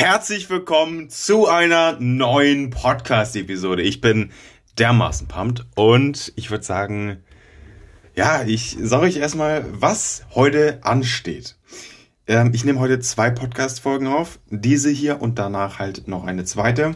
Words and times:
Herzlich 0.00 0.48
willkommen 0.48 1.10
zu 1.10 1.48
einer 1.48 1.98
neuen 1.98 2.70
Podcast-Episode. 2.70 3.82
Ich 3.82 4.00
bin 4.00 4.30
dermaßen 4.78 5.26
pumped 5.26 5.66
und 5.74 6.32
ich 6.36 6.52
würde 6.52 6.62
sagen, 6.62 7.24
ja, 8.14 8.44
ich 8.44 8.76
sage 8.80 9.06
euch 9.06 9.16
erstmal, 9.16 9.64
was 9.72 10.24
heute 10.36 10.78
ansteht. 10.84 11.58
Ähm, 12.28 12.52
ich 12.54 12.64
nehme 12.64 12.78
heute 12.78 13.00
zwei 13.00 13.30
Podcast-Folgen 13.30 14.06
auf. 14.06 14.38
Diese 14.50 14.88
hier 14.88 15.20
und 15.20 15.36
danach 15.40 15.80
halt 15.80 16.06
noch 16.06 16.24
eine 16.26 16.44
zweite. 16.44 16.94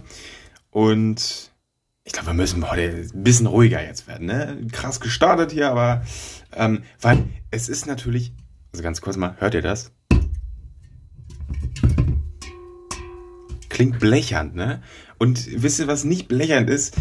Und 0.71 1.51
ich 2.05 2.13
glaube, 2.13 2.29
wir 2.29 2.35
müssen 2.35 2.71
heute 2.71 3.09
ein 3.13 3.25
bisschen 3.25 3.47
ruhiger 3.47 3.85
jetzt 3.85 4.07
werden. 4.07 4.29
Ne? 4.29 4.65
Krass 4.71 5.01
gestartet 5.01 5.51
hier, 5.51 5.71
aber 5.73 6.05
ähm, 6.55 6.85
weil 7.01 7.25
es 7.51 7.69
ist 7.69 7.87
natürlich, 7.87 8.33
also 8.73 8.85
ganz 8.85 9.01
kurz 9.01 9.17
mal, 9.17 9.35
hört 9.41 9.55
ihr 9.55 9.63
das? 9.63 9.91
Klingt 13.83 13.99
blechern, 13.99 14.53
ne? 14.55 14.81
Und 15.19 15.61
wisst 15.61 15.81
ihr, 15.81 15.89
was 15.89 16.05
nicht 16.05 16.29
blechernd 16.29 16.71
ist? 16.71 16.95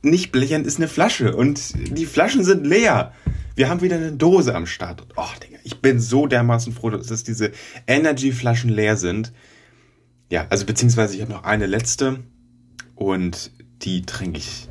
Nicht 0.00 0.30
blechernd 0.30 0.64
ist 0.64 0.76
eine 0.76 0.86
Flasche 0.86 1.34
und 1.34 1.74
die 1.96 2.06
Flaschen 2.06 2.44
sind 2.44 2.64
leer. 2.64 3.12
Wir 3.56 3.68
haben 3.68 3.80
wieder 3.80 3.96
eine 3.96 4.12
Dose 4.12 4.54
am 4.54 4.66
Start. 4.66 5.04
Oh, 5.16 5.24
Digga, 5.42 5.58
ich 5.64 5.80
bin 5.80 5.98
so 5.98 6.28
dermaßen 6.28 6.72
froh, 6.72 6.90
dass 6.90 7.24
diese 7.24 7.50
Energy-Flaschen 7.88 8.70
leer 8.70 8.96
sind. 8.96 9.32
Ja, 10.30 10.46
also 10.50 10.66
beziehungsweise 10.66 11.16
ich 11.16 11.22
habe 11.22 11.32
noch 11.32 11.42
eine 11.42 11.66
letzte 11.66 12.20
und 12.94 13.50
die 13.82 14.02
trinke 14.02 14.38
ich, 14.38 14.68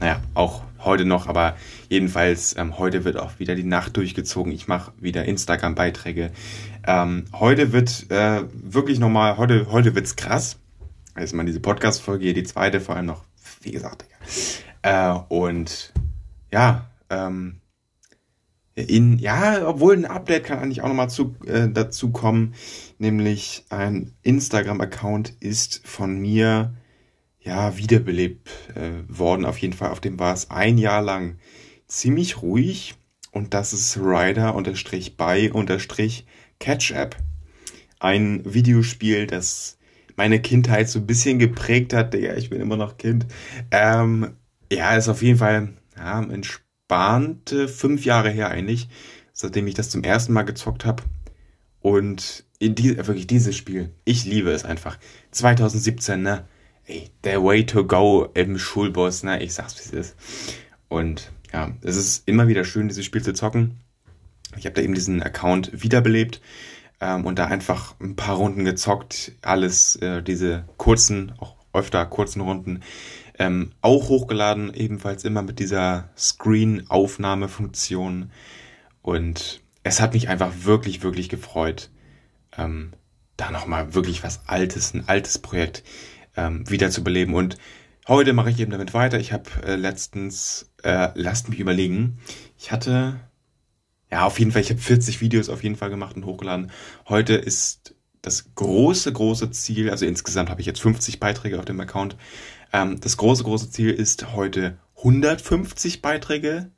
naja, 0.00 0.20
auch 0.34 0.64
heute 0.80 1.04
noch, 1.04 1.28
aber 1.28 1.56
jedenfalls 1.88 2.56
ähm, 2.56 2.78
heute 2.78 3.04
wird 3.04 3.16
auch 3.16 3.38
wieder 3.38 3.54
die 3.54 3.62
Nacht 3.62 3.96
durchgezogen. 3.96 4.50
Ich 4.50 4.66
mache 4.66 4.90
wieder 4.98 5.24
Instagram-Beiträge. 5.24 6.32
Ähm, 6.84 7.26
heute 7.32 7.72
wird 7.72 8.10
äh, 8.10 8.42
wirklich 8.52 8.98
nochmal, 8.98 9.36
heute, 9.36 9.70
heute 9.70 9.94
wird's 9.94 10.16
krass. 10.16 10.59
Erstmal 11.20 11.44
diese 11.44 11.60
Podcast-Folge 11.60 12.24
hier, 12.24 12.34
die 12.34 12.44
zweite 12.44 12.80
vor 12.80 12.96
allem 12.96 13.06
noch, 13.06 13.24
wie 13.60 13.72
gesagt. 13.72 14.06
Äh, 14.82 15.12
und 15.28 15.92
ja, 16.50 16.90
ähm, 17.10 17.60
in, 18.74 19.18
ja, 19.18 19.68
obwohl 19.68 19.94
ein 19.94 20.06
Update 20.06 20.44
kann 20.44 20.58
eigentlich 20.58 20.80
auch 20.80 20.88
nochmal 20.88 21.10
zu, 21.10 21.34
äh, 21.46 21.68
dazu 21.68 22.10
kommen, 22.10 22.54
nämlich 22.98 23.66
ein 23.68 24.14
Instagram-Account 24.22 25.34
ist 25.40 25.86
von 25.86 26.18
mir 26.18 26.74
ja 27.40 27.76
wiederbelebt 27.76 28.48
äh, 28.74 29.02
worden. 29.06 29.44
Auf 29.44 29.58
jeden 29.58 29.74
Fall, 29.74 29.90
auf 29.90 30.00
dem 30.00 30.18
war 30.18 30.32
es 30.32 30.50
ein 30.50 30.78
Jahr 30.78 31.02
lang 31.02 31.36
ziemlich 31.86 32.40
ruhig 32.40 32.94
und 33.30 33.52
das 33.52 33.74
ist 33.74 33.98
Rider 33.98 34.54
unterstrich 34.54 35.16
bei 35.18 35.52
unterstrich 35.52 36.26
Catch 36.58 36.92
App. 36.92 37.16
Ein 37.98 38.42
Videospiel, 38.46 39.26
das 39.26 39.76
meine 40.20 40.42
Kindheit 40.42 40.86
so 40.90 40.98
ein 40.98 41.06
bisschen 41.06 41.38
geprägt 41.38 41.94
hat. 41.94 42.12
Digga, 42.12 42.36
ich 42.36 42.50
bin 42.50 42.60
immer 42.60 42.76
noch 42.76 42.98
Kind. 42.98 43.24
Ähm, 43.70 44.36
ja, 44.70 44.94
ist 44.94 45.08
auf 45.08 45.22
jeden 45.22 45.38
Fall 45.38 45.70
ja, 45.96 46.22
entspannte 46.22 47.68
fünf 47.68 48.04
Jahre 48.04 48.28
her 48.28 48.50
eigentlich, 48.50 48.90
seitdem 49.32 49.66
ich 49.66 49.72
das 49.72 49.88
zum 49.88 50.04
ersten 50.04 50.34
Mal 50.34 50.42
gezockt 50.42 50.84
habe. 50.84 51.04
Und 51.80 52.44
in 52.58 52.74
die, 52.74 52.98
wirklich 52.98 53.28
dieses 53.28 53.56
Spiel, 53.56 53.94
ich 54.04 54.26
liebe 54.26 54.50
es 54.50 54.66
einfach. 54.66 54.98
2017, 55.30 56.20
ne? 56.20 56.46
Ey, 56.84 57.08
der 57.24 57.42
Way 57.42 57.64
to 57.64 57.86
go 57.86 58.28
im 58.34 58.58
Schulbus, 58.58 59.22
ne? 59.22 59.42
Ich 59.42 59.54
sag's, 59.54 59.76
wie 59.78 59.96
es 59.96 60.08
ist. 60.08 60.16
Und 60.88 61.32
ja, 61.50 61.72
es 61.80 61.96
ist 61.96 62.28
immer 62.28 62.46
wieder 62.46 62.64
schön, 62.64 62.88
dieses 62.88 63.06
Spiel 63.06 63.22
zu 63.22 63.32
zocken. 63.32 63.80
Ich 64.58 64.66
habe 64.66 64.74
da 64.74 64.82
eben 64.82 64.94
diesen 64.94 65.22
Account 65.22 65.70
wiederbelebt 65.72 66.42
ähm, 67.00 67.26
und 67.26 67.38
da 67.38 67.46
einfach 67.46 67.94
ein 68.00 68.16
paar 68.16 68.36
Runden 68.36 68.64
gezockt. 68.64 69.32
Alles, 69.42 69.96
äh, 69.96 70.22
diese 70.22 70.64
kurzen, 70.76 71.32
auch 71.38 71.56
öfter 71.72 72.04
kurzen 72.06 72.40
Runden, 72.40 72.80
ähm, 73.38 73.72
auch 73.80 74.08
hochgeladen, 74.08 74.72
ebenfalls 74.74 75.24
immer 75.24 75.42
mit 75.42 75.58
dieser 75.58 76.10
Screen-Aufnahmefunktion. 76.16 78.30
Und 79.02 79.60
es 79.82 80.00
hat 80.00 80.14
mich 80.14 80.28
einfach 80.28 80.52
wirklich, 80.62 81.02
wirklich 81.02 81.28
gefreut, 81.28 81.90
ähm, 82.56 82.92
da 83.36 83.50
nochmal 83.50 83.94
wirklich 83.94 84.22
was 84.22 84.46
Altes, 84.46 84.94
ein 84.94 85.08
altes 85.08 85.38
Projekt 85.38 85.82
ähm, 86.36 86.68
wiederzubeleben. 86.68 87.34
Und 87.34 87.56
heute 88.06 88.34
mache 88.34 88.50
ich 88.50 88.60
eben 88.60 88.72
damit 88.72 88.92
weiter. 88.92 89.18
Ich 89.18 89.32
habe 89.32 89.48
äh, 89.64 89.76
letztens, 89.76 90.70
äh, 90.82 91.08
lasst 91.14 91.48
mich 91.48 91.60
überlegen, 91.60 92.18
ich 92.58 92.72
hatte 92.72 93.20
ja, 94.10 94.26
auf 94.26 94.38
jeden 94.38 94.50
Fall, 94.52 94.62
ich 94.62 94.70
habe 94.70 94.80
40 94.80 95.20
Videos 95.20 95.48
auf 95.48 95.62
jeden 95.62 95.76
Fall 95.76 95.90
gemacht 95.90 96.16
und 96.16 96.24
hochgeladen. 96.24 96.70
Heute 97.08 97.34
ist 97.34 97.94
das 98.22 98.54
große, 98.54 99.12
große 99.12 99.50
Ziel, 99.50 99.90
also 99.90 100.04
insgesamt 100.04 100.50
habe 100.50 100.60
ich 100.60 100.66
jetzt 100.66 100.80
50 100.80 101.20
Beiträge 101.20 101.58
auf 101.58 101.64
dem 101.64 101.80
Account. 101.80 102.16
Ähm, 102.72 103.00
das 103.00 103.16
große, 103.16 103.44
große 103.44 103.70
Ziel 103.70 103.90
ist 103.90 104.34
heute 104.34 104.78
150 104.98 106.02
Beiträge, 106.02 106.70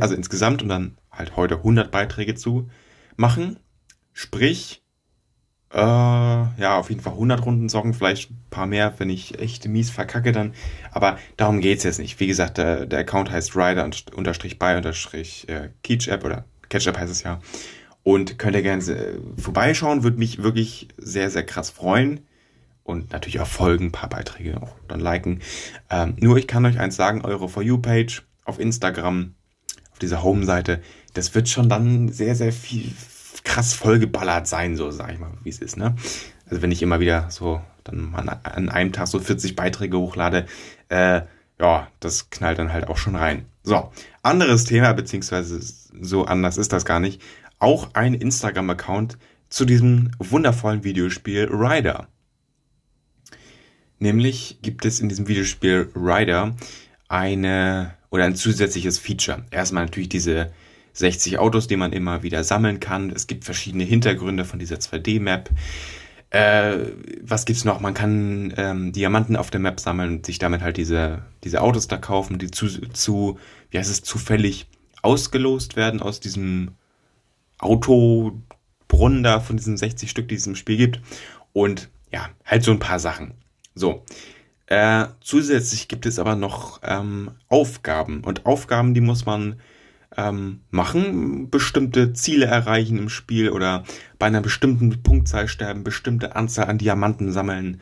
also 0.00 0.14
insgesamt 0.14 0.62
und 0.62 0.68
dann 0.68 0.98
halt 1.10 1.36
heute 1.36 1.56
100 1.56 1.90
Beiträge 1.90 2.34
zu 2.34 2.68
machen. 3.16 3.58
Sprich, 4.12 4.82
äh, 5.72 5.78
ja, 5.78 6.78
auf 6.78 6.88
jeden 6.88 7.00
Fall 7.00 7.12
100 7.12 7.44
Runden 7.44 7.68
Socken, 7.68 7.94
vielleicht 7.94 8.30
ein 8.30 8.44
paar 8.50 8.66
mehr, 8.66 8.94
wenn 8.98 9.10
ich 9.10 9.38
echt 9.38 9.68
mies 9.68 9.90
verkacke 9.90 10.32
dann. 10.32 10.54
Aber 10.90 11.18
darum 11.36 11.60
geht's 11.60 11.84
jetzt 11.84 11.98
nicht. 11.98 12.18
Wie 12.18 12.26
gesagt, 12.26 12.58
der, 12.58 12.86
der 12.86 13.00
Account 13.00 13.30
heißt 13.30 13.54
Rider 13.54 13.88
unterstrich 14.14 14.58
bei 14.58 14.76
unterstrich 14.76 15.46
äh, 15.48 15.70
oder 16.24 16.44
Ketchup 16.70 16.98
heißt 16.98 17.12
es 17.12 17.22
ja. 17.22 17.40
Und 18.02 18.38
könnt 18.38 18.56
ihr 18.56 18.62
gerne 18.62 18.82
äh, 18.82 19.18
vorbeischauen, 19.36 20.02
würde 20.02 20.16
mich 20.16 20.42
wirklich 20.42 20.88
sehr, 20.96 21.30
sehr 21.30 21.44
krass 21.44 21.68
freuen. 21.68 22.20
Und 22.82 23.12
natürlich 23.12 23.40
auch 23.40 23.46
folgen, 23.46 23.86
ein 23.86 23.92
paar 23.92 24.08
Beiträge 24.08 24.60
auch 24.62 24.74
dann 24.88 25.00
liken. 25.00 25.40
Ähm, 25.90 26.16
nur 26.18 26.38
ich 26.38 26.46
kann 26.46 26.64
euch 26.64 26.78
eins 26.80 26.96
sagen, 26.96 27.22
eure 27.22 27.48
For 27.48 27.62
You-Page 27.62 28.22
auf 28.44 28.58
Instagram, 28.58 29.34
auf 29.92 29.98
dieser 29.98 30.22
Home-Seite, 30.22 30.80
das 31.12 31.34
wird 31.34 31.48
schon 31.48 31.68
dann 31.68 32.08
sehr, 32.08 32.34
sehr 32.34 32.52
viel 32.52 32.90
krass 33.44 33.74
vollgeballert 33.74 34.46
sein, 34.46 34.76
so 34.76 34.90
sag 34.90 35.12
ich 35.12 35.18
mal, 35.18 35.32
wie 35.42 35.50
es 35.50 35.58
ist, 35.58 35.76
ne? 35.76 35.94
Also 36.46 36.62
wenn 36.62 36.72
ich 36.72 36.82
immer 36.82 37.00
wieder 37.00 37.30
so 37.30 37.60
dann 37.84 38.10
mal 38.10 38.28
an 38.28 38.68
einem 38.68 38.92
Tag 38.92 39.06
so 39.06 39.18
40 39.18 39.56
Beiträge 39.56 39.98
hochlade, 39.98 40.46
äh, 40.88 41.22
ja, 41.60 41.88
das 42.00 42.30
knallt 42.30 42.58
dann 42.58 42.72
halt 42.72 42.88
auch 42.88 42.96
schon 42.96 43.14
rein. 43.14 43.46
So, 43.62 43.92
anderes 44.22 44.64
Thema, 44.64 44.92
beziehungsweise 44.92 45.60
so 46.00 46.24
anders 46.24 46.56
ist 46.56 46.72
das 46.72 46.84
gar 46.84 47.00
nicht. 47.00 47.20
Auch 47.58 47.94
ein 47.94 48.14
Instagram-Account 48.14 49.18
zu 49.50 49.64
diesem 49.64 50.10
wundervollen 50.18 50.84
Videospiel 50.84 51.48
Rider. 51.50 52.08
Nämlich 53.98 54.58
gibt 54.62 54.86
es 54.86 55.00
in 55.00 55.10
diesem 55.10 55.28
Videospiel 55.28 55.90
Rider 55.94 56.56
eine 57.08 57.94
oder 58.10 58.24
ein 58.24 58.34
zusätzliches 58.34 58.98
Feature. 58.98 59.44
Erstmal 59.50 59.84
natürlich 59.84 60.08
diese 60.08 60.52
60 60.94 61.38
Autos, 61.38 61.68
die 61.68 61.76
man 61.76 61.92
immer 61.92 62.22
wieder 62.22 62.42
sammeln 62.42 62.80
kann. 62.80 63.10
Es 63.10 63.26
gibt 63.26 63.44
verschiedene 63.44 63.84
Hintergründe 63.84 64.44
von 64.44 64.58
dieser 64.58 64.76
2D-Map. 64.76 65.50
Äh, 66.30 66.92
was 67.22 67.44
gibt's 67.44 67.64
noch? 67.64 67.80
Man 67.80 67.94
kann 67.94 68.54
ähm, 68.56 68.92
Diamanten 68.92 69.36
auf 69.36 69.50
der 69.50 69.60
Map 69.60 69.80
sammeln 69.80 70.18
und 70.18 70.26
sich 70.26 70.38
damit 70.38 70.62
halt 70.62 70.76
diese, 70.76 71.22
diese 71.42 71.60
Autos 71.60 71.88
da 71.88 71.96
kaufen, 71.96 72.38
die 72.38 72.50
zu, 72.50 72.68
zu, 72.92 73.38
wie 73.70 73.78
heißt 73.78 73.90
es, 73.90 74.02
zufällig 74.02 74.68
ausgelost 75.02 75.76
werden 75.76 76.00
aus 76.00 76.20
diesem 76.20 76.72
Autobrunnen 77.58 79.22
da 79.22 79.40
von 79.40 79.56
diesen 79.56 79.76
60 79.76 80.08
Stück, 80.08 80.28
die 80.28 80.36
es 80.36 80.46
im 80.46 80.54
Spiel 80.54 80.76
gibt. 80.76 81.00
Und 81.52 81.90
ja, 82.12 82.28
halt 82.44 82.62
so 82.62 82.70
ein 82.70 82.78
paar 82.78 83.00
Sachen. 83.00 83.34
So. 83.74 84.04
Äh, 84.66 85.06
zusätzlich 85.20 85.88
gibt 85.88 86.06
es 86.06 86.20
aber 86.20 86.36
noch 86.36 86.80
ähm, 86.84 87.32
Aufgaben. 87.48 88.22
Und 88.22 88.46
Aufgaben, 88.46 88.94
die 88.94 89.00
muss 89.00 89.26
man 89.26 89.60
ähm, 90.16 90.60
machen, 90.70 91.50
bestimmte 91.50 92.12
Ziele 92.12 92.46
erreichen 92.46 92.98
im 92.98 93.08
Spiel 93.08 93.50
oder 93.50 93.84
bei 94.18 94.26
einer 94.26 94.40
bestimmten 94.40 95.02
Punktzahl 95.02 95.48
sterben, 95.48 95.84
bestimmte 95.84 96.36
Anzahl 96.36 96.66
an 96.66 96.78
Diamanten 96.78 97.32
sammeln, 97.32 97.80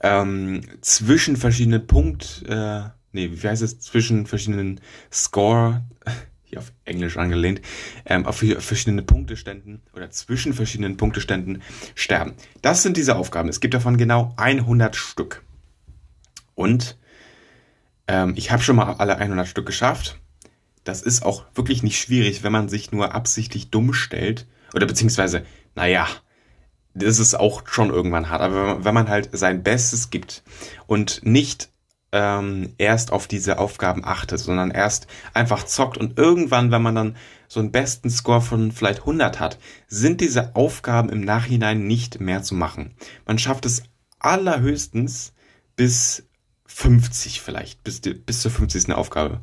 ähm, 0.00 0.60
zwischen 0.80 1.36
verschiedenen 1.36 1.86
Punkt, 1.86 2.44
äh, 2.48 2.82
nee, 3.12 3.30
wie 3.32 3.48
heißt 3.48 3.62
es, 3.62 3.80
zwischen 3.80 4.26
verschiedenen 4.26 4.80
Score, 5.12 5.84
hier 6.44 6.60
auf 6.60 6.72
Englisch 6.84 7.16
angelehnt, 7.16 7.60
ähm, 8.04 8.26
auf 8.26 8.36
verschiedene 8.36 9.02
Punkteständen 9.02 9.82
oder 9.94 10.10
zwischen 10.10 10.52
verschiedenen 10.52 10.96
Punkteständen 10.96 11.62
sterben. 11.96 12.34
Das 12.62 12.84
sind 12.84 12.96
diese 12.96 13.16
Aufgaben. 13.16 13.48
Es 13.48 13.60
gibt 13.60 13.74
davon 13.74 13.96
genau 13.96 14.32
100 14.36 14.94
Stück. 14.94 15.42
Und 16.54 16.96
ähm, 18.06 18.34
ich 18.36 18.52
habe 18.52 18.62
schon 18.62 18.76
mal 18.76 18.94
alle 18.94 19.16
100 19.16 19.48
Stück 19.48 19.66
geschafft 19.66 20.20
das 20.86 21.02
ist 21.02 21.24
auch 21.24 21.44
wirklich 21.54 21.82
nicht 21.82 21.98
schwierig, 21.98 22.42
wenn 22.42 22.52
man 22.52 22.68
sich 22.68 22.92
nur 22.92 23.14
absichtlich 23.14 23.70
dumm 23.70 23.92
stellt. 23.92 24.46
Oder 24.72 24.86
beziehungsweise, 24.86 25.44
naja, 25.74 26.06
das 26.94 27.18
ist 27.18 27.34
auch 27.34 27.66
schon 27.66 27.90
irgendwann 27.90 28.30
hart. 28.30 28.40
Aber 28.40 28.84
wenn 28.84 28.94
man 28.94 29.08
halt 29.08 29.30
sein 29.32 29.62
Bestes 29.62 30.10
gibt 30.10 30.42
und 30.86 31.20
nicht 31.24 31.70
ähm, 32.12 32.74
erst 32.78 33.12
auf 33.12 33.26
diese 33.26 33.58
Aufgaben 33.58 34.04
achtet, 34.04 34.38
sondern 34.38 34.70
erst 34.70 35.08
einfach 35.34 35.64
zockt 35.64 35.98
und 35.98 36.18
irgendwann, 36.18 36.70
wenn 36.70 36.82
man 36.82 36.94
dann 36.94 37.16
so 37.48 37.60
einen 37.60 37.72
besten 37.72 38.08
Score 38.08 38.40
von 38.40 38.70
vielleicht 38.70 39.00
100 39.00 39.40
hat, 39.40 39.58
sind 39.88 40.20
diese 40.20 40.54
Aufgaben 40.54 41.08
im 41.08 41.20
Nachhinein 41.20 41.86
nicht 41.86 42.20
mehr 42.20 42.42
zu 42.42 42.54
machen. 42.54 42.94
Man 43.26 43.38
schafft 43.38 43.66
es 43.66 43.82
allerhöchstens 44.20 45.32
bis 45.74 46.28
50 46.66 47.40
vielleicht, 47.40 47.82
bis, 47.82 48.00
bis 48.00 48.40
zur 48.40 48.50
50. 48.50 48.92
Aufgabe. 48.92 49.40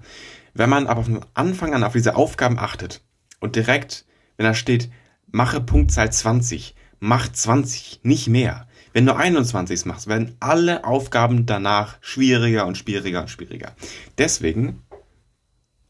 Wenn 0.54 0.70
man 0.70 0.88
aber 0.88 1.04
von 1.04 1.26
Anfang 1.34 1.74
an 1.74 1.84
auf 1.84 1.94
diese 1.94 2.16
Aufgaben 2.16 2.60
achtet 2.60 3.02
und 3.40 3.56
direkt, 3.56 4.06
wenn 4.38 4.46
da 4.46 4.54
steht, 4.54 4.90
mache 5.32 5.62
Punktzahl 5.62 6.12
20, 6.12 6.76
mach 7.00 7.32
20, 7.32 8.02
nicht 8.04 8.28
mehr. 8.28 8.68
Wenn 8.94 9.08
du 9.08 9.16
21 9.16 9.86
machst, 9.86 10.08
werden 10.08 10.36
alle 10.40 10.86
Aufgaben 10.86 11.48
danach 11.48 11.98
schwieriger 12.02 12.68
und 12.68 12.78
schwieriger 12.78 13.22
und 13.22 13.30
schwieriger. 13.30 13.76
Deswegen 14.20 14.84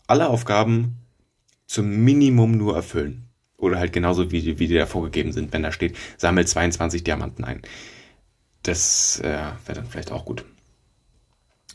alle 0.07 0.29
Aufgaben 0.29 0.99
zum 1.67 1.89
Minimum 2.03 2.57
nur 2.57 2.75
erfüllen. 2.75 3.27
Oder 3.57 3.79
halt 3.79 3.93
genauso 3.93 4.31
wie, 4.31 4.41
die, 4.41 4.59
wie 4.59 4.67
die 4.67 4.75
da 4.75 4.85
vorgegeben 4.85 5.31
sind, 5.31 5.53
wenn 5.53 5.63
da 5.63 5.71
steht, 5.71 5.97
sammel 6.17 6.45
22 6.45 7.03
Diamanten 7.03 7.43
ein. 7.43 7.61
Das 8.63 9.19
äh, 9.19 9.37
wäre 9.65 9.75
dann 9.75 9.85
vielleicht 9.85 10.11
auch 10.11 10.25
gut. 10.25 10.45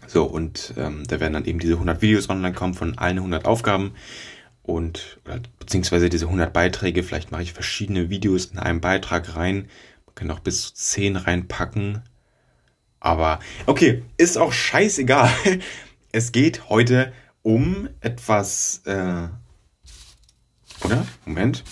So, 0.09 0.25
und 0.25 0.73
ähm, 0.79 1.05
da 1.07 1.21
werden 1.21 1.35
dann 1.35 1.45
eben 1.45 1.59
diese 1.59 1.75
100 1.75 2.01
Videos 2.01 2.31
online 2.31 2.55
kommen 2.55 2.73
von 2.73 2.97
allen 2.97 3.19
100 3.19 3.45
Aufgaben 3.45 3.93
und 4.63 5.21
oder, 5.27 5.39
beziehungsweise 5.59 6.09
diese 6.09 6.25
100 6.25 6.53
Beiträge. 6.53 7.03
Vielleicht 7.03 7.31
mache 7.31 7.43
ich 7.43 7.53
verschiedene 7.53 8.09
Videos 8.09 8.47
in 8.47 8.59
einem 8.59 8.81
Beitrag 8.81 9.37
rein. 9.37 9.69
Man 10.07 10.15
kann 10.15 10.31
auch 10.31 10.41
bis 10.41 10.63
zu 10.63 10.75
10 10.75 11.17
reinpacken. 11.17 12.03
Aber 13.01 13.39
okay, 13.67 14.03
ist 14.17 14.39
auch 14.39 14.53
scheißegal. 14.53 15.31
Es 16.11 16.33
geht 16.33 16.71
heute 16.71 17.13
um 17.43 17.87
etwas. 18.01 18.81
Äh, 18.87 19.29
oder? 20.83 21.07
Moment. 21.27 21.65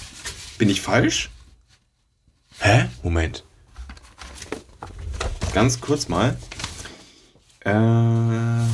Bin 0.59 0.69
ich 0.69 0.83
falsch? 0.83 1.31
Hä? 2.59 2.85
Moment. 3.03 3.45
Ganz 5.55 5.81
kurz 5.81 6.09
mal. 6.09 6.37
Äh, 7.67 8.65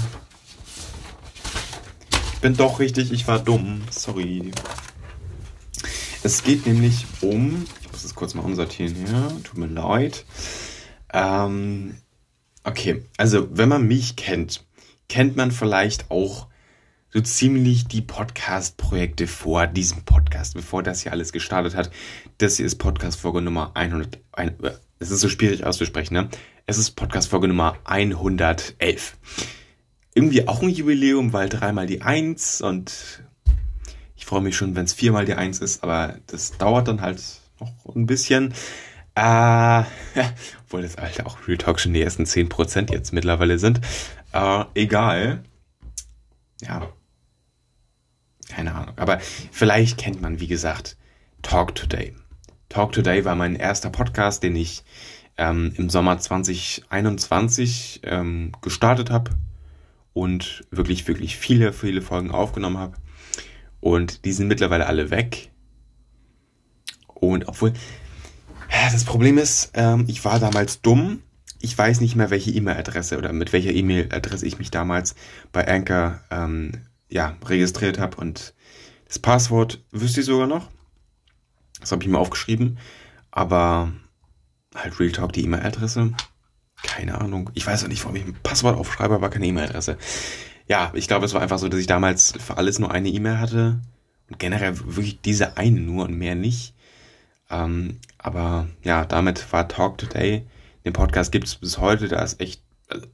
ich 2.34 2.40
bin 2.42 2.54
doch 2.56 2.78
richtig, 2.78 3.10
ich 3.10 3.26
war 3.26 3.38
dumm. 3.38 3.82
Sorry. 3.90 4.52
Es 6.22 6.42
geht 6.42 6.66
nämlich 6.66 7.06
um. 7.22 7.64
Ich 7.80 7.90
muss 7.90 8.04
es 8.04 8.14
kurz 8.14 8.34
mal 8.34 8.44
umsortieren 8.44 8.94
hier. 8.94 9.32
Tut 9.44 9.56
mir 9.56 9.66
leid. 9.66 10.26
Ähm, 11.12 11.96
okay, 12.64 13.04
also 13.16 13.48
wenn 13.56 13.70
man 13.70 13.88
mich 13.88 14.16
kennt, 14.16 14.66
kennt 15.08 15.36
man 15.36 15.52
vielleicht 15.52 16.10
auch 16.10 16.48
so 17.08 17.20
ziemlich 17.20 17.86
die 17.88 18.02
Podcast-Projekte 18.02 19.26
vor 19.26 19.66
diesem 19.66 20.02
Podcast, 20.04 20.54
bevor 20.54 20.82
das 20.82 21.02
hier 21.02 21.12
alles 21.12 21.32
gestartet 21.32 21.74
hat. 21.74 21.90
Das 22.38 22.56
hier 22.56 22.66
ist 22.66 22.76
Podcast-Folge 22.76 23.40
Nummer 23.40 23.70
100. 23.74 24.18
Es 25.02 25.10
ist 25.10 25.20
so 25.20 25.28
schwierig 25.28 25.64
auszusprechen, 25.64 26.14
ne? 26.14 26.28
Es 26.64 26.78
ist 26.78 26.92
Podcast-Folge 26.92 27.48
Nummer 27.48 27.76
111. 27.82 29.16
Irgendwie 30.14 30.46
auch 30.46 30.62
ein 30.62 30.68
Jubiläum, 30.68 31.32
weil 31.32 31.48
dreimal 31.48 31.86
die 31.86 32.02
Eins 32.02 32.60
und 32.60 33.24
ich 34.14 34.24
freue 34.26 34.42
mich 34.42 34.56
schon, 34.56 34.76
wenn 34.76 34.84
es 34.84 34.92
viermal 34.92 35.24
die 35.24 35.34
Eins 35.34 35.58
ist, 35.58 35.82
aber 35.82 36.18
das 36.28 36.56
dauert 36.56 36.86
dann 36.86 37.00
halt 37.00 37.20
noch 37.58 37.96
ein 37.96 38.06
bisschen. 38.06 38.54
Äh, 39.16 39.82
obwohl 40.66 40.82
das 40.82 40.98
Alter 40.98 41.26
auch 41.26 41.48
Real 41.48 41.78
schon 41.78 41.94
die 41.94 42.02
ersten 42.02 42.22
10% 42.22 42.92
jetzt 42.92 43.12
mittlerweile 43.12 43.58
sind. 43.58 43.80
Äh, 44.32 44.64
egal. 44.74 45.42
Ja. 46.60 46.92
Keine 48.48 48.72
Ahnung. 48.72 48.94
Aber 48.98 49.18
vielleicht 49.50 49.98
kennt 49.98 50.22
man, 50.22 50.38
wie 50.38 50.46
gesagt, 50.46 50.96
Talk 51.42 51.74
Today. 51.74 52.14
Talk 52.72 52.92
Today 52.92 53.22
war 53.26 53.34
mein 53.34 53.56
erster 53.56 53.90
Podcast, 53.90 54.42
den 54.42 54.56
ich 54.56 54.82
ähm, 55.36 55.74
im 55.76 55.90
Sommer 55.90 56.18
2021 56.18 58.00
ähm, 58.04 58.52
gestartet 58.62 59.10
habe 59.10 59.32
und 60.14 60.64
wirklich, 60.70 61.06
wirklich 61.06 61.36
viele, 61.36 61.74
viele 61.74 62.00
Folgen 62.00 62.30
aufgenommen 62.30 62.78
habe. 62.78 62.96
Und 63.80 64.24
die 64.24 64.32
sind 64.32 64.48
mittlerweile 64.48 64.86
alle 64.86 65.10
weg. 65.10 65.50
Und 67.08 67.46
obwohl, 67.46 67.74
das 68.90 69.04
Problem 69.04 69.36
ist, 69.36 69.72
ähm, 69.74 70.06
ich 70.08 70.24
war 70.24 70.40
damals 70.40 70.80
dumm. 70.80 71.20
Ich 71.60 71.76
weiß 71.76 72.00
nicht 72.00 72.16
mehr, 72.16 72.30
welche 72.30 72.52
E-Mail-Adresse 72.52 73.18
oder 73.18 73.34
mit 73.34 73.52
welcher 73.52 73.74
E-Mail-Adresse 73.74 74.46
ich 74.46 74.58
mich 74.58 74.70
damals 74.70 75.14
bei 75.52 75.68
Anchor 75.68 76.20
ähm, 76.30 76.72
ja, 77.10 77.36
registriert 77.44 77.98
habe. 77.98 78.16
Und 78.16 78.54
das 79.08 79.18
Passwort 79.18 79.84
wüsste 79.90 80.20
ich 80.20 80.26
sogar 80.26 80.46
noch. 80.46 80.70
Das 81.82 81.92
habe 81.92 82.02
ich 82.02 82.08
mir 82.08 82.18
aufgeschrieben. 82.18 82.78
Aber 83.30 83.92
halt 84.74 84.98
Real 84.98 85.12
Talk 85.12 85.32
die 85.32 85.44
E-Mail-Adresse. 85.44 86.12
Keine 86.82 87.20
Ahnung. 87.20 87.50
Ich 87.54 87.66
weiß 87.66 87.84
auch 87.84 87.88
nicht, 87.88 88.02
warum 88.04 88.16
ich 88.16 88.24
ein 88.24 88.36
Passwort 88.42 88.78
aufschreibe, 88.78 89.14
aber 89.14 89.28
keine 89.28 89.46
E-Mail-Adresse. 89.46 89.98
Ja, 90.66 90.90
ich 90.94 91.08
glaube, 91.08 91.26
es 91.26 91.34
war 91.34 91.42
einfach 91.42 91.58
so, 91.58 91.68
dass 91.68 91.80
ich 91.80 91.86
damals 91.86 92.32
für 92.38 92.56
alles 92.56 92.78
nur 92.78 92.90
eine 92.90 93.08
E-Mail 93.08 93.38
hatte. 93.38 93.80
Und 94.30 94.38
generell 94.38 94.78
wirklich 94.78 95.20
diese 95.20 95.56
eine 95.58 95.80
nur 95.80 96.04
und 96.04 96.16
mehr 96.16 96.34
nicht. 96.34 96.74
Ähm, 97.50 97.98
aber 98.18 98.68
ja, 98.82 99.04
damit 99.04 99.52
war 99.52 99.68
Talk 99.68 99.98
Today. 99.98 100.46
Den 100.84 100.92
Podcast 100.92 101.32
gibt 101.32 101.46
es 101.46 101.56
bis 101.56 101.78
heute. 101.78 102.08
Da 102.08 102.22
ist 102.22 102.40
echt 102.40 102.62
also, 102.88 103.06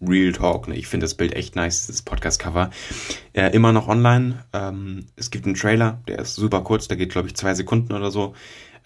Real 0.00 0.32
Talk. 0.32 0.68
Ne? 0.68 0.76
Ich 0.76 0.86
finde 0.86 1.04
das 1.04 1.14
Bild 1.14 1.34
echt 1.34 1.56
nice, 1.56 1.86
das 1.86 2.02
Podcast-Cover. 2.02 2.70
Äh, 3.32 3.50
immer 3.54 3.72
noch 3.72 3.88
online. 3.88 4.44
Ähm, 4.52 5.06
es 5.16 5.30
gibt 5.30 5.46
einen 5.46 5.54
Trailer, 5.54 6.02
der 6.08 6.18
ist 6.20 6.34
super 6.34 6.62
kurz, 6.62 6.88
der 6.88 6.96
geht, 6.96 7.10
glaube 7.10 7.28
ich, 7.28 7.36
zwei 7.36 7.54
Sekunden 7.54 7.92
oder 7.92 8.10
so 8.10 8.34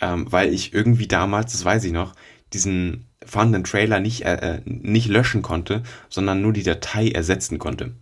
ähm, 0.00 0.30
weil 0.30 0.52
ich 0.52 0.72
irgendwie 0.72 1.06
damals, 1.06 1.52
das 1.52 1.64
weiß 1.64 1.84
ich 1.84 1.92
noch, 1.92 2.14
diesen 2.52 3.06
vorhandenen 3.24 3.64
Trailer 3.64 4.00
nicht, 4.00 4.24
äh, 4.24 4.56
äh, 4.56 4.60
nicht 4.64 5.08
löschen 5.08 5.42
konnte, 5.42 5.82
sondern 6.08 6.42
nur 6.42 6.52
die 6.52 6.62
Datei 6.62 7.10
ersetzen 7.10 7.58
konnte. 7.58 7.94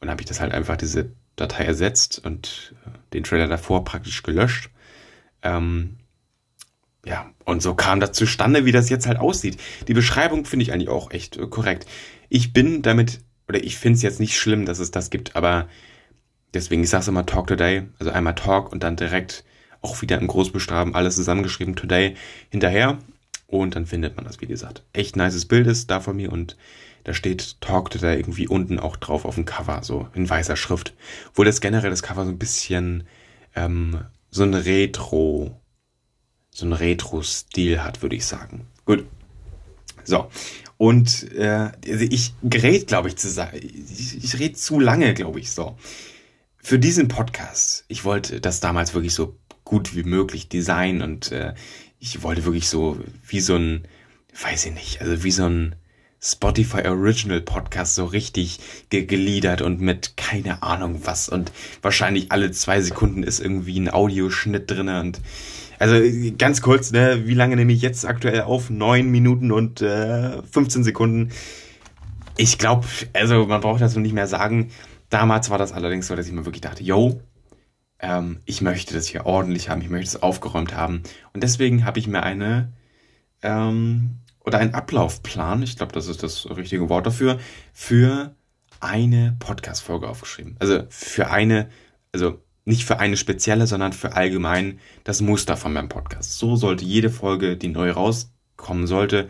Und 0.00 0.08
habe 0.08 0.22
ich 0.22 0.26
das 0.26 0.40
halt 0.40 0.52
einfach 0.52 0.76
diese 0.76 1.10
Datei 1.36 1.64
ersetzt 1.64 2.24
und 2.24 2.74
äh, 2.86 2.90
den 3.12 3.24
Trailer 3.24 3.48
davor 3.48 3.84
praktisch 3.84 4.22
gelöscht. 4.22 4.70
Ähm, 5.42 5.96
ja, 7.04 7.30
und 7.44 7.62
so 7.62 7.74
kam 7.74 8.00
das 8.00 8.12
zustande, 8.12 8.64
wie 8.64 8.72
das 8.72 8.88
jetzt 8.88 9.06
halt 9.06 9.18
aussieht. 9.18 9.58
Die 9.88 9.94
Beschreibung 9.94 10.44
finde 10.44 10.62
ich 10.62 10.72
eigentlich 10.72 10.88
auch 10.88 11.10
echt 11.10 11.36
äh, 11.36 11.46
korrekt. 11.46 11.86
Ich 12.28 12.52
bin 12.52 12.82
damit, 12.82 13.20
oder 13.48 13.62
ich 13.62 13.76
finde 13.76 13.96
es 13.96 14.02
jetzt 14.02 14.20
nicht 14.20 14.38
schlimm, 14.38 14.66
dass 14.66 14.78
es 14.78 14.90
das 14.90 15.10
gibt, 15.10 15.34
aber 15.34 15.68
deswegen, 16.54 16.84
ich 16.84 16.90
sage 16.90 17.08
immer 17.08 17.26
Talk 17.26 17.48
Today, 17.48 17.84
also 17.98 18.12
einmal 18.12 18.34
Talk 18.34 18.72
und 18.72 18.82
dann 18.82 18.96
direkt 18.96 19.44
auch 19.80 20.00
wieder 20.00 20.18
in 20.18 20.28
Großbuchstaben 20.28 20.94
alles 20.94 21.16
zusammengeschrieben, 21.16 21.74
Today, 21.74 22.14
hinterher. 22.50 22.98
Und 23.48 23.74
dann 23.74 23.84
findet 23.84 24.16
man 24.16 24.24
das, 24.24 24.40
wie 24.40 24.46
gesagt. 24.46 24.84
Echt 24.92 25.16
nices 25.16 25.44
Bild 25.44 25.66
ist 25.66 25.90
da 25.90 26.00
von 26.00 26.16
mir 26.16 26.32
und 26.32 26.56
da 27.04 27.12
steht 27.12 27.60
Talk 27.60 27.90
Today 27.90 28.16
irgendwie 28.16 28.46
unten 28.46 28.78
auch 28.78 28.96
drauf 28.96 29.24
auf 29.24 29.34
dem 29.34 29.44
Cover, 29.44 29.82
so 29.82 30.08
in 30.14 30.30
weißer 30.30 30.56
Schrift. 30.56 30.94
Wo 31.34 31.42
das 31.42 31.60
generell 31.60 31.90
das 31.90 32.02
Cover 32.02 32.24
so 32.24 32.30
ein 32.30 32.38
bisschen 32.38 33.04
ähm, 33.54 34.04
so 34.30 34.44
ein 34.44 34.54
Retro, 34.54 35.60
so 36.52 36.66
ein 36.66 36.72
Retro-Stil 36.72 37.82
hat, 37.82 38.02
würde 38.02 38.16
ich 38.16 38.26
sagen. 38.26 38.66
Gut. 38.84 39.06
So. 40.04 40.28
Und 40.76 41.32
äh, 41.32 41.70
also 41.86 42.04
ich 42.08 42.34
rede, 42.42 42.84
glaube 42.84 43.08
ich, 43.08 43.16
zu 43.16 43.28
ich, 43.54 44.24
ich 44.24 44.38
rede 44.38 44.54
zu 44.54 44.78
lange, 44.78 45.14
glaube 45.14 45.40
ich, 45.40 45.50
so. 45.50 45.76
Für 46.58 46.78
diesen 46.78 47.08
Podcast, 47.08 47.84
ich 47.88 48.04
wollte 48.04 48.40
das 48.40 48.60
damals 48.60 48.94
wirklich 48.94 49.14
so 49.14 49.36
gut 49.64 49.96
wie 49.96 50.02
möglich 50.02 50.48
designen 50.48 51.02
und 51.02 51.32
äh, 51.32 51.54
ich 51.98 52.22
wollte 52.22 52.44
wirklich 52.44 52.68
so 52.68 52.98
wie 53.26 53.40
so 53.40 53.56
ein, 53.56 53.88
weiß 54.40 54.66
ich 54.66 54.74
nicht, 54.74 55.00
also 55.00 55.24
wie 55.24 55.30
so 55.30 55.46
ein 55.46 55.76
Spotify 56.20 56.86
Original 56.86 57.40
Podcast 57.40 57.96
so 57.96 58.04
richtig 58.04 58.60
ge 58.90 59.04
geliedert 59.06 59.60
und 59.60 59.80
mit 59.80 60.16
keine 60.16 60.62
Ahnung 60.62 61.00
was 61.04 61.28
und 61.28 61.50
wahrscheinlich 61.80 62.30
alle 62.30 62.52
zwei 62.52 62.80
Sekunden 62.80 63.24
ist 63.24 63.40
irgendwie 63.40 63.78
ein 63.80 63.92
Audioschnitt 63.92 64.70
drinne 64.70 65.00
und 65.00 65.20
also 65.82 65.96
ganz 66.38 66.62
kurz, 66.62 66.92
ne, 66.92 67.26
wie 67.26 67.34
lange 67.34 67.56
nehme 67.56 67.72
ich 67.72 67.82
jetzt 67.82 68.06
aktuell 68.06 68.42
auf? 68.42 68.70
Neun 68.70 69.10
Minuten 69.10 69.50
und 69.50 69.82
äh, 69.82 70.40
15 70.42 70.84
Sekunden. 70.84 71.32
Ich 72.36 72.56
glaube, 72.56 72.86
also 73.14 73.46
man 73.46 73.60
braucht 73.60 73.80
das 73.80 73.92
so 73.92 73.98
nicht 73.98 74.12
mehr 74.12 74.28
sagen. 74.28 74.70
Damals 75.10 75.50
war 75.50 75.58
das 75.58 75.72
allerdings 75.72 76.06
so, 76.06 76.14
dass 76.14 76.28
ich 76.28 76.32
mir 76.32 76.44
wirklich 76.44 76.60
dachte, 76.60 76.84
yo, 76.84 77.20
ähm, 77.98 78.38
ich 78.44 78.62
möchte 78.62 78.94
das 78.94 79.08
hier 79.08 79.26
ordentlich 79.26 79.70
haben, 79.70 79.82
ich 79.82 79.90
möchte 79.90 80.16
es 80.16 80.22
aufgeräumt 80.22 80.76
haben. 80.76 81.02
Und 81.32 81.42
deswegen 81.42 81.84
habe 81.84 81.98
ich 81.98 82.06
mir 82.06 82.22
eine 82.22 82.72
ähm, 83.42 84.18
oder 84.44 84.58
einen 84.58 84.74
Ablaufplan, 84.74 85.64
ich 85.64 85.76
glaube, 85.76 85.92
das 85.92 86.06
ist 86.06 86.22
das 86.22 86.48
richtige 86.48 86.88
Wort 86.90 87.06
dafür, 87.06 87.40
für 87.72 88.36
eine 88.78 89.36
Podcast-Folge 89.40 90.08
aufgeschrieben. 90.08 90.54
Also 90.60 90.84
für 90.90 91.30
eine, 91.30 91.70
also 92.12 92.40
nicht 92.64 92.84
für 92.84 92.98
eine 93.00 93.16
spezielle, 93.16 93.66
sondern 93.66 93.92
für 93.92 94.14
allgemein 94.14 94.78
das 95.04 95.20
Muster 95.20 95.56
von 95.56 95.72
meinem 95.72 95.88
Podcast. 95.88 96.38
So 96.38 96.56
sollte 96.56 96.84
jede 96.84 97.10
Folge, 97.10 97.56
die 97.56 97.68
neu 97.68 97.90
rauskommen 97.90 98.86
sollte, 98.86 99.28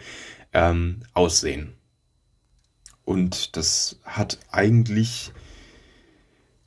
ähm, 0.52 1.00
aussehen. 1.14 1.74
Und 3.04 3.56
das 3.56 4.00
hat 4.04 4.38
eigentlich 4.50 5.32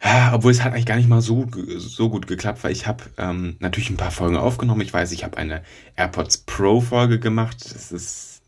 ja, 0.05 0.34
obwohl 0.36 0.51
es 0.51 0.63
hat 0.63 0.74
eigentlich 0.74 0.86
gar 0.86 0.98
nicht 0.98 1.10
mal 1.10 1.22
so, 1.22 1.48
so 1.77 2.10
gut 2.10 2.27
geklappt, 2.27 2.63
weil 2.63 2.72
ich 2.72 2.86
habe 2.86 3.05
ähm, 3.17 3.55
natürlich 3.60 3.89
ein 3.89 3.98
paar 3.98 4.12
Folgen 4.12 4.38
aufgenommen. 4.38 4.81
Ich 4.81 4.93
weiß, 4.93 5.12
ich 5.12 5.24
habe 5.24 5.38
eine 5.38 5.63
AirPods 5.95 6.39
Pro 6.39 6.79
Folge 6.79 7.19
gemacht. 7.19 7.57
Das 7.74 7.91
ist 7.91 8.43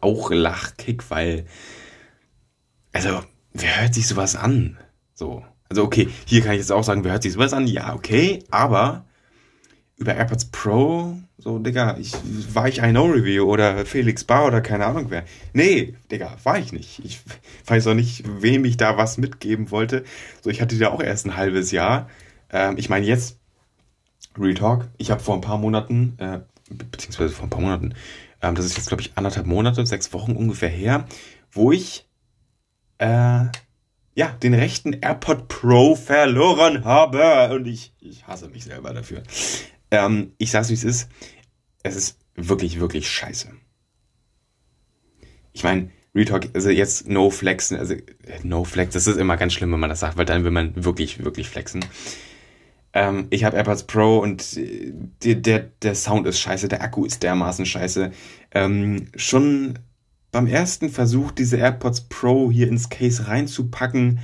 auch 0.00 0.30
Lachkick, 0.30 1.10
weil, 1.10 1.44
also, 2.92 3.22
wer 3.52 3.82
hört 3.82 3.92
sich 3.92 4.06
sowas 4.08 4.34
an? 4.34 4.78
So. 5.12 5.44
Also, 5.68 5.82
okay, 5.82 6.08
hier 6.26 6.42
kann 6.42 6.52
ich 6.52 6.58
jetzt 6.58 6.72
auch 6.72 6.84
sagen, 6.84 7.04
wer 7.04 7.12
hört 7.12 7.22
sich 7.22 7.32
sowas 7.32 7.52
an? 7.52 7.66
Ja, 7.66 7.94
okay, 7.94 8.44
aber 8.50 9.04
über 9.96 10.14
AirPods 10.14 10.46
Pro, 10.46 11.16
so, 11.38 11.58
Digga, 11.58 11.96
ich, 11.98 12.12
war 12.52 12.68
ich 12.68 12.78
I 12.78 12.90
Know 12.90 13.06
Review 13.06 13.44
oder 13.44 13.84
Felix 13.86 14.24
Bar 14.24 14.46
oder 14.46 14.60
keine 14.60 14.86
Ahnung 14.86 15.06
wer. 15.08 15.24
Nee, 15.52 15.94
Digga, 16.10 16.36
war 16.42 16.58
ich 16.58 16.72
nicht. 16.72 17.04
Ich 17.04 17.20
weiß 17.66 17.86
auch 17.86 17.94
nicht, 17.94 18.24
wem 18.26 18.64
ich 18.64 18.76
da 18.76 18.96
was 18.96 19.18
mitgeben 19.18 19.70
wollte. 19.70 20.04
So, 20.42 20.50
ich 20.50 20.60
hatte 20.60 20.74
ja 20.76 20.90
auch 20.90 21.02
erst 21.02 21.26
ein 21.26 21.36
halbes 21.36 21.70
Jahr. 21.70 22.08
Ähm, 22.50 22.76
ich 22.76 22.88
meine, 22.88 23.06
jetzt, 23.06 23.38
Real 24.38 24.54
Talk, 24.54 24.88
ich 24.96 25.10
habe 25.10 25.22
vor 25.22 25.34
ein 25.34 25.40
paar 25.40 25.58
Monaten, 25.58 26.14
äh, 26.18 26.40
beziehungsweise 26.70 27.34
vor 27.34 27.46
ein 27.46 27.50
paar 27.50 27.60
Monaten, 27.60 27.94
ähm, 28.42 28.54
das 28.54 28.64
ist 28.64 28.76
jetzt, 28.76 28.88
glaube 28.88 29.02
ich, 29.02 29.12
anderthalb 29.16 29.46
Monate, 29.46 29.84
sechs 29.86 30.12
Wochen 30.12 30.32
ungefähr 30.32 30.68
her, 30.68 31.06
wo 31.52 31.72
ich, 31.72 32.08
äh, 32.98 33.44
ja, 34.14 34.28
den 34.28 34.54
rechten 34.54 34.92
AirPod 34.92 35.48
Pro 35.48 35.96
verloren 35.96 36.84
habe. 36.84 37.54
Und 37.54 37.66
ich, 37.66 37.92
ich 38.00 38.26
hasse 38.26 38.48
mich 38.48 38.64
selber 38.64 38.92
dafür. 38.92 39.22
Ähm, 39.90 40.32
ich 40.38 40.50
sag's 40.50 40.70
wie 40.70 40.74
es 40.74 40.84
ist. 40.84 41.08
Es 41.82 41.96
ist 41.96 42.18
wirklich, 42.34 42.80
wirklich 42.80 43.10
scheiße. 43.10 43.50
Ich 45.52 45.62
meine, 45.62 45.90
Retalk, 46.14 46.48
also 46.54 46.70
jetzt 46.70 47.08
no 47.08 47.30
flexen, 47.30 47.76
also 47.76 47.94
no 48.44 48.64
flex, 48.64 48.94
das 48.94 49.06
ist 49.06 49.18
immer 49.18 49.36
ganz 49.36 49.52
schlimm, 49.52 49.72
wenn 49.72 49.80
man 49.80 49.90
das 49.90 50.00
sagt, 50.00 50.16
weil 50.16 50.24
dann 50.24 50.44
will 50.44 50.52
man 50.52 50.84
wirklich, 50.84 51.24
wirklich 51.24 51.48
flexen. 51.48 51.84
Ähm, 52.92 53.26
ich 53.30 53.42
habe 53.42 53.56
AirPods 53.56 53.84
Pro 53.84 54.18
und 54.18 54.56
äh, 54.56 54.92
der, 55.24 55.34
der, 55.34 55.58
der 55.82 55.94
Sound 55.96 56.26
ist 56.28 56.38
scheiße, 56.38 56.68
der 56.68 56.82
Akku 56.82 57.04
ist 57.04 57.22
dermaßen 57.24 57.66
scheiße. 57.66 58.12
Ähm, 58.52 59.08
schon 59.16 59.80
beim 60.34 60.48
ersten 60.48 60.90
Versuch, 60.90 61.30
diese 61.30 61.56
AirPods 61.56 62.02
Pro 62.02 62.50
hier 62.50 62.68
ins 62.68 62.88
Case 62.88 63.28
reinzupacken, 63.28 64.18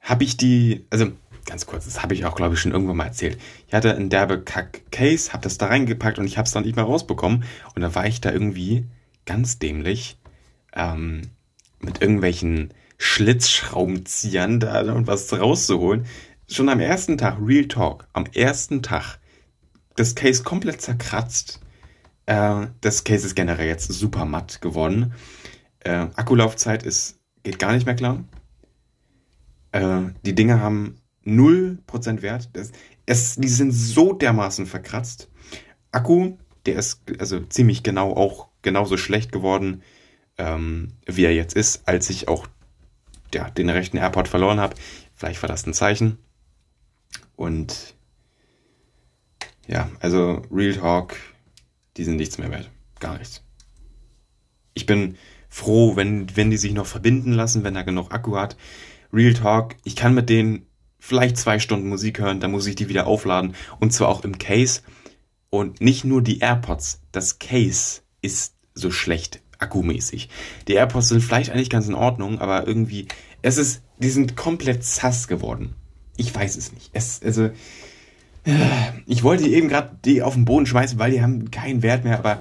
habe 0.00 0.22
ich 0.22 0.36
die, 0.36 0.86
also 0.90 1.10
ganz 1.44 1.66
kurz, 1.66 1.86
das 1.86 2.02
habe 2.02 2.14
ich 2.14 2.24
auch, 2.24 2.36
glaube 2.36 2.54
ich, 2.54 2.60
schon 2.60 2.70
irgendwann 2.70 2.98
mal 2.98 3.06
erzählt. 3.06 3.36
Ich 3.66 3.74
hatte 3.74 3.96
ein 3.96 4.10
derbe 4.10 4.40
Kack-Case, 4.40 5.32
habe 5.32 5.42
das 5.42 5.58
da 5.58 5.66
reingepackt 5.66 6.20
und 6.20 6.26
ich 6.26 6.38
habe 6.38 6.46
es 6.46 6.52
dann 6.52 6.62
nicht 6.62 6.76
mehr 6.76 6.84
rausbekommen. 6.84 7.42
Und 7.74 7.82
dann 7.82 7.96
war 7.96 8.06
ich 8.06 8.20
da 8.20 8.30
irgendwie 8.30 8.86
ganz 9.26 9.58
dämlich 9.58 10.18
ähm, 10.72 11.22
mit 11.80 12.00
irgendwelchen 12.00 12.72
Schlitzschraubenziehern 12.98 14.60
da 14.60 14.92
und 14.92 15.08
was 15.08 15.32
rauszuholen. 15.32 16.06
Schon 16.48 16.68
am 16.68 16.78
ersten 16.78 17.18
Tag, 17.18 17.38
Real 17.42 17.66
Talk, 17.66 18.06
am 18.12 18.26
ersten 18.26 18.82
Tag, 18.82 19.18
das 19.96 20.14
Case 20.14 20.44
komplett 20.44 20.80
zerkratzt. 20.80 21.60
Äh, 22.28 22.66
das 22.82 23.04
Case 23.04 23.26
ist 23.26 23.34
generell 23.34 23.66
jetzt 23.66 23.90
super 23.90 24.26
matt 24.26 24.60
geworden. 24.60 25.14
Äh, 25.80 26.08
Akkulaufzeit 26.14 26.82
ist, 26.82 27.18
geht 27.42 27.58
gar 27.58 27.72
nicht 27.72 27.86
mehr 27.86 27.96
klar. 27.96 28.22
Äh, 29.72 30.12
die 30.26 30.34
Dinge 30.34 30.60
haben 30.60 31.00
0% 31.24 32.20
Wert. 32.20 32.50
Das, 32.52 32.72
es, 33.06 33.36
die 33.36 33.48
sind 33.48 33.72
so 33.72 34.12
dermaßen 34.12 34.66
verkratzt. 34.66 35.30
Akku, 35.90 36.36
der 36.66 36.76
ist 36.76 37.00
also 37.18 37.40
ziemlich 37.40 37.82
genau 37.82 38.12
auch 38.12 38.48
genauso 38.60 38.98
schlecht 38.98 39.32
geworden, 39.32 39.82
ähm, 40.36 40.92
wie 41.06 41.24
er 41.24 41.34
jetzt 41.34 41.56
ist, 41.56 41.88
als 41.88 42.10
ich 42.10 42.28
auch 42.28 42.46
ja, 43.32 43.48
den 43.48 43.70
rechten 43.70 43.96
AirPod 43.96 44.28
verloren 44.28 44.60
habe. 44.60 44.76
Vielleicht 45.14 45.40
war 45.42 45.48
das 45.48 45.66
ein 45.66 45.72
Zeichen. 45.72 46.18
Und 47.36 47.94
ja, 49.66 49.90
also 50.00 50.42
Real 50.50 50.74
Talk, 50.74 51.16
die 51.98 52.04
sind 52.04 52.16
nichts 52.16 52.38
mehr 52.38 52.50
wert. 52.50 52.70
Gar 53.00 53.18
nichts. 53.18 53.42
Ich 54.74 54.86
bin 54.86 55.16
froh, 55.48 55.96
wenn, 55.96 56.34
wenn 56.36 56.50
die 56.50 56.56
sich 56.56 56.72
noch 56.72 56.86
verbinden 56.86 57.32
lassen, 57.32 57.64
wenn 57.64 57.76
er 57.76 57.84
genug 57.84 58.12
Akku 58.12 58.36
hat. 58.36 58.56
Real 59.12 59.34
Talk, 59.34 59.76
ich 59.84 59.96
kann 59.96 60.14
mit 60.14 60.28
denen 60.28 60.66
vielleicht 60.98 61.36
zwei 61.36 61.58
Stunden 61.58 61.88
Musik 61.88 62.18
hören, 62.18 62.40
dann 62.40 62.50
muss 62.50 62.66
ich 62.66 62.76
die 62.76 62.88
wieder 62.88 63.06
aufladen 63.06 63.54
und 63.80 63.92
zwar 63.92 64.08
auch 64.08 64.24
im 64.24 64.38
Case. 64.38 64.82
Und 65.50 65.80
nicht 65.80 66.04
nur 66.04 66.22
die 66.22 66.40
AirPods, 66.40 67.00
das 67.10 67.38
Case 67.38 68.02
ist 68.20 68.54
so 68.74 68.90
schlecht 68.90 69.40
akkumäßig. 69.58 70.28
Die 70.68 70.74
AirPods 70.74 71.08
sind 71.08 71.22
vielleicht 71.22 71.50
eigentlich 71.50 71.70
ganz 71.70 71.88
in 71.88 71.94
Ordnung, 71.94 72.38
aber 72.38 72.66
irgendwie, 72.66 73.08
es 73.42 73.58
ist, 73.58 73.82
die 73.98 74.10
sind 74.10 74.36
komplett 74.36 74.84
sass 74.84 75.26
geworden. 75.26 75.74
Ich 76.16 76.34
weiß 76.34 76.56
es 76.56 76.72
nicht. 76.72 76.90
Es, 76.92 77.22
also, 77.22 77.50
ich 79.06 79.22
wollte 79.22 79.44
die 79.44 79.54
eben 79.54 79.68
gerade 79.68 79.96
die 80.04 80.22
auf 80.22 80.34
den 80.34 80.44
Boden 80.44 80.66
schmeißen, 80.66 80.98
weil 80.98 81.10
die 81.10 81.22
haben 81.22 81.50
keinen 81.50 81.82
Wert 81.82 82.04
mehr, 82.04 82.18
aber 82.18 82.40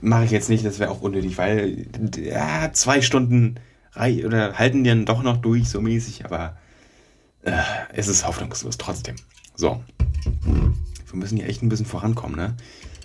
mache 0.00 0.24
ich 0.24 0.30
jetzt 0.30 0.48
nicht, 0.48 0.64
das 0.64 0.78
wäre 0.78 0.90
auch 0.90 1.00
unnötig, 1.00 1.38
weil 1.38 1.86
ja, 2.16 2.72
zwei 2.72 3.00
Stunden 3.00 3.56
oder 3.96 4.58
halten 4.58 4.84
die 4.84 4.90
dann 4.90 5.06
doch 5.06 5.22
noch 5.22 5.36
durch, 5.36 5.68
so 5.68 5.80
mäßig, 5.80 6.24
aber 6.24 6.56
äh, 7.42 7.52
es 7.92 8.08
ist 8.08 8.26
hoffnungslos 8.26 8.78
trotzdem. 8.78 9.16
So. 9.54 9.82
Wir 10.24 11.16
müssen 11.16 11.38
hier 11.38 11.48
echt 11.48 11.62
ein 11.62 11.68
bisschen 11.68 11.86
vorankommen, 11.86 12.36
ne? 12.36 12.56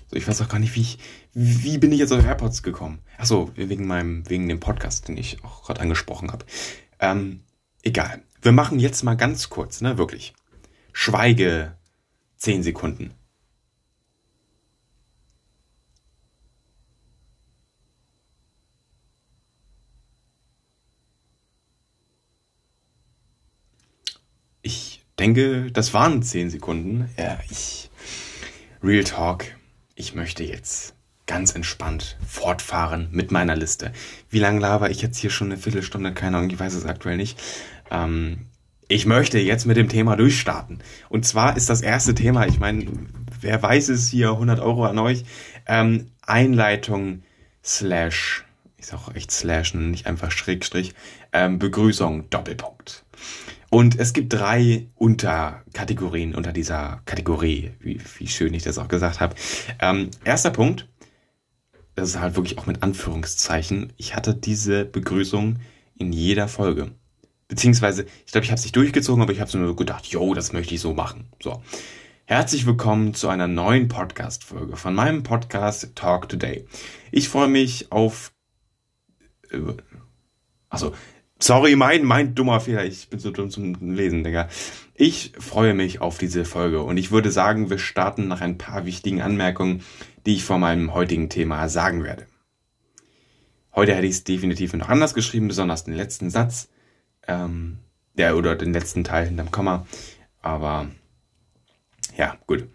So, 0.09 0.15
ich 0.15 0.27
weiß 0.27 0.41
auch 0.41 0.49
gar 0.49 0.57
nicht, 0.57 0.75
wie 0.75 0.81
ich, 0.81 0.97
wie 1.33 1.77
bin 1.77 1.91
ich 1.91 1.99
jetzt 1.99 2.11
auf 2.11 2.25
AirPods 2.25 2.63
gekommen? 2.63 2.99
Achso, 3.19 3.51
wegen 3.55 3.85
meinem, 3.85 4.27
wegen 4.27 4.49
dem 4.49 4.59
Podcast, 4.59 5.07
den 5.07 5.17
ich 5.17 5.43
auch 5.43 5.63
gerade 5.63 5.81
angesprochen 5.81 6.31
habe. 6.31 6.45
Ähm, 6.99 7.41
egal. 7.83 8.23
Wir 8.41 8.51
machen 8.51 8.79
jetzt 8.79 9.03
mal 9.03 9.15
ganz 9.15 9.49
kurz, 9.49 9.81
ne, 9.81 9.99
wirklich. 9.99 10.33
Schweige 10.91 11.77
10 12.39 12.63
Sekunden. 12.63 13.13
denke, 25.19 25.71
das 25.71 25.93
waren 25.93 26.23
zehn 26.23 26.49
Sekunden. 26.49 27.09
Ja, 27.17 27.39
ich. 27.49 27.89
Real 28.81 29.03
Talk. 29.03 29.45
Ich 29.95 30.15
möchte 30.15 30.43
jetzt 30.43 30.95
ganz 31.27 31.53
entspannt 31.53 32.17
fortfahren 32.25 33.09
mit 33.11 33.31
meiner 33.31 33.55
Liste. 33.55 33.91
Wie 34.29 34.39
lange 34.39 34.59
laber 34.59 34.89
ich 34.89 35.01
jetzt 35.01 35.17
hier 35.17 35.29
schon 35.29 35.51
eine 35.51 35.61
Viertelstunde? 35.61 36.13
Keine 36.13 36.37
Ahnung, 36.37 36.49
ich 36.49 36.59
weiß 36.59 36.73
es 36.73 36.85
aktuell 36.85 37.17
nicht. 37.17 37.39
Ähm, 37.91 38.45
ich 38.89 39.05
möchte 39.05 39.39
jetzt 39.39 39.65
mit 39.65 39.77
dem 39.77 39.87
Thema 39.87 40.17
durchstarten. 40.17 40.79
Und 41.09 41.23
zwar 41.25 41.55
ist 41.55 41.69
das 41.69 41.81
erste 41.81 42.15
Thema, 42.15 42.47
ich 42.47 42.59
meine, 42.59 42.87
wer 43.39 43.61
weiß 43.61 43.89
es 43.89 44.09
hier, 44.09 44.31
100 44.31 44.59
Euro 44.59 44.85
an 44.85 44.97
euch, 44.97 45.23
ähm, 45.67 46.07
Einleitung 46.23 47.21
slash, 47.63 48.45
ich 48.77 48.87
sag 48.87 48.97
auch 48.97 49.15
echt 49.15 49.31
slash, 49.31 49.75
nicht 49.75 50.07
einfach 50.07 50.31
Schrägstrich, 50.31 50.95
ähm, 51.31 51.59
Begrüßung, 51.59 52.31
Doppelpunkt. 52.31 53.05
Und 53.69 53.99
es 53.99 54.13
gibt 54.13 54.33
drei 54.33 54.87
Unterkategorien 54.95 56.33
unter 56.33 56.51
dieser 56.51 57.03
Kategorie, 57.05 57.71
wie, 57.79 58.01
wie 58.17 58.27
schön 58.27 58.55
ich 58.55 58.63
das 58.63 58.79
auch 58.79 58.87
gesagt 58.87 59.19
habe. 59.19 59.35
Ähm, 59.79 60.09
erster 60.23 60.49
Punkt, 60.49 60.89
das 61.93 62.09
ist 62.09 62.19
halt 62.19 62.35
wirklich 62.35 62.57
auch 62.57 62.65
mit 62.65 62.81
Anführungszeichen, 62.81 63.93
ich 63.97 64.15
hatte 64.15 64.33
diese 64.33 64.83
Begrüßung 64.85 65.57
in 65.95 66.11
jeder 66.11 66.47
Folge. 66.47 66.91
Beziehungsweise, 67.49 68.05
ich 68.27 68.31
glaube, 68.31 68.45
ich 68.45 68.51
habe 68.51 68.59
es 68.59 68.63
nicht 68.63 68.75
durchgezogen, 68.75 69.23
aber 69.23 69.33
ich 69.33 69.41
habe 69.41 69.57
nur 69.57 69.75
gedacht, 69.75 70.05
yo, 70.05 70.35
das 70.35 70.53
möchte 70.53 70.75
ich 70.75 70.81
so 70.81 70.93
machen. 70.93 71.29
So. 71.41 71.63
Herzlich 72.25 72.67
willkommen 72.67 73.15
zu 73.15 73.27
einer 73.27 73.47
neuen 73.47 73.87
Podcast-Folge 73.87 74.75
von 74.75 74.93
meinem 74.93 75.23
Podcast 75.23 75.95
Talk 75.95 76.29
Today. 76.29 76.67
Ich 77.11 77.27
freue 77.27 77.47
mich 77.47 77.91
auf. 77.91 78.31
Äh, 79.49 79.57
also, 80.69 80.93
Sorry, 81.41 81.77
mein, 81.77 82.03
mein 82.03 82.35
dummer 82.35 82.59
Fehler. 82.59 82.85
Ich 82.85 83.09
bin 83.09 83.17
so 83.17 83.31
dumm 83.31 83.49
zum 83.49 83.95
Lesen, 83.95 84.25
Digga. 84.25 84.49
Ich 84.93 85.31
freue 85.39 85.73
mich 85.73 86.01
auf 86.01 86.17
diese 86.17 86.43
Folge 86.45 86.83
und 86.83 86.97
ich 86.97 87.11
würde 87.11 87.31
sagen, 87.31 87.69
wir 87.69 87.79
starten 87.79 88.27
nach 88.27 88.41
ein 88.41 88.57
paar 88.57 88.85
wichtigen 88.85 89.21
Anmerkungen, 89.21 89.81
die 90.25 90.35
ich 90.35 90.43
vor 90.43 90.59
meinem 90.59 90.93
heutigen 90.93 91.29
Thema 91.29 91.67
sagen 91.69 92.03
werde. 92.03 92.27
Heute 93.73 93.95
hätte 93.95 94.05
ich 94.05 94.15
es 94.15 94.23
definitiv 94.25 94.73
noch 94.73 94.89
anders 94.89 95.13
geschrieben, 95.13 95.47
besonders 95.47 95.85
den 95.85 95.95
letzten 95.95 96.29
Satz, 96.29 96.67
ähm, 97.29 97.77
der 98.17 98.35
oder 98.35 98.55
den 98.55 98.73
letzten 98.73 99.03
Teil 99.03 99.27
hinterm 99.27 99.51
Komma. 99.51 99.85
Aber 100.41 100.87
ja, 102.17 102.37
gut. 102.47 102.67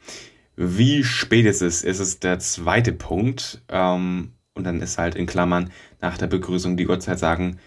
Wie 0.56 1.02
spät 1.02 1.44
ist 1.44 1.62
es? 1.62 1.82
Es 1.82 1.99
ist 1.99 2.23
der 2.23 2.38
zweite 2.38 2.92
Punkt. 2.92 3.62
Ähm, 3.68 4.32
und 4.54 4.64
dann 4.64 4.80
ist 4.80 4.99
halt 4.99 5.16
in 5.16 5.26
Klammern 5.26 5.73
nach 6.00 6.16
der 6.16 6.28
Begrüßung 6.28 6.76
die 6.76 6.87
Uhrzeit 6.87 7.18
sagen, 7.18 7.58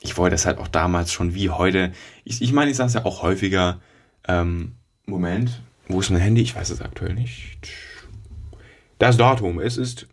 ich 0.00 0.16
wollte 0.16 0.34
es 0.34 0.46
halt 0.46 0.58
auch 0.58 0.68
damals 0.68 1.12
schon 1.12 1.34
wie 1.34 1.50
heute. 1.50 1.92
Ich, 2.24 2.40
ich 2.40 2.52
meine, 2.52 2.70
ich 2.70 2.76
sage 2.76 2.88
es 2.88 2.94
ja 2.94 3.04
auch 3.04 3.22
häufiger. 3.22 3.80
Ähm, 4.26 4.76
Moment, 5.06 5.62
wo 5.88 6.00
ist 6.00 6.10
mein 6.10 6.20
Handy? 6.20 6.40
Ich 6.40 6.56
weiß 6.56 6.70
es 6.70 6.80
aktuell 6.80 7.14
nicht. 7.14 7.58
Das 8.98 9.18
Datum, 9.18 9.60
es 9.60 9.76
ist. 9.76 10.08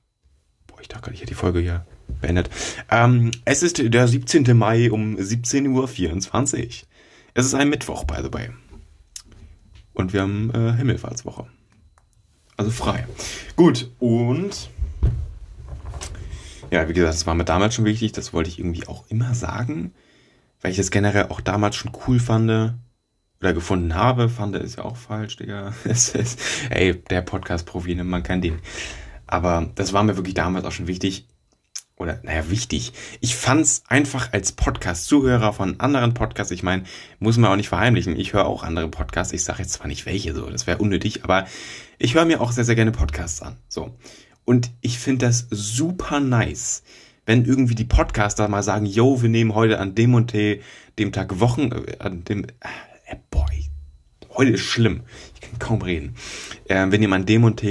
Boah, 0.67 0.81
ich 0.81 0.89
dachte 0.89 1.03
gerade, 1.03 1.15
ich 1.15 1.21
hätte 1.21 1.29
die 1.29 1.35
Folge 1.35 1.59
hier 1.59 1.85
beendet. 2.19 2.49
Ähm, 2.89 3.31
es 3.45 3.63
ist 3.63 3.77
der 3.77 4.07
17. 4.07 4.57
Mai 4.57 4.91
um 4.91 5.15
17.24 5.15 5.69
Uhr. 5.69 6.67
Es 7.33 7.45
ist 7.45 7.53
ein 7.53 7.69
Mittwoch, 7.69 8.03
by 8.03 8.17
the 8.23 8.33
way. 8.33 8.49
Und 9.93 10.13
wir 10.13 10.21
haben 10.21 10.51
äh, 10.53 10.73
Himmelfahrtswoche. 10.73 11.47
Also 12.57 12.71
frei. 12.71 13.07
Gut, 13.55 13.89
und 13.99 14.69
Ja, 16.69 16.87
wie 16.87 16.93
gesagt, 16.93 17.13
das 17.13 17.25
war 17.25 17.35
mir 17.35 17.45
damals 17.45 17.75
schon 17.75 17.85
wichtig, 17.85 18.11
das 18.11 18.33
wollte 18.33 18.49
ich 18.49 18.59
irgendwie 18.59 18.87
auch 18.87 19.05
immer 19.09 19.33
sagen, 19.33 19.93
weil 20.61 20.71
ich 20.71 20.77
das 20.77 20.91
generell 20.91 21.27
auch 21.29 21.41
damals 21.41 21.75
schon 21.75 21.91
cool 22.07 22.19
fand 22.19 22.75
oder 23.41 23.53
gefunden 23.53 23.95
habe, 23.95 24.29
fand 24.29 24.55
ist 24.55 24.77
ja 24.77 24.85
auch 24.85 24.95
falsch, 24.95 25.37
Digga. 25.37 25.73
Es 25.83 26.09
ist, 26.09 26.39
ey, 26.69 27.01
der 27.09 27.21
Podcast-Profi, 27.21 27.95
ne, 27.95 28.03
man 28.03 28.23
kann 28.23 28.41
den. 28.41 28.59
Aber 29.25 29.71
das 29.75 29.93
war 29.93 30.03
mir 30.03 30.15
wirklich 30.15 30.35
damals 30.35 30.65
auch 30.65 30.71
schon 30.71 30.87
wichtig. 30.87 31.27
Oder, 32.01 32.19
naja, 32.23 32.49
wichtig. 32.49 32.93
Ich 33.19 33.35
fand's 33.35 33.83
einfach 33.87 34.33
als 34.33 34.53
Podcast-Zuhörer 34.53 35.53
von 35.53 35.79
anderen 35.79 36.15
Podcasts, 36.15 36.51
ich 36.51 36.63
meine, 36.63 36.85
muss 37.19 37.37
man 37.37 37.51
auch 37.51 37.55
nicht 37.55 37.69
verheimlichen. 37.69 38.17
Ich 38.19 38.33
höre 38.33 38.47
auch 38.47 38.63
andere 38.63 38.87
Podcasts. 38.87 39.31
Ich 39.33 39.43
sage 39.43 39.59
jetzt 39.59 39.73
zwar 39.73 39.85
nicht 39.85 40.07
welche, 40.07 40.33
so, 40.33 40.49
das 40.49 40.65
wäre 40.65 40.79
unnötig, 40.79 41.23
aber 41.23 41.45
ich 41.99 42.15
höre 42.15 42.25
mir 42.25 42.41
auch 42.41 42.53
sehr, 42.53 42.65
sehr 42.65 42.73
gerne 42.73 42.91
Podcasts 42.91 43.43
an. 43.43 43.57
So. 43.69 43.95
Und 44.45 44.71
ich 44.81 44.97
finde 44.97 45.27
das 45.27 45.45
super 45.51 46.19
nice, 46.19 46.81
wenn 47.27 47.45
irgendwie 47.45 47.75
die 47.75 47.85
Podcaster 47.85 48.47
mal 48.47 48.63
sagen, 48.63 48.87
yo, 48.87 49.21
wir 49.21 49.29
nehmen 49.29 49.53
heute 49.53 49.77
an 49.77 49.93
dem 49.93 50.15
und 50.15 50.33
dem 50.33 51.11
Tag 51.11 51.39
Wochen, 51.39 51.71
äh, 51.71 51.97
an 51.99 52.23
dem, 52.23 52.45
äh, 52.45 53.15
boy, 53.29 53.69
heute 54.31 54.53
ist 54.53 54.61
schlimm. 54.61 55.03
Ich 55.35 55.41
kann 55.41 55.59
kaum 55.59 55.83
reden. 55.83 56.15
Äh, 56.67 56.89
wir 56.89 56.97
nehmen 56.97 57.27
dem 57.27 57.43
und 57.43 57.61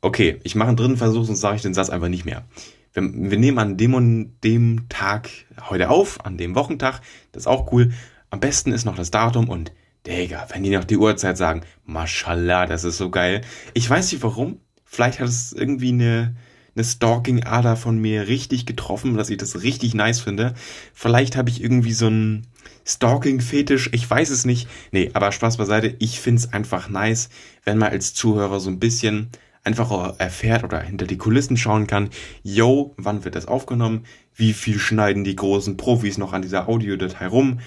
okay, 0.00 0.40
ich 0.42 0.54
mache 0.54 0.68
einen 0.68 0.76
dritten 0.76 0.96
Versuch, 0.96 1.24
sonst 1.24 1.40
sage 1.40 1.56
ich 1.56 1.62
den 1.62 1.74
Satz 1.74 1.90
einfach 1.90 2.08
nicht 2.08 2.24
mehr. 2.24 2.44
Wir, 2.92 3.02
wir 3.02 3.38
nehmen 3.38 3.58
an 3.58 3.76
dem 3.76 3.94
und 3.94 4.38
dem 4.44 4.88
Tag 4.88 5.28
heute 5.68 5.90
auf, 5.90 6.24
an 6.24 6.38
dem 6.38 6.54
Wochentag, 6.54 7.00
das 7.32 7.44
ist 7.44 7.46
auch 7.46 7.72
cool. 7.72 7.92
Am 8.30 8.40
besten 8.40 8.72
ist 8.72 8.84
noch 8.84 8.96
das 8.96 9.10
Datum 9.10 9.48
und 9.48 9.72
Digga, 10.06 10.46
wenn 10.52 10.62
die 10.62 10.70
noch 10.70 10.84
die 10.84 10.96
Uhrzeit 10.96 11.36
sagen, 11.36 11.62
Mashallah, 11.84 12.66
das 12.66 12.84
ist 12.84 12.98
so 12.98 13.10
geil. 13.10 13.42
Ich 13.74 13.88
weiß 13.88 14.12
nicht 14.12 14.22
warum, 14.22 14.60
Vielleicht 14.90 15.20
hat 15.20 15.28
es 15.28 15.52
irgendwie 15.52 15.90
eine, 15.90 16.34
eine 16.74 16.84
Stalking-Ader 16.84 17.76
von 17.76 17.98
mir 17.98 18.26
richtig 18.26 18.64
getroffen, 18.64 19.18
dass 19.18 19.28
ich 19.28 19.36
das 19.36 19.62
richtig 19.62 19.94
nice 19.94 20.20
finde. 20.20 20.54
Vielleicht 20.94 21.36
habe 21.36 21.50
ich 21.50 21.62
irgendwie 21.62 21.92
so 21.92 22.06
einen 22.06 22.46
Stalking-Fetisch, 22.86 23.90
ich 23.92 24.08
weiß 24.08 24.30
es 24.30 24.46
nicht. 24.46 24.66
Nee, 24.90 25.10
aber 25.12 25.30
Spaß 25.30 25.58
beiseite, 25.58 25.94
ich 25.98 26.20
finde 26.20 26.40
es 26.40 26.52
einfach 26.54 26.88
nice, 26.88 27.28
wenn 27.64 27.76
man 27.76 27.90
als 27.92 28.14
Zuhörer 28.14 28.60
so 28.60 28.70
ein 28.70 28.78
bisschen 28.78 29.28
einfach 29.68 30.18
erfährt 30.18 30.64
oder 30.64 30.80
hinter 30.80 31.06
die 31.06 31.18
Kulissen 31.18 31.56
schauen 31.56 31.86
kann, 31.86 32.08
yo, 32.42 32.94
wann 32.96 33.24
wird 33.24 33.34
das 33.34 33.46
aufgenommen? 33.46 34.04
Wie 34.34 34.52
viel 34.54 34.78
schneiden 34.78 35.24
die 35.24 35.36
großen 35.36 35.76
Profis 35.76 36.18
noch 36.18 36.32
an 36.32 36.42
dieser 36.42 36.68
Audiodatei 36.68 37.26
rum? 37.26 37.60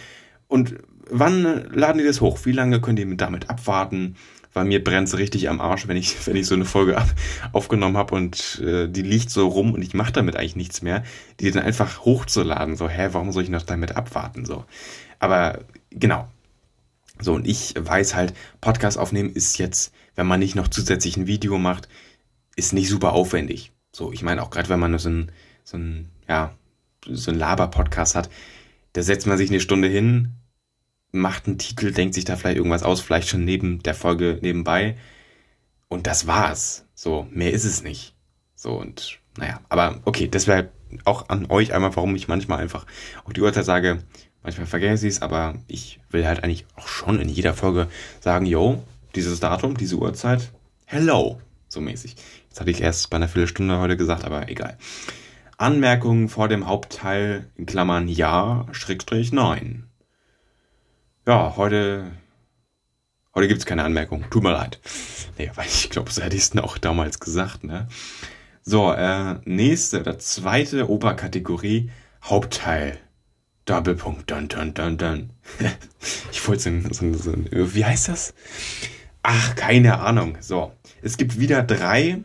Und 0.47 0.75
wann 1.09 1.69
laden 1.71 1.99
die 1.99 2.03
das 2.03 2.19
hoch? 2.19 2.39
Wie 2.43 2.51
lange 2.51 2.81
könnt 2.81 2.99
ihr 2.99 3.15
damit 3.15 3.49
abwarten? 3.49 4.15
weil 4.53 4.65
mir 4.65 4.83
brennt's 4.83 5.17
richtig 5.17 5.49
am 5.49 5.61
Arsch, 5.61 5.87
wenn 5.87 5.97
ich, 5.97 6.15
wenn 6.27 6.35
ich 6.35 6.45
so 6.45 6.55
eine 6.55 6.65
Folge 6.65 6.97
ab, 6.97 7.07
aufgenommen 7.53 7.97
habe 7.97 8.15
und 8.15 8.59
äh, 8.59 8.89
die 8.89 9.01
liegt 9.01 9.29
so 9.29 9.47
rum 9.47 9.73
und 9.73 9.81
ich 9.81 9.93
mache 9.93 10.11
damit 10.11 10.35
eigentlich 10.35 10.55
nichts 10.55 10.81
mehr, 10.81 11.03
die 11.39 11.49
dann 11.51 11.63
einfach 11.63 12.03
hochzuladen. 12.03 12.75
So, 12.75 12.89
hä, 12.89 13.09
warum 13.11 13.31
soll 13.31 13.43
ich 13.43 13.49
noch 13.49 13.63
damit 13.63 13.95
abwarten? 13.95 14.45
So. 14.45 14.65
Aber 15.19 15.59
genau. 15.89 16.27
So, 17.19 17.33
und 17.33 17.47
ich 17.47 17.75
weiß 17.77 18.15
halt, 18.15 18.33
Podcast 18.61 18.97
aufnehmen 18.97 19.31
ist 19.31 19.57
jetzt, 19.57 19.93
wenn 20.15 20.27
man 20.27 20.39
nicht 20.39 20.55
noch 20.55 20.67
zusätzlich 20.67 21.17
ein 21.17 21.27
Video 21.27 21.57
macht, 21.57 21.87
ist 22.55 22.73
nicht 22.73 22.89
super 22.89 23.13
aufwendig. 23.13 23.71
So, 23.91 24.11
ich 24.11 24.23
meine 24.23 24.43
auch 24.43 24.49
gerade, 24.49 24.69
wenn 24.69 24.79
man 24.79 24.97
so 24.97 25.09
ein, 25.09 25.31
so 25.63 25.77
ein, 25.77 26.09
ja, 26.27 26.53
so 27.05 27.31
ein 27.31 27.37
Laber-Podcast 27.37 28.15
hat, 28.15 28.29
da 28.93 29.01
setzt 29.01 29.27
man 29.27 29.37
sich 29.37 29.49
eine 29.49 29.59
Stunde 29.59 29.87
hin, 29.87 30.33
macht 31.11 31.47
einen 31.47 31.57
Titel, 31.57 31.91
denkt 31.91 32.13
sich 32.13 32.25
da 32.25 32.35
vielleicht 32.35 32.57
irgendwas 32.57 32.83
aus, 32.83 33.01
vielleicht 33.01 33.27
schon 33.27 33.45
neben 33.45 33.83
der 33.83 33.95
Folge 33.95 34.39
nebenbei. 34.41 34.97
Und 35.87 36.07
das 36.07 36.27
war's. 36.27 36.85
So, 36.93 37.27
mehr 37.31 37.51
ist 37.51 37.65
es 37.65 37.83
nicht. 37.83 38.15
So, 38.55 38.79
und 38.79 39.19
naja, 39.37 39.59
aber 39.69 40.01
okay, 40.05 40.27
das 40.27 40.47
wäre 40.47 40.69
auch 41.05 41.29
an 41.29 41.47
euch 41.49 41.73
einmal, 41.73 41.95
warum 41.95 42.15
ich 42.15 42.27
manchmal 42.27 42.59
einfach 42.59 42.85
auch 43.25 43.33
die 43.33 43.41
Uhrzeit 43.41 43.65
sage, 43.65 44.03
manchmal 44.43 44.67
vergesse 44.67 45.07
ich 45.07 45.15
es, 45.15 45.21
aber 45.21 45.55
ich 45.67 45.99
will 46.09 46.27
halt 46.27 46.43
eigentlich 46.43 46.65
auch 46.75 46.87
schon 46.87 47.19
in 47.19 47.29
jeder 47.29 47.53
Folge 47.53 47.87
sagen, 48.19 48.45
yo, 48.45 48.83
dieses 49.15 49.39
Datum, 49.39 49.77
diese 49.77 49.97
Uhrzeit, 49.97 50.51
hello, 50.85 51.39
so 51.67 51.81
mäßig. 51.81 52.15
Das 52.49 52.59
hatte 52.59 52.71
ich 52.71 52.81
erst 52.81 53.09
bei 53.09 53.17
einer 53.17 53.27
Viertelstunde 53.27 53.79
heute 53.79 53.97
gesagt, 53.97 54.25
aber 54.25 54.49
egal. 54.49 54.77
Anmerkungen 55.57 56.27
vor 56.27 56.47
dem 56.47 56.67
Hauptteil 56.67 57.49
in 57.55 57.65
Klammern 57.65 58.07
ja, 58.07 58.65
Schrägstrich 58.71 59.31
nein. 59.31 59.87
Ja, 61.27 61.55
heute, 61.55 62.11
heute 63.35 63.47
gibt's 63.47 63.65
keine 63.65 63.83
Anmerkung. 63.83 64.25
Tut 64.31 64.41
mir 64.41 64.53
leid. 64.53 64.79
Nee, 65.37 65.51
weil 65.55 65.67
ich 65.67 65.89
glaube, 65.91 66.11
so 66.11 66.21
hätte 66.21 66.35
ich 66.35 66.43
es 66.43 66.57
auch 66.57 66.77
damals 66.79 67.19
gesagt, 67.19 67.63
ne? 67.63 67.87
So, 68.63 68.91
äh, 68.91 69.35
nächste, 69.45 70.01
oder 70.01 70.19
zweite 70.19 70.89
Oberkategorie, 70.89 71.91
Hauptteil. 72.23 72.99
Doppelpunkt, 73.65 74.29
dun, 74.29 74.47
dun, 74.47 74.73
dun, 74.73 74.97
dun. 74.97 75.29
ich 76.31 76.47
wollte 76.47 76.81
so, 76.91 77.13
so, 77.13 77.13
so, 77.13 77.33
wie 77.75 77.85
heißt 77.85 78.09
das? 78.09 78.33
Ach, 79.23 79.55
keine 79.55 79.99
Ahnung. 79.99 80.37
So, 80.39 80.71
es 81.01 81.17
gibt 81.17 81.39
wieder 81.39 81.63
drei 81.63 82.23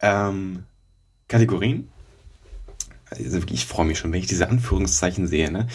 ähm, 0.00 0.64
Kategorien. 1.28 1.88
Also 3.10 3.40
ich 3.50 3.66
freue 3.66 3.86
mich 3.86 3.98
schon, 3.98 4.12
wenn 4.12 4.20
ich 4.20 4.26
diese 4.26 4.48
Anführungszeichen 4.48 5.26
sehe. 5.26 5.50
Ne? 5.50 5.68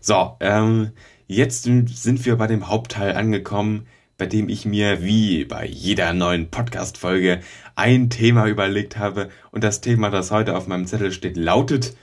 So, 0.00 0.36
ähm, 0.40 0.92
Jetzt 1.30 1.64
sind 1.64 2.24
wir 2.24 2.36
bei 2.36 2.46
dem 2.46 2.68
Hauptteil 2.68 3.14
angekommen, 3.14 3.86
bei 4.16 4.24
dem 4.24 4.48
ich 4.48 4.64
mir 4.64 5.02
wie 5.02 5.44
bei 5.44 5.66
jeder 5.66 6.14
neuen 6.14 6.50
Podcast-Folge 6.50 7.42
ein 7.76 8.08
Thema 8.08 8.46
überlegt 8.46 8.96
habe 8.96 9.28
und 9.50 9.62
das 9.62 9.82
Thema, 9.82 10.08
das 10.08 10.30
heute 10.30 10.56
auf 10.56 10.68
meinem 10.68 10.86
Zettel 10.86 11.12
steht, 11.12 11.36
lautet 11.36 11.94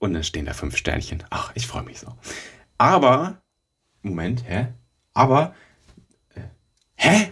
und 0.00 0.14
dann 0.14 0.24
stehen 0.24 0.46
da 0.46 0.52
fünf 0.52 0.76
Sternchen. 0.76 1.22
Ach, 1.30 1.52
ich 1.54 1.68
freue 1.68 1.84
mich 1.84 2.00
so. 2.00 2.12
Aber, 2.76 3.40
Moment, 4.02 4.42
hä? 4.48 4.66
Aber, 5.14 5.54
äh, 6.34 6.40
hä? 6.96 7.31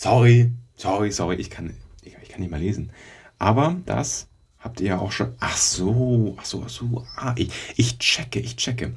Sorry, 0.00 0.50
sorry, 0.76 1.12
sorry, 1.12 1.36
ich 1.36 1.50
kann, 1.50 1.76
ich, 2.00 2.16
ich 2.22 2.30
kann 2.30 2.40
nicht 2.40 2.50
mal 2.50 2.58
lesen. 2.58 2.90
Aber 3.38 3.76
das 3.84 4.28
habt 4.58 4.80
ihr 4.80 4.86
ja 4.86 4.98
auch 4.98 5.12
schon. 5.12 5.34
Ach 5.40 5.58
so, 5.58 6.36
ach 6.40 6.44
so, 6.46 6.62
ach 6.64 6.70
so. 6.70 7.06
Ah, 7.16 7.34
ich, 7.36 7.52
ich 7.76 7.98
checke, 7.98 8.40
ich 8.40 8.56
checke. 8.56 8.94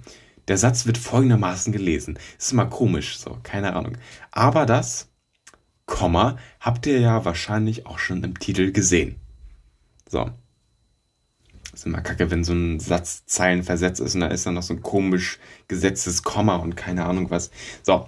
Der 0.48 0.58
Satz 0.58 0.86
wird 0.86 0.98
folgendermaßen 0.98 1.74
gelesen. 1.74 2.18
Ist 2.40 2.54
mal 2.54 2.70
komisch, 2.70 3.18
so, 3.18 3.38
keine 3.44 3.76
Ahnung. 3.76 3.98
Aber 4.32 4.66
das, 4.66 5.10
Komma, 5.88 6.38
habt 6.62 6.86
ihr 6.86 7.02
ja 7.02 7.26
wahrscheinlich 7.26 7.86
auch 7.86 8.00
schon 8.00 8.24
im 8.24 8.40
Titel 8.40 8.72
gesehen. 8.72 9.18
So. 10.08 10.32
ist 11.74 11.86
immer 11.86 12.00
kacke, 12.00 12.32
wenn 12.32 12.46
so 12.46 12.54
ein 12.54 12.80
Satz 12.80 13.26
Zeilen 13.26 13.64
versetzt 13.64 14.00
ist 14.00 14.16
und 14.16 14.22
da 14.22 14.28
ist 14.28 14.46
dann 14.46 14.54
noch 14.54 14.64
so 14.64 14.74
ein 14.74 14.82
komisch 14.82 15.38
gesetztes 15.68 16.24
Komma 16.24 16.56
und 16.56 16.78
keine 16.78 17.04
Ahnung 17.04 17.30
was. 17.30 17.52
So. 17.82 18.08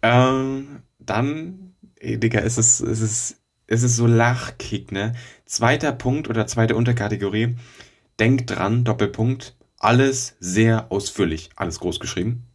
Ähm, 0.00 0.84
dann, 0.98 1.69
ey, 2.00 2.18
Digga, 2.18 2.40
ist 2.40 2.58
es, 2.58 2.80
ist 2.80 3.00
es, 3.00 3.40
ist 3.66 3.82
es 3.82 3.96
so 3.96 4.06
Lachkick, 4.06 4.90
ne? 4.90 5.14
Zweiter 5.46 5.92
Punkt 5.92 6.28
oder 6.28 6.46
zweite 6.46 6.74
Unterkategorie. 6.74 7.56
Denkt 8.18 8.50
dran, 8.50 8.84
Doppelpunkt, 8.84 9.56
alles 9.78 10.36
sehr 10.40 10.90
ausführlich, 10.90 11.50
alles 11.56 11.80
groß 11.80 12.00
geschrieben. 12.00 12.46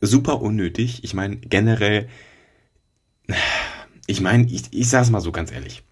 Super 0.00 0.42
unnötig. 0.42 1.04
Ich 1.04 1.14
meine, 1.14 1.36
generell, 1.36 2.08
ich 4.06 4.20
meine, 4.20 4.46
ich, 4.50 4.64
ich 4.72 4.88
sage 4.88 5.04
es 5.04 5.10
mal 5.10 5.20
so 5.20 5.32
ganz 5.32 5.50
ehrlich. 5.50 5.84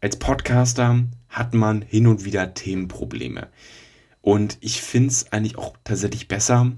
Als 0.00 0.18
Podcaster 0.18 1.04
hat 1.28 1.54
man 1.54 1.82
hin 1.82 2.06
und 2.06 2.24
wieder 2.24 2.54
Themenprobleme. 2.54 3.48
Und 4.20 4.58
ich 4.60 4.82
finde 4.82 5.08
es 5.08 5.32
eigentlich 5.32 5.58
auch 5.58 5.76
tatsächlich 5.84 6.28
besser, 6.28 6.72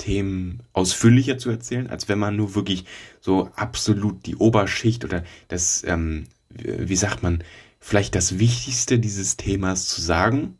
Themen 0.00 0.62
ausführlicher 0.72 1.38
zu 1.38 1.50
erzählen, 1.50 1.88
als 1.88 2.08
wenn 2.08 2.18
man 2.18 2.34
nur 2.34 2.54
wirklich 2.54 2.86
so 3.20 3.50
absolut 3.54 4.24
die 4.26 4.36
Oberschicht 4.36 5.04
oder 5.04 5.22
das, 5.48 5.84
ähm, 5.84 6.24
wie 6.48 6.96
sagt 6.96 7.22
man, 7.22 7.44
vielleicht 7.78 8.14
das 8.14 8.38
Wichtigste 8.38 8.98
dieses 8.98 9.36
Themas 9.36 9.86
zu 9.86 10.00
sagen 10.00 10.58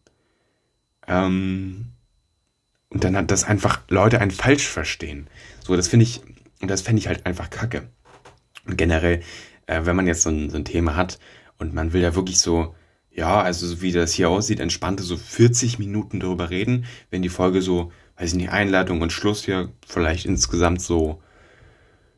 ähm, 1.07 1.87
und 2.91 3.05
dann 3.05 3.17
hat 3.17 3.31
das 3.31 3.45
einfach 3.45 3.83
Leute 3.89 4.21
einen 4.21 4.31
falsch 4.31 4.69
verstehen. 4.69 5.29
So, 5.65 5.77
das 5.77 5.89
finde 5.89 6.05
ich, 6.05 6.21
das 6.61 6.83
fände 6.83 7.01
ich 7.01 7.09
halt 7.09 7.25
einfach 7.25 7.51
kacke. 7.51 7.89
Und 8.67 8.77
generell, 8.77 9.23
äh, 9.67 9.81
wenn 9.85 9.97
man 9.97 10.07
jetzt 10.07 10.23
so 10.23 10.31
ein, 10.31 10.51
so 10.51 10.57
ein 10.57 10.65
Thema 10.65 10.97
hat 10.97 11.19
und 11.59 11.73
man 11.73 11.93
will 11.93 12.03
ja 12.03 12.15
wirklich 12.15 12.41
so, 12.41 12.75
ja, 13.11 13.41
also 13.41 13.67
so 13.67 13.81
wie 13.81 13.93
das 13.93 14.13
hier 14.13 14.29
aussieht, 14.29 14.61
entspannte 14.61 15.03
so 15.03 15.17
40 15.17 15.79
Minuten 15.79 16.21
darüber 16.21 16.51
reden, 16.51 16.85
wenn 17.11 17.23
die 17.23 17.29
Folge 17.29 17.63
so, 17.63 17.93
weiß 18.21 18.33
ich 18.33 18.37
nicht, 18.37 18.51
Einleitung 18.51 19.01
und 19.01 19.13
Schluss 19.13 19.45
hier 19.45 19.71
vielleicht 19.87 20.27
insgesamt 20.27 20.83
so, 20.83 21.23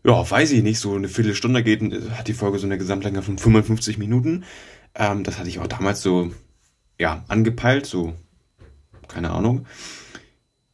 ja, 0.04 0.28
weiß 0.28 0.50
ich 0.50 0.64
nicht, 0.64 0.80
so 0.80 0.96
eine 0.96 1.08
Viertelstunde 1.08 1.62
geht, 1.62 1.80
hat 2.10 2.26
die 2.26 2.32
Folge 2.34 2.58
so 2.58 2.66
eine 2.66 2.76
Gesamtlänge 2.76 3.22
von 3.22 3.38
55 3.38 3.98
Minuten. 3.98 4.44
Ähm, 4.96 5.22
das 5.22 5.38
hatte 5.38 5.48
ich 5.48 5.60
auch 5.60 5.68
damals 5.68 6.02
so, 6.02 6.32
ja, 6.98 7.24
angepeilt, 7.28 7.86
so 7.86 8.14
keine 9.06 9.30
Ahnung. 9.30 9.66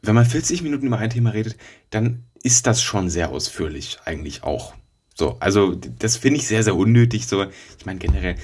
Wenn 0.01 0.15
man 0.15 0.25
40 0.25 0.63
Minuten 0.63 0.87
über 0.87 0.99
ein 0.99 1.11
Thema 1.11 1.31
redet, 1.31 1.57
dann 1.91 2.25
ist 2.43 2.67
das 2.67 2.83
schon 2.83 3.11
sehr 3.11 3.31
ausführlich 3.31 3.99
eigentlich 4.05 4.45
auch. 4.45 4.75
So, 5.15 5.37
also 5.41 5.75
das 5.75 6.17
finde 6.17 6.39
ich 6.39 6.47
sehr, 6.47 6.63
sehr 6.63 6.77
unnötig. 6.77 7.27
So, 7.27 7.45
ich 7.79 7.85
meine 7.85 7.99
generell, 7.99 8.37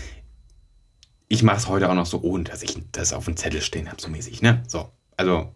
ich 1.28 1.42
mache 1.42 1.56
es 1.56 1.68
heute 1.68 1.88
auch 1.88 1.94
noch 1.94 2.06
so, 2.06 2.20
ohne 2.20 2.44
dass 2.44 2.62
ich 2.62 2.76
das 2.92 3.14
auf 3.14 3.24
dem 3.24 3.36
Zettel 3.36 3.62
stehen 3.62 3.88
habe, 3.88 4.02
so 4.02 4.08
mäßig, 4.08 4.42
ne? 4.42 4.62
So, 4.66 4.90
also 5.16 5.54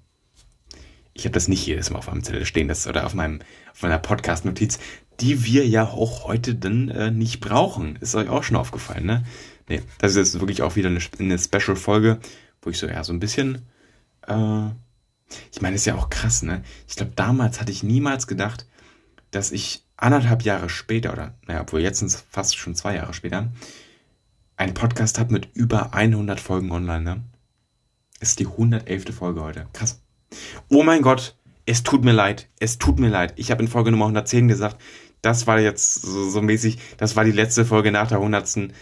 ich 1.19 1.25
habe 1.25 1.35
das 1.35 1.49
nicht 1.49 1.67
jedes 1.67 1.91
Mal 1.91 1.99
auf 1.99 2.07
meinem 2.07 2.23
Zettel 2.23 2.47
stehen, 2.47 2.69
das 2.69 2.87
oder 2.87 3.05
auf 3.05 3.15
meinem 3.15 3.41
auf 3.73 3.83
meiner 3.83 3.99
Podcast-Notiz, 3.99 4.79
die 5.21 5.45
wir 5.45 5.67
ja 5.67 5.85
auch 5.85 6.25
heute 6.25 6.55
dann 6.55 6.89
äh, 6.89 7.11
nicht 7.11 7.41
brauchen. 7.41 7.97
Ist 7.97 8.15
euch 8.15 8.29
auch 8.29 8.45
schon 8.45 8.57
aufgefallen, 8.57 9.05
ne? 9.05 9.25
Nee, 9.69 9.83
das 9.99 10.13
ist 10.13 10.17
jetzt 10.17 10.41
wirklich 10.41 10.63
auch 10.63 10.77
wieder 10.77 10.89
eine, 10.89 11.01
eine 11.19 11.39
Special-Folge, 11.39 12.19
wo 12.63 12.71
ich 12.71 12.79
so 12.79 12.87
ja 12.87 13.05
so 13.05 13.13
ein 13.13 13.21
bisschen 13.21 13.67
äh, 14.27 14.71
ich 15.53 15.61
meine, 15.61 15.77
ist 15.77 15.85
ja 15.85 15.95
auch 15.95 16.11
krass, 16.11 16.43
ne? 16.43 16.63
Ich 16.87 16.97
glaube, 16.97 17.13
damals 17.15 17.61
hatte 17.61 17.73
ich 17.73 17.83
niemals 17.83 18.27
gedacht, 18.27 18.67
dass 19.31 19.53
ich 19.53 19.85
anderthalb 19.97 20.43
Jahre 20.43 20.69
später, 20.69 21.13
oder 21.13 21.35
naja, 21.47 21.63
obwohl 21.63 21.81
jetzt 21.81 21.99
sind 21.99 22.09
es 22.09 22.25
fast 22.31 22.57
schon 22.57 22.75
zwei 22.75 22.95
Jahre 22.95 23.13
später, 23.13 23.53
einen 24.57 24.75
Podcast 24.75 25.19
habe 25.19 25.33
mit 25.33 25.55
über 25.55 25.95
100 25.95 26.41
Folgen 26.41 26.73
online, 26.73 27.03
ne? 27.03 27.25
Ist 28.21 28.41
die 28.41 28.47
111. 28.47 29.15
Folge 29.15 29.43
heute. 29.43 29.69
Krass. 29.73 30.01
Oh 30.69 30.83
mein 30.83 31.03
Gott, 31.03 31.37
es 31.67 31.83
tut 31.83 32.05
mir 32.05 32.13
leid. 32.13 32.49
Es 32.61 32.79
tut 32.79 32.99
mir 32.99 33.09
leid. 33.09 33.35
Ich 33.37 33.51
habe 33.51 33.63
in 33.63 33.69
Folge 33.69 33.91
Nummer 33.91 34.07
110 34.07 34.49
gesagt, 34.49 34.81
das 35.23 35.47
war 35.47 35.59
jetzt 35.61 36.03
so, 36.03 36.31
so 36.31 36.43
mäßig, 36.43 36.79
das 36.97 37.17
war 37.17 37.25
die 37.25 37.33
letzte 37.33 37.65
Folge 37.65 37.91
nach 37.93 38.09
der 38.09 38.19
100. 38.19 38.73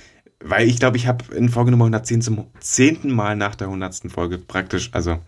Weil 0.41 0.69
ich 0.69 0.79
glaube, 0.79 0.97
ich 0.97 1.07
habe 1.07 1.35
in 1.35 1.49
Folge 1.49 1.71
Nummer 1.71 1.85
110 1.85 2.23
zum 2.23 2.47
zehnten 2.61 3.11
Mal 3.11 3.37
nach 3.37 3.55
der 3.55 3.69
100. 3.69 4.11
Folge 4.13 4.39
praktisch, 4.39 4.91
also 4.93 5.19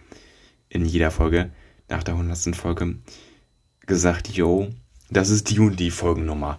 in 0.69 0.85
jeder 0.85 1.11
Folge, 1.11 1.51
nach 1.89 2.03
der 2.03 2.15
100. 2.15 2.55
Folge, 2.55 2.97
gesagt, 3.87 4.29
yo, 4.29 4.69
das 5.11 5.31
ist 5.31 5.51
die 5.51 5.59
und 5.59 5.81
die 5.81 5.91
Folgennummer. 5.91 6.59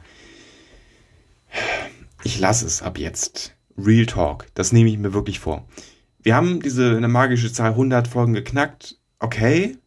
Ich 2.24 2.40
lasse 2.40 2.66
es 2.66 2.82
ab 2.82 2.98
jetzt. 2.98 3.56
Real 3.78 4.06
Talk. 4.06 4.48
Das 4.56 4.74
nehme 4.74 4.90
ich 4.90 4.98
mir 4.98 5.14
wirklich 5.14 5.40
vor. 5.40 5.68
Wir 6.22 6.36
haben 6.36 6.60
diese 6.62 6.98
eine 6.98 7.08
magische 7.08 7.54
Zahl 7.54 7.72
100 7.72 8.08
Folgen 8.08 8.34
geknackt. 8.34 8.99
Okay. 9.20 9.78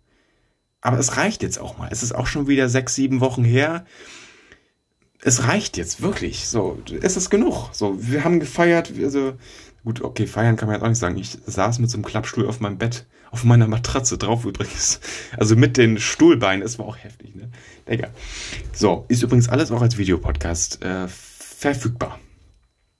Aber 0.80 0.98
es 0.98 1.16
reicht 1.16 1.42
jetzt 1.42 1.58
auch 1.58 1.78
mal. 1.78 1.88
Es 1.90 2.02
ist 2.02 2.12
auch 2.14 2.26
schon 2.26 2.48
wieder 2.48 2.68
sechs, 2.68 2.94
sieben 2.94 3.20
Wochen 3.20 3.44
her. 3.44 3.84
Es 5.22 5.46
reicht 5.46 5.76
jetzt 5.76 6.02
wirklich. 6.02 6.48
So, 6.48 6.82
es 7.00 7.16
ist 7.16 7.30
genug. 7.30 7.70
So, 7.72 7.96
wir 8.00 8.24
haben 8.24 8.40
gefeiert. 8.40 8.92
Also, 9.00 9.34
gut, 9.84 10.02
okay, 10.02 10.26
feiern 10.26 10.56
kann 10.56 10.66
man 10.66 10.76
jetzt 10.76 10.82
auch 10.84 10.88
nicht 10.88 10.98
sagen. 10.98 11.16
Ich 11.16 11.38
saß 11.46 11.78
mit 11.78 11.90
so 11.90 11.96
einem 11.96 12.04
Klappstuhl 12.04 12.48
auf 12.48 12.60
meinem 12.60 12.78
Bett 12.78 13.06
auf 13.32 13.44
meiner 13.44 13.66
Matratze 13.66 14.18
drauf 14.18 14.44
übrigens. 14.44 15.00
Also 15.36 15.56
mit 15.56 15.76
den 15.76 15.98
Stuhlbeinen. 15.98 16.62
Es 16.62 16.78
war 16.78 16.86
auch 16.86 16.98
heftig, 16.98 17.34
ne? 17.34 17.50
Digga. 17.88 18.10
So, 18.72 19.06
ist 19.08 19.22
übrigens 19.22 19.48
alles 19.48 19.72
auch 19.72 19.80
als 19.80 19.96
Videopodcast 19.96 20.82
äh, 20.84 21.08
verfügbar. 21.08 22.20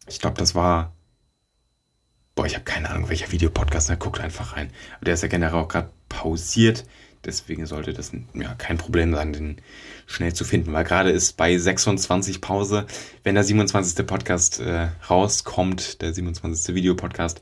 Ich 0.09 0.18
glaube, 0.18 0.38
das 0.38 0.55
war. 0.55 0.95
Boah, 2.35 2.47
ich 2.47 2.55
habe 2.55 2.64
keine 2.64 2.88
Ahnung, 2.90 3.09
welcher 3.09 3.31
Videopodcast. 3.31 3.90
Da 3.90 3.95
guckt 3.97 4.21
einfach 4.21 4.57
rein. 4.57 4.71
Aber 4.97 5.05
der 5.05 5.14
ist 5.14 5.23
ja 5.23 5.29
generell 5.29 5.55
auch 5.55 5.68
gerade 5.68 5.90
pausiert. 6.09 6.85
Deswegen 7.25 7.66
sollte 7.66 7.92
das 7.92 8.12
ja 8.35 8.55
kein 8.55 8.79
Problem 8.79 9.14
sein, 9.14 9.33
den 9.33 9.61
schnell 10.07 10.33
zu 10.33 10.45
finden. 10.45 10.73
Weil 10.73 10.85
gerade 10.85 11.11
ist 11.11 11.37
bei 11.37 11.57
26 11.57 12.40
Pause, 12.40 12.87
wenn 13.23 13.35
der 13.35 13.45
27. 13.45 14.07
Podcast 14.07 14.61
äh, 14.61 14.88
rauskommt, 15.09 16.01
der 16.03 16.14
27. 16.14 16.75
Videopodcast, 16.75 17.40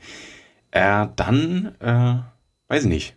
äh, 0.73 1.07
dann 1.17 1.75
äh, 1.81 2.19
weiß 2.69 2.83
ich 2.83 2.89
nicht. 2.89 3.17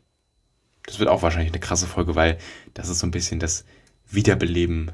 Das 0.86 1.00
wird 1.00 1.10
auch 1.10 1.22
wahrscheinlich 1.22 1.52
eine 1.52 1.60
krasse 1.60 1.88
Folge, 1.88 2.16
weil 2.16 2.38
das 2.74 2.90
ist 2.90 3.00
so 3.00 3.08
ein 3.08 3.12
bisschen 3.12 3.40
das 3.40 3.66
Wiederbeleben 4.10 4.92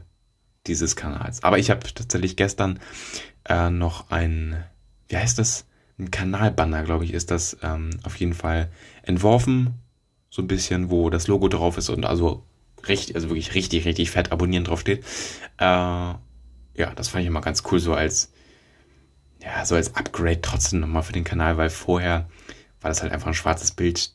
dieses 0.65 0.95
Kanals. 0.95 1.43
Aber 1.43 1.57
ich 1.59 1.69
habe 1.71 1.81
tatsächlich 1.93 2.35
gestern 2.35 2.79
äh, 3.45 3.69
noch 3.69 4.09
ein, 4.11 4.63
wie 5.07 5.17
heißt 5.17 5.39
das? 5.39 5.65
Ein 5.99 6.11
Kanalbanner, 6.11 6.83
glaube 6.83 7.03
ich, 7.05 7.13
ist 7.13 7.29
das 7.29 7.57
ähm, 7.61 7.91
auf 8.03 8.15
jeden 8.15 8.33
Fall 8.33 8.71
entworfen. 9.03 9.73
So 10.29 10.41
ein 10.41 10.47
bisschen, 10.47 10.89
wo 10.89 11.09
das 11.09 11.27
Logo 11.27 11.47
drauf 11.49 11.77
ist 11.77 11.89
und 11.89 12.05
also 12.05 12.43
richtig, 12.87 13.15
also 13.15 13.29
wirklich 13.29 13.53
richtig, 13.53 13.85
richtig 13.85 14.11
fett 14.11 14.31
abonnieren 14.31 14.63
drauf 14.63 14.81
steht. 14.81 15.03
Äh, 15.57 15.65
ja, 15.65 16.93
das 16.95 17.09
fand 17.09 17.23
ich 17.23 17.27
immer 17.27 17.41
ganz 17.41 17.63
cool, 17.69 17.79
so 17.79 17.93
als, 17.93 18.31
ja, 19.43 19.65
so 19.65 19.75
als 19.75 19.95
Upgrade 19.95 20.41
trotzdem 20.41 20.79
nochmal 20.79 21.03
für 21.03 21.13
den 21.13 21.23
Kanal, 21.23 21.57
weil 21.57 21.69
vorher 21.69 22.29
war 22.81 22.89
das 22.89 23.01
halt 23.01 23.11
einfach 23.11 23.27
ein 23.27 23.33
schwarzes 23.33 23.71
Bild 23.71 24.13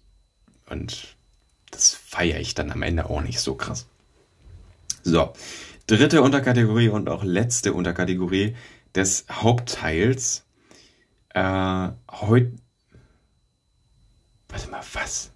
und 0.70 1.16
das 1.70 1.94
feiere 1.94 2.40
ich 2.40 2.54
dann 2.54 2.70
am 2.70 2.82
Ende 2.82 3.10
auch 3.10 3.20
nicht 3.20 3.40
so 3.40 3.54
krass. 3.54 3.86
So, 5.02 5.34
dritte 5.86 6.22
Unterkategorie 6.22 6.88
und 6.88 7.10
auch 7.10 7.24
letzte 7.24 7.74
Unterkategorie 7.74 8.56
des 8.94 9.26
Hauptteils. 9.30 10.43
Äh, 11.34 11.88
heute. 12.10 12.52
Warte 14.48 14.70
mal, 14.70 14.82
was? 14.92 15.32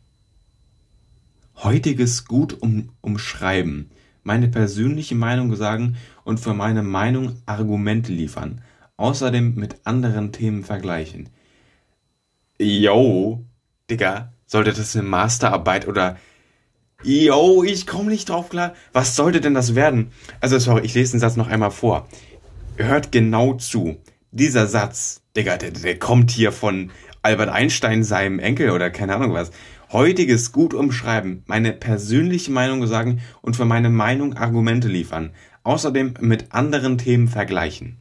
Heutiges 1.57 2.25
Gut 2.25 2.63
um, 2.63 2.93
umschreiben. 3.01 3.91
Meine 4.23 4.49
persönliche 4.49 5.17
Meinung 5.17 5.55
sagen 5.57 5.97
und 6.23 6.39
für 6.39 6.55
meine 6.55 6.85
Meinung 6.85 7.43
Argumente 7.47 8.13
liefern. 8.13 8.63
Außerdem 8.97 9.57
mit 9.57 9.81
anderen 9.85 10.33
Themen 10.33 10.63
vergleichen. 10.65 11.31
Yo, 12.61 13.45
Digga, 13.91 14.33
sollte 14.47 14.73
das 14.73 14.95
eine 14.95 15.07
Masterarbeit 15.07 15.89
oder 15.89 16.17
Yo, 17.03 17.65
ich 17.65 17.87
komme 17.87 18.11
nicht 18.11 18.29
drauf 18.29 18.49
klar. 18.51 18.75
Was 18.93 19.17
sollte 19.17 19.41
denn 19.41 19.55
das 19.55 19.75
werden? 19.75 20.11
Also, 20.41 20.59
sorry, 20.59 20.85
ich 20.85 20.95
lese 20.95 21.13
den 21.13 21.21
Satz 21.21 21.37
noch 21.37 21.49
einmal 21.49 21.71
vor. 21.71 22.09
Hört 22.77 23.13
genau 23.13 23.55
zu. 23.55 23.99
Dieser 24.31 24.67
Satz, 24.67 25.23
Digga, 25.39 25.57
der, 25.57 25.71
der 25.71 25.99
kommt 26.01 26.33
hier 26.33 26.51
von 26.51 26.91
Albert 27.23 27.49
Einstein, 27.49 28.03
seinem 28.03 28.41
Enkel 28.41 28.71
oder 28.71 28.91
keine 28.91 29.15
Ahnung 29.15 29.33
was. 29.33 29.53
Heutiges 29.93 30.51
gut 30.51 30.75
umschreiben, 30.75 31.45
meine 31.47 31.73
persönliche 31.73 32.51
Meinung 32.51 32.85
sagen 32.89 33.21
und 33.41 33.55
für 33.55 33.65
meine 33.65 33.89
Meinung 33.89 34.35
Argumente 34.35 34.89
liefern. 34.89 35.31
Außerdem 35.63 36.15
mit 36.21 36.53
anderen 36.53 36.99
Themen 36.99 37.29
vergleichen. 37.29 37.99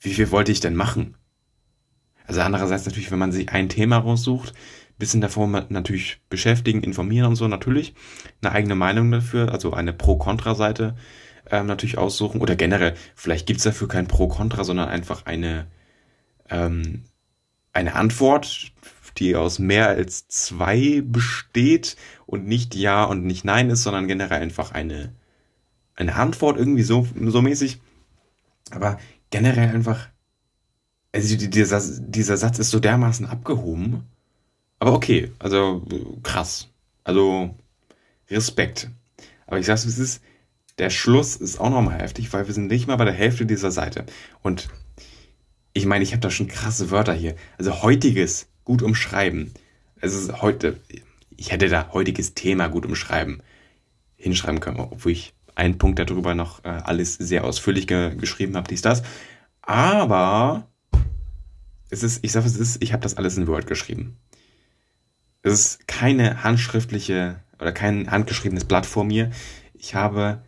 Wie 0.00 0.14
viel 0.14 0.30
wollte 0.30 0.50
ich 0.50 0.60
denn 0.60 0.76
machen? 0.76 1.16
Also 2.26 2.40
andererseits 2.40 2.86
natürlich, 2.86 3.10
wenn 3.10 3.18
man 3.18 3.32
sich 3.32 3.50
ein 3.50 3.68
Thema 3.68 3.98
raussucht, 3.98 4.54
bisschen 4.98 5.20
davor 5.20 5.46
natürlich 5.68 6.20
beschäftigen, 6.30 6.82
informieren 6.82 7.28
und 7.28 7.36
so 7.36 7.48
natürlich. 7.48 7.94
Eine 8.40 8.52
eigene 8.52 8.74
Meinung 8.74 9.10
dafür, 9.10 9.52
also 9.52 9.74
eine 9.74 9.92
Pro-Kontra-Seite 9.92 10.96
ähm, 11.50 11.66
natürlich 11.66 11.98
aussuchen. 11.98 12.40
Oder 12.40 12.56
generell, 12.56 12.94
vielleicht 13.14 13.46
gibt's 13.46 13.64
dafür 13.64 13.88
kein 13.88 14.08
Pro-Kontra, 14.08 14.64
sondern 14.64 14.88
einfach 14.88 15.26
eine, 15.26 15.66
ähm, 16.50 17.04
eine 17.72 17.94
Antwort, 17.94 18.72
die 19.18 19.36
aus 19.36 19.58
mehr 19.58 19.88
als 19.88 20.28
zwei 20.28 21.02
besteht 21.04 21.96
und 22.26 22.46
nicht 22.46 22.74
Ja 22.74 23.04
und 23.04 23.24
nicht 23.24 23.44
Nein 23.44 23.70
ist, 23.70 23.82
sondern 23.82 24.08
generell 24.08 24.40
einfach 24.40 24.72
eine, 24.72 25.12
eine 25.96 26.14
Antwort 26.14 26.56
irgendwie 26.56 26.82
so, 26.82 27.06
so 27.26 27.42
mäßig. 27.42 27.80
Aber 28.70 28.98
generell 29.30 29.70
einfach, 29.70 30.08
also 31.12 31.36
dieser, 31.36 31.80
dieser 31.98 32.36
Satz 32.36 32.58
ist 32.58 32.70
so 32.70 32.80
dermaßen 32.80 33.26
abgehoben 33.26 34.04
aber 34.78 34.92
okay, 34.92 35.32
also 35.38 35.84
krass. 36.22 36.68
Also 37.04 37.54
Respekt. 38.30 38.90
Aber 39.46 39.58
ich 39.58 39.66
sag's, 39.66 39.84
es 39.84 39.98
ist, 39.98 40.22
der 40.78 40.90
Schluss 40.90 41.36
ist 41.36 41.58
auch 41.58 41.70
nochmal 41.70 42.00
heftig, 42.00 42.32
weil 42.32 42.46
wir 42.46 42.54
sind 42.54 42.68
nicht 42.68 42.86
mal 42.86 42.96
bei 42.96 43.04
der 43.04 43.14
Hälfte 43.14 43.46
dieser 43.46 43.70
Seite. 43.70 44.04
Und 44.42 44.68
ich 45.78 45.86
meine, 45.86 46.04
ich 46.04 46.12
habe 46.12 46.20
da 46.20 46.30
schon 46.30 46.48
krasse 46.48 46.90
Wörter 46.90 47.14
hier. 47.14 47.34
Also 47.56 47.82
heutiges 47.82 48.48
gut 48.64 48.82
umschreiben. 48.82 49.52
Ist 50.00 50.42
heute, 50.42 50.80
ich 51.36 51.50
hätte 51.50 51.68
da 51.68 51.90
heutiges 51.92 52.34
Thema 52.34 52.68
gut 52.68 52.86
umschreiben 52.86 53.42
hinschreiben 54.18 54.60
können, 54.60 54.80
obwohl 54.80 55.12
ich 55.12 55.32
einen 55.54 55.78
Punkt 55.78 55.98
darüber 55.98 56.34
noch 56.34 56.64
äh, 56.64 56.68
alles 56.68 57.14
sehr 57.14 57.44
ausführlich 57.44 57.86
ge 57.86 58.14
geschrieben 58.16 58.56
habe, 58.56 58.68
dies, 58.68 58.82
das. 58.82 59.02
Aber 59.62 60.68
es 61.90 62.02
ist, 62.02 62.24
ich 62.24 62.32
sage 62.32 62.46
es 62.46 62.56
ist, 62.56 62.82
ich 62.82 62.92
habe 62.92 63.02
das 63.02 63.16
alles 63.16 63.36
in 63.36 63.46
Word 63.46 63.66
geschrieben. 63.66 64.16
Es 65.42 65.52
ist 65.52 65.88
keine 65.88 66.42
handschriftliche 66.42 67.40
oder 67.60 67.72
kein 67.72 68.10
handgeschriebenes 68.10 68.64
Blatt 68.64 68.86
vor 68.86 69.04
mir. 69.04 69.30
Ich 69.74 69.94
habe 69.94 70.42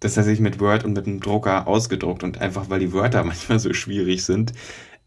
das 0.00 0.14
tatsächlich 0.14 0.40
mit 0.40 0.60
Word 0.60 0.84
und 0.84 0.92
mit 0.92 1.06
einem 1.06 1.20
Drucker 1.20 1.66
ausgedruckt 1.66 2.22
und 2.22 2.38
einfach 2.40 2.70
weil 2.70 2.80
die 2.80 2.92
Wörter 2.92 3.24
manchmal 3.24 3.58
so 3.58 3.72
schwierig 3.72 4.24
sind, 4.24 4.52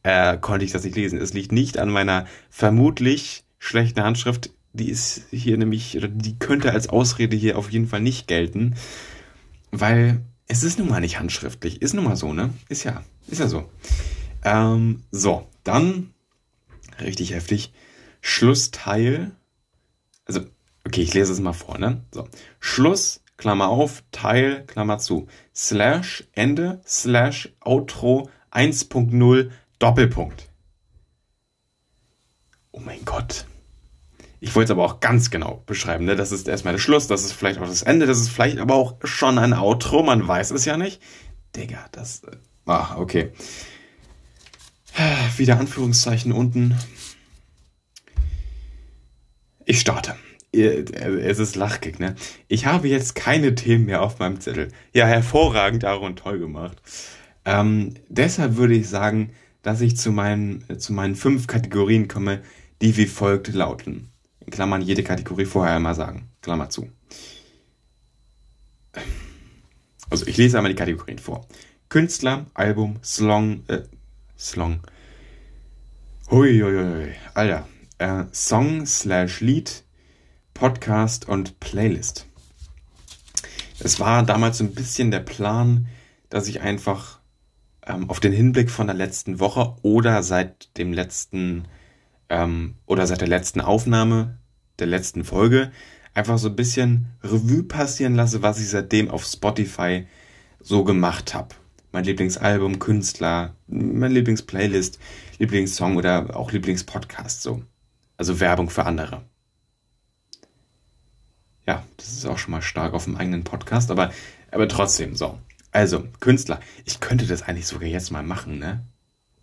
äh, 0.03 0.37
konnte 0.37 0.65
ich 0.65 0.71
das 0.71 0.83
nicht 0.83 0.95
lesen. 0.95 1.19
Es 1.19 1.33
liegt 1.33 1.51
nicht 1.51 1.77
an 1.77 1.89
meiner 1.89 2.25
vermutlich 2.49 3.43
schlechten 3.59 4.01
Handschrift. 4.03 4.51
Die 4.73 4.89
ist 4.89 5.23
hier 5.31 5.57
nämlich, 5.57 5.97
oder 5.97 6.07
die 6.07 6.39
könnte 6.39 6.71
als 6.71 6.89
Ausrede 6.89 7.35
hier 7.35 7.57
auf 7.57 7.71
jeden 7.71 7.87
Fall 7.87 8.01
nicht 8.01 8.27
gelten, 8.27 8.75
weil 9.71 10.21
es 10.47 10.63
ist 10.63 10.79
nun 10.79 10.89
mal 10.89 11.01
nicht 11.01 11.19
handschriftlich. 11.19 11.81
Ist 11.81 11.93
nun 11.93 12.05
mal 12.05 12.15
so, 12.15 12.33
ne? 12.33 12.49
Ist 12.69 12.83
ja, 12.83 13.03
ist 13.27 13.39
ja 13.39 13.47
so. 13.47 13.69
Ähm, 14.43 15.03
so, 15.11 15.47
dann 15.63 16.13
richtig 16.99 17.33
heftig. 17.33 17.73
Schlussteil, 18.21 19.31
also, 20.25 20.41
okay, 20.85 21.01
ich 21.01 21.13
lese 21.13 21.31
es 21.31 21.39
mal 21.39 21.53
vor, 21.53 21.77
ne? 21.77 22.01
So. 22.11 22.27
Schluss, 22.59 23.20
Klammer 23.41 23.69
auf, 23.69 24.03
Teil, 24.11 24.65
Klammer 24.67 24.99
zu, 24.99 25.25
Slash, 25.55 26.25
Ende, 26.33 26.79
Slash, 26.85 27.51
Outro 27.59 28.29
1.0, 28.51 29.49
Doppelpunkt. 29.79 30.47
Oh 32.71 32.79
mein 32.79 33.03
Gott. 33.03 33.47
Ich 34.41 34.53
wollte 34.53 34.65
es 34.65 34.77
aber 34.77 34.85
auch 34.85 34.99
ganz 34.99 35.31
genau 35.31 35.63
beschreiben. 35.65 36.05
Ne? 36.05 36.15
Das 36.15 36.31
ist 36.31 36.47
erstmal 36.47 36.75
der 36.75 36.79
Schluss, 36.79 37.07
das 37.07 37.23
ist 37.23 37.33
vielleicht 37.33 37.59
auch 37.59 37.65
das 37.65 37.81
Ende, 37.81 38.05
das 38.05 38.19
ist 38.19 38.29
vielleicht 38.29 38.59
aber 38.59 38.75
auch 38.75 38.97
schon 39.05 39.39
ein 39.39 39.53
Outro, 39.53 40.03
man 40.03 40.27
weiß 40.27 40.51
es 40.51 40.65
ja 40.65 40.77
nicht. 40.77 41.01
Digga, 41.55 41.83
das. 41.91 42.23
Äh, 42.23 42.37
ah, 42.67 42.95
okay. 42.97 43.31
Wieder 45.37 45.57
Anführungszeichen 45.57 46.31
unten. 46.31 46.77
Ich 49.65 49.79
starte. 49.79 50.15
Es 50.63 51.39
ist 51.39 51.55
lachkick, 51.55 51.99
ne? 51.99 52.15
Ich 52.47 52.65
habe 52.65 52.87
jetzt 52.87 53.15
keine 53.15 53.55
Themen 53.55 53.85
mehr 53.85 54.01
auf 54.01 54.19
meinem 54.19 54.39
Zettel. 54.39 54.69
Ja, 54.93 55.05
hervorragend, 55.05 55.85
Aaron, 55.85 56.15
toll 56.15 56.39
gemacht. 56.39 56.81
Ähm, 57.45 57.95
deshalb 58.09 58.55
würde 58.55 58.75
ich 58.75 58.87
sagen, 58.87 59.31
dass 59.61 59.81
ich 59.81 59.97
zu 59.97 60.11
meinen, 60.11 60.65
zu 60.79 60.93
meinen 60.93 61.15
fünf 61.15 61.47
Kategorien 61.47 62.07
komme, 62.07 62.41
die 62.81 62.97
wie 62.97 63.05
folgt 63.05 63.53
lauten. 63.53 64.09
In 64.39 64.51
Klammern 64.51 64.81
jede 64.81 65.03
Kategorie 65.03 65.45
vorher 65.45 65.75
einmal 65.75 65.95
sagen. 65.95 66.29
Klammer 66.41 66.69
zu. 66.69 66.89
Also 70.09 70.25
ich 70.27 70.37
lese 70.37 70.57
einmal 70.57 70.71
die 70.71 70.77
Kategorien 70.77 71.19
vor. 71.19 71.47
Künstler, 71.89 72.45
Album, 72.53 72.99
Slong, 73.03 73.63
äh, 73.67 73.81
Slong. 74.37 74.81
Huiuiui, 76.29 77.13
Alter. 77.33 77.67
Äh, 77.97 78.25
Song 78.31 78.85
slash 78.87 79.41
Lied, 79.41 79.83
Podcast 80.53 81.27
und 81.27 81.59
Playlist. 81.59 82.27
Es 83.79 83.99
war 83.99 84.23
damals 84.23 84.59
so 84.59 84.63
ein 84.63 84.73
bisschen 84.73 85.11
der 85.11 85.21
Plan, 85.21 85.87
dass 86.29 86.47
ich 86.47 86.61
einfach 86.61 87.19
ähm, 87.85 88.09
auf 88.09 88.19
den 88.19 88.31
Hinblick 88.31 88.69
von 88.69 88.87
der 88.87 88.95
letzten 88.95 89.39
Woche 89.39 89.75
oder 89.81 90.23
seit 90.23 90.77
dem 90.77 90.93
letzten 90.93 91.65
ähm, 92.29 92.75
oder 92.85 93.07
seit 93.07 93.21
der 93.21 93.27
letzten 93.27 93.61
Aufnahme 93.61 94.37
der 94.79 94.87
letzten 94.87 95.23
Folge 95.23 95.71
einfach 96.13 96.37
so 96.37 96.49
ein 96.49 96.55
bisschen 96.55 97.07
Revue 97.23 97.63
passieren 97.63 98.15
lasse, 98.15 98.41
was 98.41 98.59
ich 98.59 98.69
seitdem 98.69 99.09
auf 99.09 99.25
Spotify 99.25 100.07
so 100.59 100.83
gemacht 100.83 101.33
habe. 101.33 101.55
Mein 101.91 102.05
Lieblingsalbum, 102.05 102.79
Künstler, 102.79 103.55
mein 103.67 104.11
Lieblingsplaylist, 104.11 104.99
Lieblingssong 105.39 105.97
oder 105.97 106.35
auch 106.35 106.51
Lieblingspodcast 106.51 107.41
so. 107.41 107.63
Also 108.15 108.39
Werbung 108.39 108.69
für 108.69 108.85
andere. 108.85 109.23
Ja, 111.67 111.85
das 111.97 112.11
ist 112.11 112.25
auch 112.25 112.37
schon 112.37 112.51
mal 112.51 112.61
stark 112.61 112.93
auf 112.93 113.05
dem 113.05 113.17
eigenen 113.17 113.43
Podcast, 113.43 113.91
aber, 113.91 114.11
aber 114.51 114.67
trotzdem, 114.67 115.15
so. 115.15 115.37
Also, 115.71 116.05
Künstler. 116.19 116.59
Ich 116.85 116.99
könnte 116.99 117.27
das 117.27 117.43
eigentlich 117.43 117.67
sogar 117.67 117.87
jetzt 117.87 118.11
mal 118.11 118.23
machen, 118.23 118.59
ne? 118.59 118.85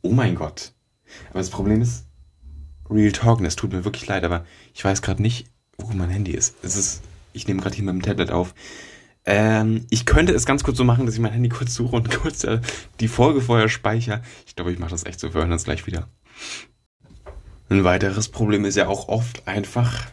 Oh 0.02 0.12
mein 0.12 0.34
Gott. 0.34 0.72
Aber 1.30 1.38
das 1.38 1.50
Problem 1.50 1.80
ist, 1.80 2.06
Real 2.90 3.12
Talk, 3.12 3.40
es 3.40 3.56
tut 3.56 3.72
mir 3.72 3.84
wirklich 3.84 4.06
leid, 4.06 4.24
aber 4.24 4.44
ich 4.74 4.84
weiß 4.84 5.02
gerade 5.02 5.22
nicht, 5.22 5.46
wo 5.78 5.92
mein 5.94 6.10
Handy 6.10 6.32
ist. 6.32 6.56
Es 6.62 6.76
ist, 6.76 7.02
ich 7.32 7.46
nehme 7.46 7.60
gerade 7.60 7.76
hier 7.76 7.84
mit 7.84 7.94
dem 7.94 8.02
Tablet 8.02 8.30
auf. 8.30 8.54
Ähm, 9.24 9.86
ich 9.90 10.06
könnte 10.06 10.32
es 10.32 10.46
ganz 10.46 10.64
kurz 10.64 10.78
so 10.78 10.84
machen, 10.84 11.04
dass 11.04 11.14
ich 11.14 11.20
mein 11.20 11.32
Handy 11.32 11.48
kurz 11.48 11.74
suche 11.74 11.96
und 11.96 12.10
kurz 12.22 12.44
äh, 12.44 12.60
die 13.00 13.08
Folge 13.08 13.40
vorher 13.40 13.68
speichere. 13.68 14.22
Ich 14.46 14.56
glaube, 14.56 14.72
ich 14.72 14.78
mache 14.78 14.90
das 14.90 15.04
echt 15.04 15.20
so. 15.20 15.32
Wir 15.34 15.42
hören 15.42 15.52
uns 15.52 15.64
gleich 15.64 15.86
wieder. 15.86 16.08
Ein 17.68 17.84
weiteres 17.84 18.28
Problem 18.28 18.64
ist 18.64 18.76
ja 18.76 18.88
auch 18.88 19.08
oft 19.08 19.46
einfach, 19.46 20.06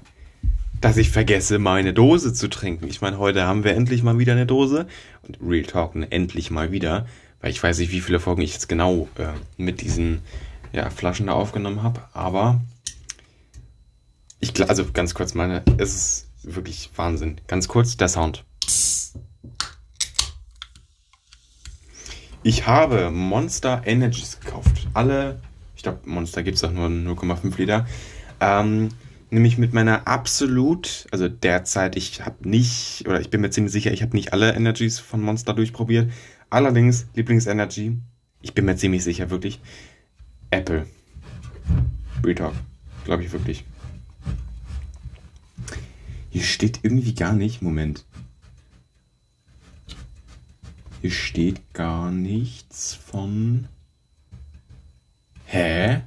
dass 0.85 0.97
ich 0.97 1.09
vergesse, 1.09 1.57
meine 1.57 1.95
Dose 1.95 2.31
zu 2.31 2.47
trinken. 2.47 2.87
Ich 2.87 3.01
meine, 3.01 3.17
heute 3.17 3.47
haben 3.47 3.63
wir 3.63 3.73
endlich 3.73 4.03
mal 4.03 4.19
wieder 4.19 4.33
eine 4.33 4.45
Dose. 4.45 4.85
Und 5.23 5.39
Real 5.41 5.65
Talk, 5.65 5.95
ne, 5.95 6.11
endlich 6.11 6.51
mal 6.51 6.71
wieder. 6.71 7.07
Weil 7.41 7.49
ich 7.49 7.63
weiß 7.63 7.79
nicht, 7.79 7.91
wie 7.91 8.01
viele 8.01 8.19
Folgen 8.19 8.43
ich 8.43 8.53
jetzt 8.53 8.69
genau 8.69 9.09
äh, 9.17 9.29
mit 9.57 9.81
diesen 9.81 10.21
ja, 10.73 10.91
Flaschen 10.91 11.25
da 11.25 11.33
aufgenommen 11.33 11.81
habe. 11.81 12.01
Aber 12.13 12.61
ich, 14.39 14.53
also 14.69 14.85
ganz 14.93 15.15
kurz, 15.15 15.33
meine, 15.33 15.63
es 15.79 15.95
ist 15.95 16.27
wirklich 16.43 16.91
Wahnsinn. 16.95 17.41
Ganz 17.47 17.67
kurz, 17.67 17.97
der 17.97 18.07
Sound. 18.07 18.45
Ich 22.43 22.67
habe 22.67 23.09
Monster 23.09 23.81
Energies 23.87 24.39
gekauft. 24.39 24.87
Alle, 24.93 25.41
ich 25.75 25.81
glaube, 25.81 26.01
Monster 26.05 26.43
gibt 26.43 26.57
es 26.57 26.63
auch 26.63 26.71
nur 26.71 26.89
0,5 26.89 27.57
Liter. 27.57 27.87
Ähm, 28.39 28.89
nämlich 29.29 29.57
mit 29.57 29.73
meiner 29.73 30.07
absolut, 30.07 31.07
also 31.11 31.27
derzeit, 31.27 31.95
ich 31.95 32.25
habe 32.25 32.47
nicht, 32.47 33.03
oder 33.07 33.19
ich 33.19 33.29
bin 33.29 33.41
mir 33.41 33.49
ziemlich 33.49 33.73
sicher, 33.73 33.91
ich 33.91 34.01
habe 34.01 34.15
nicht 34.15 34.33
alle 34.33 34.53
Energies 34.53 34.99
von 34.99 35.21
Monster 35.21 35.53
durchprobiert. 35.53 36.11
Allerdings, 36.49 37.07
Lieblingsenergy, 37.15 37.97
ich 38.41 38.53
bin 38.53 38.65
mir 38.65 38.75
ziemlich 38.75 39.03
sicher, 39.03 39.29
wirklich, 39.29 39.59
Apple. 40.51 40.85
Retalk. 42.23 42.53
Glaube 43.03 43.23
ich 43.23 43.31
wirklich. 43.31 43.65
Hier 46.29 46.43
steht 46.43 46.79
irgendwie 46.83 47.13
gar 47.13 47.33
nicht. 47.33 47.61
Moment. 47.61 48.05
Hier 51.01 51.11
steht 51.11 51.73
gar 51.73 52.11
nichts 52.11 52.93
von. 52.93 53.67
Hä? 55.45 56.01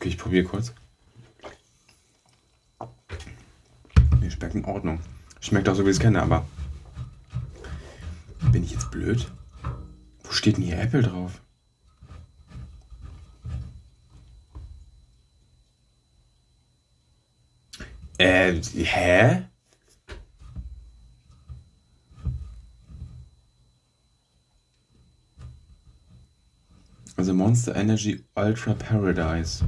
Okay, 0.00 0.08
ich 0.08 0.16
probiere 0.16 0.44
kurz. 0.44 0.72
Mir 4.18 4.30
schmeckt 4.30 4.54
in 4.54 4.64
Ordnung. 4.64 4.98
Schmeckt 5.42 5.68
auch 5.68 5.74
so, 5.74 5.84
wie 5.84 5.90
ich 5.90 5.96
es 5.96 6.00
kenne, 6.00 6.22
aber. 6.22 6.46
Bin 8.50 8.64
ich 8.64 8.70
jetzt 8.70 8.90
blöd? 8.90 9.30
Wo 10.22 10.32
steht 10.32 10.56
denn 10.56 10.64
hier 10.64 10.80
Apple 10.80 11.02
drauf? 11.02 11.42
Äh, 18.16 18.54
hä? 18.54 19.42
Also 27.20 27.34
Monster 27.34 27.76
Energy 27.76 28.24
Ultra 28.34 28.72
Paradise. 28.72 29.62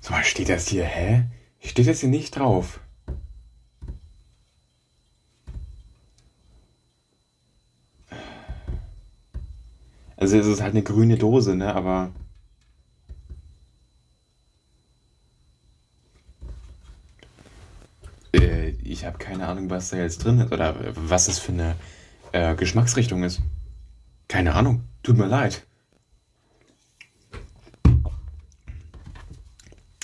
So, 0.00 0.14
was 0.14 0.24
steht 0.24 0.48
das 0.48 0.68
hier? 0.68 0.84
Hä? 0.84 1.24
Steht 1.58 1.88
das 1.88 1.98
hier 1.98 2.10
nicht 2.10 2.36
drauf? 2.36 2.78
Also 10.16 10.38
es 10.38 10.46
ist 10.46 10.62
halt 10.62 10.74
eine 10.74 10.84
grüne 10.84 11.18
Dose, 11.18 11.56
ne? 11.56 11.74
Aber. 11.74 12.12
Äh, 18.32 18.68
ich 18.84 19.04
habe 19.04 19.18
keine 19.18 19.48
Ahnung, 19.48 19.70
was 19.70 19.90
da 19.90 19.96
jetzt 19.96 20.18
drin 20.18 20.38
ist 20.38 20.52
oder 20.52 20.76
was 20.94 21.26
das 21.26 21.40
für 21.40 21.50
eine 21.50 21.74
äh, 22.30 22.54
Geschmacksrichtung 22.54 23.24
ist. 23.24 23.40
Keine 24.28 24.54
Ahnung. 24.54 24.84
Tut 25.04 25.18
mir 25.18 25.26
leid. 25.26 25.66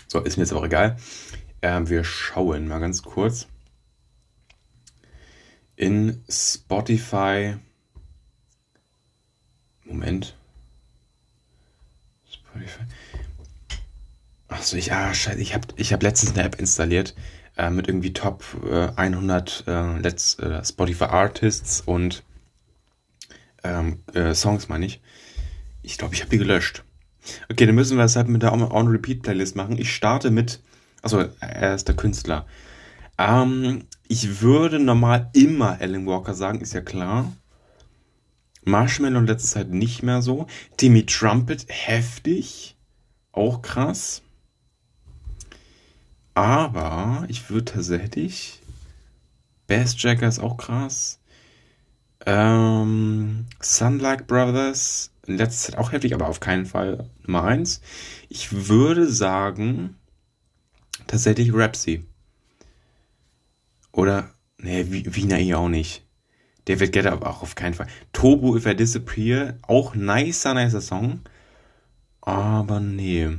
So, 0.07 0.21
ist 0.21 0.37
mir 0.37 0.43
jetzt 0.43 0.53
aber 0.53 0.67
egal. 0.67 0.99
Ähm, 1.63 1.89
wir 1.89 2.05
schauen 2.05 2.69
mal 2.69 2.81
ganz 2.81 3.03
kurz 3.03 3.49
in 5.75 6.23
Spotify. 6.29 7.57
Moment. 9.85 10.37
Spotify. 12.31 12.83
Achso, 14.49 14.77
ich, 14.77 14.93
ah, 14.93 15.15
scheiße, 15.15 15.41
ich 15.41 15.55
habe 15.55 15.69
ich 15.77 15.95
hab 15.95 16.03
letztens 16.03 16.35
eine 16.35 16.43
App 16.43 16.61
installiert 16.61 17.15
äh, 17.57 17.71
mit 17.71 17.89
irgendwie 17.89 18.13
Top 18.13 18.45
äh, 18.71 18.89
100 18.97 19.65
äh, 19.67 19.99
Let's, 19.99 20.39
äh, 20.41 20.63
Spotify 20.63 21.05
Artists 21.05 21.81
und 21.81 22.23
ähm, 23.65 24.01
äh, 24.15 24.35
Songs, 24.35 24.69
meine 24.69 24.87
ich. 24.87 25.01
Ich 25.83 25.99
glaube, 25.99 26.15
ich 26.15 26.21
habe 26.21 26.31
die 26.31 26.39
gelöscht. 26.39 26.85
Okay, 27.51 27.67
dann 27.67 27.75
müssen 27.75 27.99
wir 27.99 28.05
es 28.05 28.17
halt 28.17 28.29
mit 28.29 28.43
der 28.43 28.53
On-Repeat-Playlist 28.53 29.57
machen. 29.57 29.79
Ich 29.79 29.95
starte 29.95 30.31
mit, 30.31 30.61
also 31.03 31.25
er 31.41 31.75
ist 31.75 31.89
der 31.89 31.97
Künstler. 31.97 32.47
Ähm, 33.19 33.85
ich 34.09 34.41
würde 34.41 34.79
normal 34.79 35.31
immer 35.35 35.79
Alan 35.81 36.07
Walker 36.07 36.35
sagen, 36.35 36.61
ist 36.61 36.75
ja 36.75 36.81
klar. 36.81 37.33
Marshmallow 38.65 39.21
in 39.21 39.27
letzter 39.27 39.61
Zeit 39.61 39.71
nicht 39.71 40.03
mehr 40.03 40.23
so. 40.23 40.47
Timmy 40.77 41.07
Trumpet 41.07 41.67
heftig. 41.69 42.77
Auch 43.33 43.63
krass. 43.63 44.23
Aber 46.35 47.25
ich 47.29 47.51
würde 47.51 47.67
tatsächlich. 47.67 48.61
Bassjacker 49.67 50.27
ist 50.27 50.41
auch 50.41 50.57
krass. 50.57 51.20
Ähm, 52.27 53.47
Sunlight 53.61 54.27
Brothers 54.27 55.11
in 55.27 55.39
Zeit 55.51 55.79
auch 55.79 55.93
heftig, 55.93 56.15
aber 56.15 56.29
auf 56.29 56.41
keinen 56.41 56.67
Fall 56.67 57.09
Nummer 57.23 57.45
eins. 57.45 57.81
Ich 58.29 58.69
würde 58.69 59.07
sagen, 59.07 59.97
tatsächlich 61.07 61.53
Rapsy. 61.55 62.05
Oder, 63.93 64.31
nee, 64.59 64.87
Wiener 64.89 65.39
eh 65.39 65.55
auch 65.55 65.69
nicht. 65.69 66.05
David 66.67 66.93
Guetta 66.93 67.15
auch 67.15 67.43
auf 67.43 67.55
keinen 67.55 67.75
Fall. 67.75 67.89
Turbo 68.13 68.57
If 68.57 68.67
I 68.67 68.77
Disappear, 68.77 69.59
auch 69.63 69.95
nicer, 69.95 70.55
nicer 70.55 70.81
Song. 70.81 71.21
Aber 72.21 72.81
nee. 72.81 73.31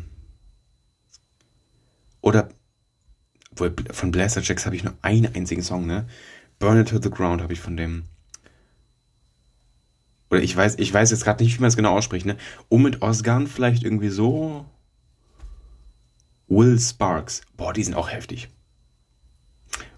Oder 2.22 2.50
von 3.92 4.12
Blaster 4.12 4.42
Jacks 4.42 4.66
habe 4.66 4.76
ich 4.76 4.84
nur 4.84 4.94
einen 5.02 5.34
einzigen 5.36 5.62
Song, 5.62 5.86
ne? 5.86 6.08
Burn 6.60 6.80
It 6.80 6.90
to 6.90 7.02
the 7.02 7.10
Ground 7.10 7.42
habe 7.42 7.54
ich 7.54 7.60
von 7.60 7.78
dem. 7.78 8.06
Oder 10.32 10.42
ich 10.42 10.56
weiß, 10.56 10.76
ich 10.80 10.94
weiß 10.94 11.12
jetzt 11.12 11.26
gerade 11.26 11.44
nicht, 11.44 11.58
wie 11.58 11.62
man 11.62 11.68
es 11.68 11.76
genau 11.76 11.96
ausspricht, 11.96 12.26
ne? 12.26 12.38
Um 12.70 12.84
mit 12.84 13.02
Osgan 13.02 13.48
vielleicht 13.48 13.84
irgendwie 13.84 14.10
so. 14.10 14.66
Will 16.48 16.80
Sparks. 16.80 17.42
Boah, 17.58 17.74
die 17.74 17.84
sind 17.84 17.96
auch 17.96 18.10
heftig. 18.10 18.50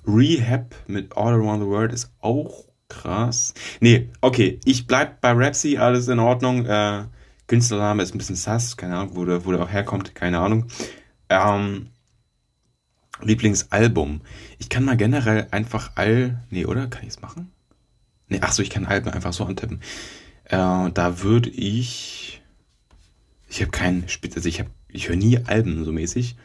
Rehab 0.06 0.76
mit 0.88 1.16
All 1.16 1.34
Around 1.34 1.64
the 1.64 1.70
World 1.70 1.94
ist 1.94 2.12
auch 2.20 2.66
krass. 2.90 3.54
Nee, 3.80 4.10
okay, 4.22 4.60
ich 4.66 4.88
bleib 4.88 5.22
bei 5.22 5.32
Rapsy, 5.32 5.78
alles 5.78 6.08
in 6.08 6.20
Ordnung. 6.20 6.66
Äh, 6.66 7.06
Künstlername 7.48 8.02
ist 8.02 8.14
ein 8.14 8.18
bisschen 8.18 8.36
sass, 8.36 8.76
keine 8.76 8.98
Ahnung, 8.98 9.16
wo 9.16 9.26
der, 9.26 9.46
wo 9.46 9.52
der 9.52 9.62
auch 9.62 9.72
herkommt, 9.72 10.16
keine 10.16 10.40
Ahnung. 10.40 10.66
Ähm, 11.30 11.90
Lieblingsalbum. 13.22 14.22
Ich 14.58 14.70
kann 14.70 14.84
mal 14.84 14.98
generell 14.98 15.48
einfach 15.52 15.92
all. 15.96 16.44
Nee, 16.50 16.66
oder? 16.66 16.88
Kann 16.88 17.04
ich 17.04 17.10
es 17.10 17.22
machen? 17.22 17.52
Nee, 18.28 18.40
ach 18.42 18.52
so, 18.52 18.64
ich 18.64 18.70
kann 18.72 18.86
Alben 18.86 19.10
einfach 19.10 19.34
so 19.34 19.46
antippen. 19.46 19.82
Äh, 20.54 20.92
da 20.92 21.22
würde 21.22 21.50
ich. 21.50 22.42
Ich 23.48 23.62
habe 23.62 23.72
keinen 23.72 24.06
also 24.36 24.50
ich 24.50 24.60
habe, 24.60 24.70
ich 24.88 25.10
höre 25.10 25.16
nie 25.16 25.40
Alben 25.46 25.84
so 25.84 25.92
mäßig. 25.92 26.36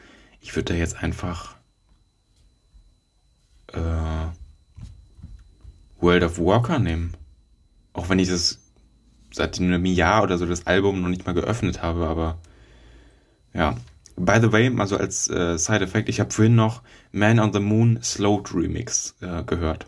Ich 0.40 0.54
würde 0.54 0.72
da 0.72 0.78
jetzt 0.78 1.02
einfach 1.02 1.56
äh, 3.72 4.26
World 6.00 6.22
of 6.22 6.38
Walker 6.38 6.78
nehmen. 6.78 7.14
Auch 7.92 8.08
wenn 8.08 8.18
ich 8.18 8.28
das 8.28 8.60
seit 9.30 9.58
einem 9.58 9.84
Jahr 9.84 10.22
oder 10.22 10.38
so 10.38 10.46
das 10.46 10.66
Album 10.66 11.00
noch 11.00 11.08
nicht 11.08 11.26
mal 11.26 11.32
geöffnet 11.32 11.82
habe, 11.82 12.06
aber 12.06 12.38
ja. 13.52 13.76
By 14.16 14.38
the 14.40 14.50
way, 14.50 14.68
mal 14.68 14.86
so 14.86 14.96
als 14.96 15.28
äh, 15.28 15.56
Side-Effekt, 15.56 16.08
ich 16.08 16.18
habe 16.18 16.32
vorhin 16.32 16.56
noch 16.56 16.82
Man 17.12 17.38
on 17.38 17.52
the 17.52 17.60
Moon 17.60 18.02
Slowed 18.02 18.52
Remix 18.52 19.14
äh, 19.20 19.44
gehört. 19.44 19.86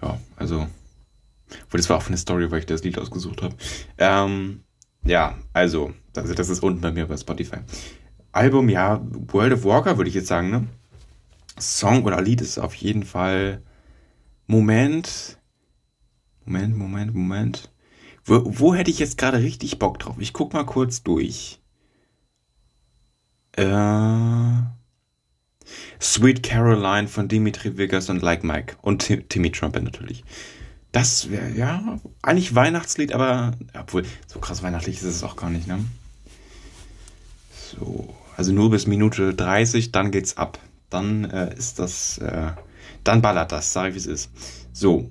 Ja, 0.00 0.20
also. 0.36 0.68
Das 1.70 1.88
war 1.88 1.98
auch 1.98 2.06
eine 2.06 2.16
Story, 2.16 2.50
weil 2.50 2.60
ich 2.60 2.66
das 2.66 2.84
Lied 2.84 2.98
ausgesucht 2.98 3.42
habe. 3.42 3.56
Ähm, 3.98 4.62
ja, 5.04 5.38
also, 5.52 5.92
das, 6.12 6.30
das 6.34 6.48
ist 6.48 6.62
unten 6.62 6.80
bei 6.80 6.90
mir 6.90 7.06
bei 7.06 7.16
Spotify. 7.16 7.58
Album, 8.32 8.68
ja, 8.68 9.00
World 9.32 9.52
of 9.54 9.64
Walker 9.64 9.96
würde 9.96 10.08
ich 10.08 10.14
jetzt 10.14 10.28
sagen, 10.28 10.50
ne? 10.50 10.66
Song 11.58 12.04
oder 12.04 12.20
Lied 12.20 12.40
ist 12.40 12.58
auf 12.58 12.74
jeden 12.74 13.02
Fall 13.02 13.62
Moment. 14.46 15.38
Moment, 16.44 16.76
Moment, 16.76 17.14
Moment. 17.14 17.72
Wo, 18.24 18.42
wo 18.44 18.74
hätte 18.74 18.90
ich 18.90 18.98
jetzt 18.98 19.18
gerade 19.18 19.38
richtig 19.38 19.78
Bock 19.78 19.98
drauf? 19.98 20.16
Ich 20.18 20.32
guck 20.32 20.52
mal 20.52 20.64
kurz 20.64 21.02
durch. 21.02 21.60
Äh, 23.56 24.62
Sweet 26.00 26.42
Caroline 26.42 27.08
von 27.08 27.28
Dimitri 27.28 27.76
Vegas 27.76 28.08
und 28.08 28.22
Like 28.22 28.44
Mike. 28.44 28.76
Und 28.82 29.06
Timmy 29.28 29.50
Trumpet 29.50 29.82
natürlich. 29.82 30.24
Das 30.92 31.30
wäre, 31.30 31.50
ja, 31.50 31.98
eigentlich 32.22 32.54
Weihnachtslied, 32.54 33.12
aber, 33.12 33.52
obwohl, 33.78 34.04
so 34.26 34.38
krass 34.38 34.62
weihnachtlich 34.62 34.96
ist 34.96 35.04
es 35.04 35.22
auch 35.22 35.36
gar 35.36 35.50
nicht, 35.50 35.66
ne? 35.66 35.84
So, 37.52 38.14
also 38.36 38.52
nur 38.52 38.70
bis 38.70 38.86
Minute 38.86 39.34
30, 39.34 39.92
dann 39.92 40.10
geht's 40.10 40.36
ab. 40.36 40.58
Dann 40.88 41.24
äh, 41.24 41.54
ist 41.54 41.78
das, 41.78 42.18
äh, 42.18 42.52
dann 43.04 43.20
ballert 43.20 43.52
das, 43.52 43.72
sag 43.72 43.88
ich 43.88 43.94
wie 43.94 43.98
es 43.98 44.06
ist. 44.06 44.30
So, 44.72 45.10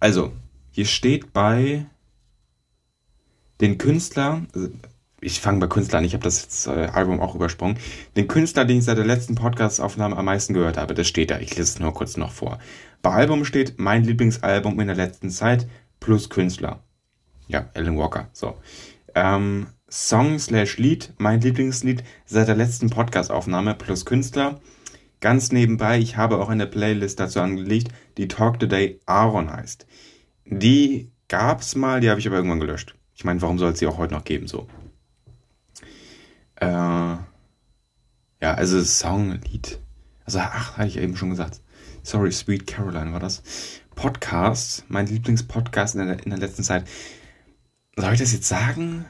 also, 0.00 0.32
hier 0.70 0.86
steht 0.86 1.32
bei 1.32 1.86
den 3.60 3.78
Künstler, 3.78 4.46
also 4.54 4.68
ich 5.20 5.40
fange 5.40 5.60
bei 5.60 5.66
Künstler 5.66 5.98
an, 5.98 6.04
ich 6.04 6.12
habe 6.12 6.24
das 6.24 6.42
jetzt, 6.42 6.66
äh, 6.66 6.86
Album 6.92 7.20
auch 7.20 7.34
übersprungen. 7.34 7.78
Den 8.16 8.28
Künstler, 8.28 8.64
den 8.64 8.78
ich 8.78 8.84
seit 8.84 8.98
der 8.98 9.06
letzten 9.06 9.34
Podcast-Aufnahme 9.34 10.16
am 10.16 10.24
meisten 10.24 10.54
gehört 10.54 10.76
habe, 10.76 10.94
das 10.94 11.08
steht 11.08 11.30
da. 11.30 11.38
Ich 11.38 11.50
lese 11.56 11.62
es 11.62 11.78
nur 11.78 11.94
kurz 11.94 12.16
noch 12.16 12.32
vor. 12.32 12.58
Bei 13.06 13.12
Album 13.12 13.44
steht 13.44 13.78
mein 13.78 14.02
Lieblingsalbum 14.02 14.80
in 14.80 14.88
der 14.88 14.96
letzten 14.96 15.30
Zeit 15.30 15.68
plus 16.00 16.28
Künstler. 16.28 16.82
Ja, 17.46 17.70
Alan 17.72 17.96
Walker. 17.96 18.30
So. 18.32 18.58
Ähm, 19.14 19.68
Song 19.88 20.40
slash 20.40 20.78
Lied, 20.78 21.12
mein 21.16 21.40
Lieblingslied 21.40 22.02
seit 22.24 22.48
der 22.48 22.56
letzten 22.56 22.90
Podcast-Aufnahme 22.90 23.76
plus 23.76 24.06
Künstler. 24.06 24.60
Ganz 25.20 25.52
nebenbei, 25.52 26.00
ich 26.00 26.16
habe 26.16 26.38
auch 26.38 26.48
eine 26.48 26.66
Playlist 26.66 27.20
dazu 27.20 27.40
angelegt, 27.40 27.92
die 28.16 28.26
Talk 28.26 28.58
Today 28.58 28.98
Aaron 29.06 29.52
heißt. 29.52 29.86
Die 30.44 31.12
gab's 31.28 31.76
mal, 31.76 32.00
die 32.00 32.10
habe 32.10 32.18
ich 32.18 32.26
aber 32.26 32.38
irgendwann 32.38 32.58
gelöscht. 32.58 32.96
Ich 33.14 33.22
meine, 33.22 33.40
warum 33.40 33.60
soll 33.60 33.70
es 33.70 33.78
sie 33.78 33.86
auch 33.86 33.98
heute 33.98 34.14
noch 34.14 34.24
geben, 34.24 34.48
so? 34.48 34.66
Äh, 36.56 36.66
ja, 36.66 37.22
also 38.40 38.82
Song, 38.82 39.30
Lied. 39.30 39.78
Also, 40.24 40.40
ach, 40.40 40.76
hatte 40.76 40.88
ich 40.88 40.96
eben 40.96 41.16
schon 41.16 41.30
gesagt. 41.30 41.60
Sorry, 42.06 42.30
Sweet 42.30 42.68
Caroline 42.68 43.12
war 43.12 43.18
das. 43.18 43.42
Podcast, 43.96 44.84
mein 44.86 45.06
Lieblingspodcast 45.06 45.96
in 45.96 46.06
der, 46.06 46.22
in 46.22 46.30
der 46.30 46.38
letzten 46.38 46.62
Zeit. 46.62 46.86
Soll 47.96 48.12
ich 48.12 48.20
das 48.20 48.32
jetzt 48.32 48.46
sagen? 48.46 49.06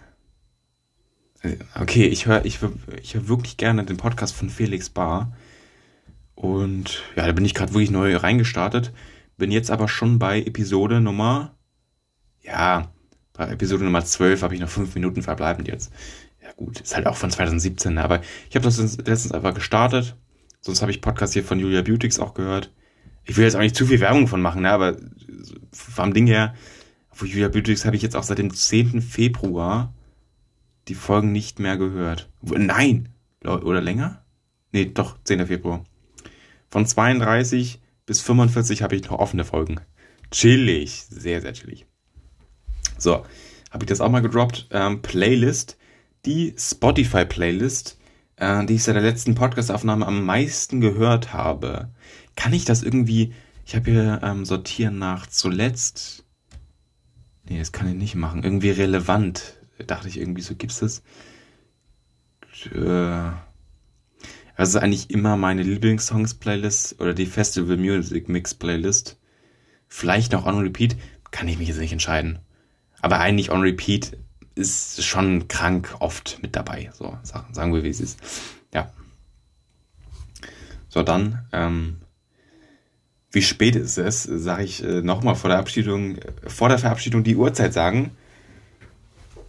Äh, 1.42 1.56
okay, 1.78 2.06
ich 2.06 2.24
höre 2.24 2.46
ich 2.46 2.60
ich 3.02 3.14
hör 3.14 3.28
wirklich 3.28 3.58
gerne 3.58 3.84
den 3.84 3.98
Podcast 3.98 4.34
von 4.34 4.48
Felix 4.48 4.88
Bar. 4.88 5.36
Und 6.34 7.02
ja, 7.16 7.26
da 7.26 7.32
bin 7.32 7.44
ich 7.44 7.54
gerade 7.54 7.74
wirklich 7.74 7.90
neu 7.90 8.16
reingestartet. 8.16 8.92
Bin 9.36 9.50
jetzt 9.50 9.70
aber 9.70 9.88
schon 9.88 10.18
bei 10.18 10.40
Episode 10.40 11.02
Nummer. 11.02 11.54
Ja, 12.40 12.92
bei 13.34 13.48
Episode 13.48 13.84
Nummer 13.84 14.06
12 14.06 14.40
habe 14.40 14.54
ich 14.54 14.60
noch 14.60 14.70
fünf 14.70 14.94
Minuten 14.94 15.22
verbleibend 15.22 15.68
jetzt 15.68 15.92
ja 16.46 16.52
gut, 16.52 16.80
ist 16.80 16.94
halt 16.94 17.06
auch 17.06 17.16
von 17.16 17.30
2017, 17.30 17.94
ne? 17.94 18.04
aber 18.04 18.20
ich 18.48 18.54
habe 18.54 18.64
das 18.64 18.78
letztens 18.78 19.32
einfach 19.32 19.52
gestartet. 19.52 20.16
Sonst 20.60 20.80
habe 20.80 20.90
ich 20.90 21.00
Podcast 21.00 21.32
hier 21.32 21.44
von 21.44 21.58
Julia 21.58 21.82
Beautix 21.82 22.18
auch 22.18 22.34
gehört. 22.34 22.72
Ich 23.26 23.36
will 23.36 23.44
jetzt 23.44 23.56
auch 23.56 23.60
nicht 23.60 23.76
zu 23.76 23.86
viel 23.86 24.00
Werbung 24.00 24.28
von 24.28 24.40
machen, 24.40 24.62
ne? 24.62 24.70
aber 24.70 24.96
vom 25.72 26.14
Ding 26.14 26.26
her, 26.26 26.54
von 27.12 27.28
Julia 27.28 27.48
Beautix 27.48 27.84
habe 27.84 27.96
ich 27.96 28.02
jetzt 28.02 28.16
auch 28.16 28.22
seit 28.22 28.38
dem 28.38 28.54
10. 28.54 29.02
Februar 29.02 29.94
die 30.88 30.94
Folgen 30.94 31.32
nicht 31.32 31.58
mehr 31.58 31.76
gehört. 31.76 32.30
Nein! 32.42 33.08
Oder 33.44 33.80
länger? 33.80 34.24
Nee, 34.72 34.86
doch, 34.86 35.16
10. 35.24 35.46
Februar. 35.46 35.84
Von 36.70 36.86
32 36.86 37.80
bis 38.06 38.20
45 38.20 38.82
habe 38.82 38.96
ich 38.96 39.04
noch 39.04 39.18
offene 39.18 39.44
Folgen. 39.44 39.80
Chillig. 40.30 41.04
Sehr, 41.08 41.40
sehr 41.40 41.52
chillig. 41.52 41.86
So, 42.98 43.24
habe 43.70 43.84
ich 43.84 43.86
das 43.86 44.00
auch 44.00 44.10
mal 44.10 44.20
gedroppt. 44.20 44.68
Ähm, 44.70 45.02
Playlist 45.02 45.76
die 46.26 46.54
Spotify-Playlist, 46.58 47.98
äh, 48.36 48.64
die 48.66 48.74
ich 48.74 48.84
seit 48.84 48.94
der 48.94 49.02
letzten 49.02 49.34
Podcast-Aufnahme 49.34 50.06
am 50.06 50.24
meisten 50.24 50.80
gehört 50.80 51.32
habe. 51.32 51.90
Kann 52.36 52.52
ich 52.52 52.64
das 52.64 52.82
irgendwie, 52.82 53.32
ich 53.64 53.74
habe 53.74 53.90
hier 53.90 54.20
ähm, 54.22 54.44
sortieren 54.44 54.98
nach 54.98 55.26
zuletzt. 55.26 56.24
Nee, 57.48 57.58
das 57.58 57.72
kann 57.72 57.88
ich 57.88 57.94
nicht 57.94 58.14
machen. 58.14 58.42
Irgendwie 58.42 58.70
relevant. 58.70 59.54
Dachte 59.86 60.08
ich 60.08 60.18
irgendwie, 60.18 60.42
so 60.42 60.54
gibt's 60.54 60.80
das. 60.80 61.02
Äh, 62.72 63.30
also 64.56 64.78
eigentlich 64.78 65.10
immer 65.10 65.36
meine 65.36 65.62
Lieblingssongs-Playlist 65.62 67.00
oder 67.00 67.12
die 67.14 67.26
Festival 67.26 67.76
Music 67.76 68.28
Mix 68.28 68.54
Playlist. 68.54 69.18
Vielleicht 69.86 70.32
noch 70.32 70.46
on 70.46 70.58
repeat. 70.58 70.96
Kann 71.30 71.48
ich 71.48 71.58
mich 71.58 71.68
jetzt 71.68 71.78
nicht 71.78 71.92
entscheiden. 71.92 72.38
Aber 73.00 73.20
eigentlich 73.20 73.50
on 73.50 73.60
repeat 73.60 74.16
ist 74.56 75.04
schon 75.04 75.48
krank 75.48 75.94
oft 76.00 76.38
mit 76.42 76.56
dabei. 76.56 76.90
So, 76.92 77.16
sagen 77.22 77.74
wir, 77.74 77.84
wie 77.84 77.90
es 77.90 78.00
ist. 78.00 78.18
Ja. 78.74 78.90
So, 80.88 81.02
dann, 81.02 81.46
ähm, 81.52 81.98
wie 83.30 83.42
spät 83.42 83.76
ist 83.76 83.98
es, 83.98 84.22
sage 84.22 84.64
ich 84.64 84.82
äh, 84.82 85.02
nochmal 85.02 85.36
vor 85.36 85.50
der 85.50 85.58
Abschiedung, 85.58 86.16
vor 86.46 86.70
der 86.70 86.78
Verabschiedung 86.78 87.22
die 87.22 87.36
Uhrzeit 87.36 87.74
sagen. 87.74 88.12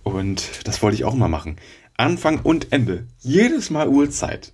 Und 0.03 0.67
das 0.67 0.81
wollte 0.81 0.95
ich 0.95 1.05
auch 1.05 1.15
mal 1.15 1.29
machen. 1.29 1.55
Anfang 1.95 2.39
und 2.41 2.71
Ende. 2.73 3.07
Jedes 3.19 3.69
Mal 3.69 3.87
Uhrzeit. 3.87 4.51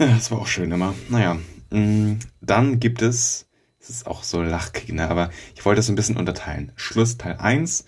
Ja, 0.00 0.06
das 0.06 0.32
war 0.32 0.40
auch 0.40 0.46
schön 0.48 0.72
immer. 0.72 0.94
Naja, 1.08 1.38
mm, 1.70 2.14
dann 2.40 2.80
gibt 2.80 3.02
es, 3.02 3.46
das 3.78 3.90
ist 3.90 4.06
auch 4.06 4.24
so 4.24 4.42
Lachkick, 4.42 4.92
ne? 4.92 5.08
aber 5.08 5.30
ich 5.54 5.64
wollte 5.64 5.78
das 5.78 5.88
ein 5.88 5.94
bisschen 5.94 6.16
unterteilen. 6.16 6.72
Schluss 6.74 7.18
Teil 7.18 7.36
1 7.36 7.84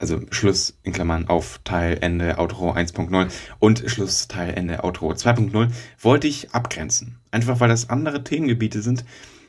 also 0.00 0.20
Schluss 0.30 0.78
in 0.82 0.92
Klammern 0.92 1.28
auf 1.28 1.60
Teil 1.62 1.98
Ende 2.00 2.38
Outro 2.38 2.72
1.0 2.72 3.30
und 3.58 3.84
Schluss 3.86 4.28
Teil 4.28 4.54
Ende 4.54 4.82
Outro 4.82 5.12
2.0 5.12 5.68
wollte 6.00 6.26
ich 6.26 6.52
abgrenzen. 6.52 7.18
Einfach 7.30 7.60
weil 7.60 7.68
das 7.68 7.90
andere 7.90 8.24
Themengebiete 8.24 8.80
sind. 8.80 9.04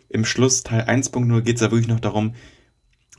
Im 0.10 0.26
Schluss 0.26 0.64
Teil 0.64 0.82
1.0 0.82 1.42
geht 1.42 1.56
es 1.56 1.62
da 1.62 1.72
wirklich 1.72 1.88
noch 1.88 2.02
darum, 2.02 2.36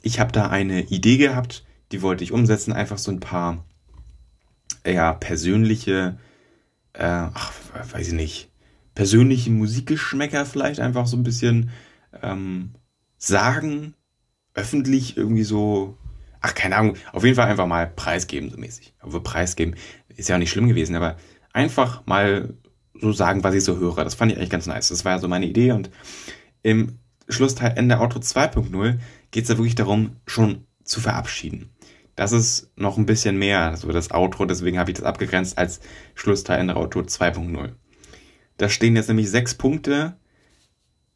ich 0.02 0.20
habe 0.20 0.30
da 0.30 0.48
eine 0.48 0.82
Idee 0.82 1.16
gehabt, 1.16 1.64
die 1.90 2.02
wollte 2.02 2.22
ich 2.22 2.32
umsetzen, 2.32 2.72
einfach 2.72 2.98
so 2.98 3.10
ein 3.10 3.20
paar 3.20 3.64
ja, 4.84 5.14
persönliche, 5.14 6.18
äh, 6.92 7.04
ach, 7.04 7.52
weiß 7.92 8.08
ich 8.08 8.14
nicht, 8.14 8.50
persönliche 8.94 9.50
Musikgeschmäcker 9.50 10.44
vielleicht 10.44 10.80
einfach 10.80 11.06
so 11.06 11.16
ein 11.16 11.22
bisschen 11.22 11.70
ähm, 12.20 12.72
sagen, 13.16 13.94
öffentlich 14.54 15.16
irgendwie 15.16 15.44
so, 15.44 15.96
ach, 16.42 16.54
keine 16.54 16.76
Ahnung, 16.76 16.96
auf 17.12 17.24
jeden 17.24 17.36
Fall 17.36 17.48
einfach 17.48 17.66
mal 17.66 17.86
preisgeben, 17.86 18.50
so 18.50 18.58
mäßig. 18.58 18.94
Aber 19.00 19.22
preisgeben 19.22 19.76
ist 20.08 20.28
ja 20.28 20.36
auch 20.36 20.40
nicht 20.40 20.50
schlimm 20.50 20.68
gewesen, 20.68 20.96
aber 20.96 21.16
einfach 21.52 22.04
mal 22.06 22.54
so 23.00 23.12
sagen, 23.12 23.42
was 23.42 23.54
ich 23.54 23.64
so 23.64 23.78
höre. 23.78 24.04
Das 24.04 24.14
fand 24.14 24.32
ich 24.32 24.38
eigentlich 24.38 24.50
ganz 24.50 24.66
nice. 24.66 24.88
Das 24.88 25.04
war 25.04 25.12
ja 25.12 25.18
so 25.18 25.28
meine 25.28 25.46
Idee 25.46 25.72
und 25.72 25.90
im 26.62 26.98
Schlussteil 27.28 27.74
Ende 27.76 27.98
Auto 27.98 28.18
2.0 28.18 28.98
geht 29.30 29.44
es 29.44 29.48
ja 29.48 29.56
wirklich 29.56 29.74
darum, 29.74 30.16
schon 30.26 30.66
zu 30.84 31.00
verabschieden. 31.00 31.70
Das 32.16 32.32
ist 32.32 32.70
noch 32.76 32.98
ein 32.98 33.06
bisschen 33.06 33.38
mehr, 33.38 33.76
so 33.76 33.90
das 33.90 34.10
Outro, 34.10 34.44
deswegen 34.44 34.78
habe 34.78 34.90
ich 34.90 34.98
das 34.98 35.06
abgegrenzt 35.06 35.56
als 35.56 35.80
Schlussteil 36.14 36.60
Ende 36.60 36.76
Auto 36.76 37.00
2.0. 37.00 37.70
Da 38.58 38.68
stehen 38.68 38.96
jetzt 38.96 39.08
nämlich 39.08 39.30
sechs 39.30 39.54
Punkte 39.54 40.16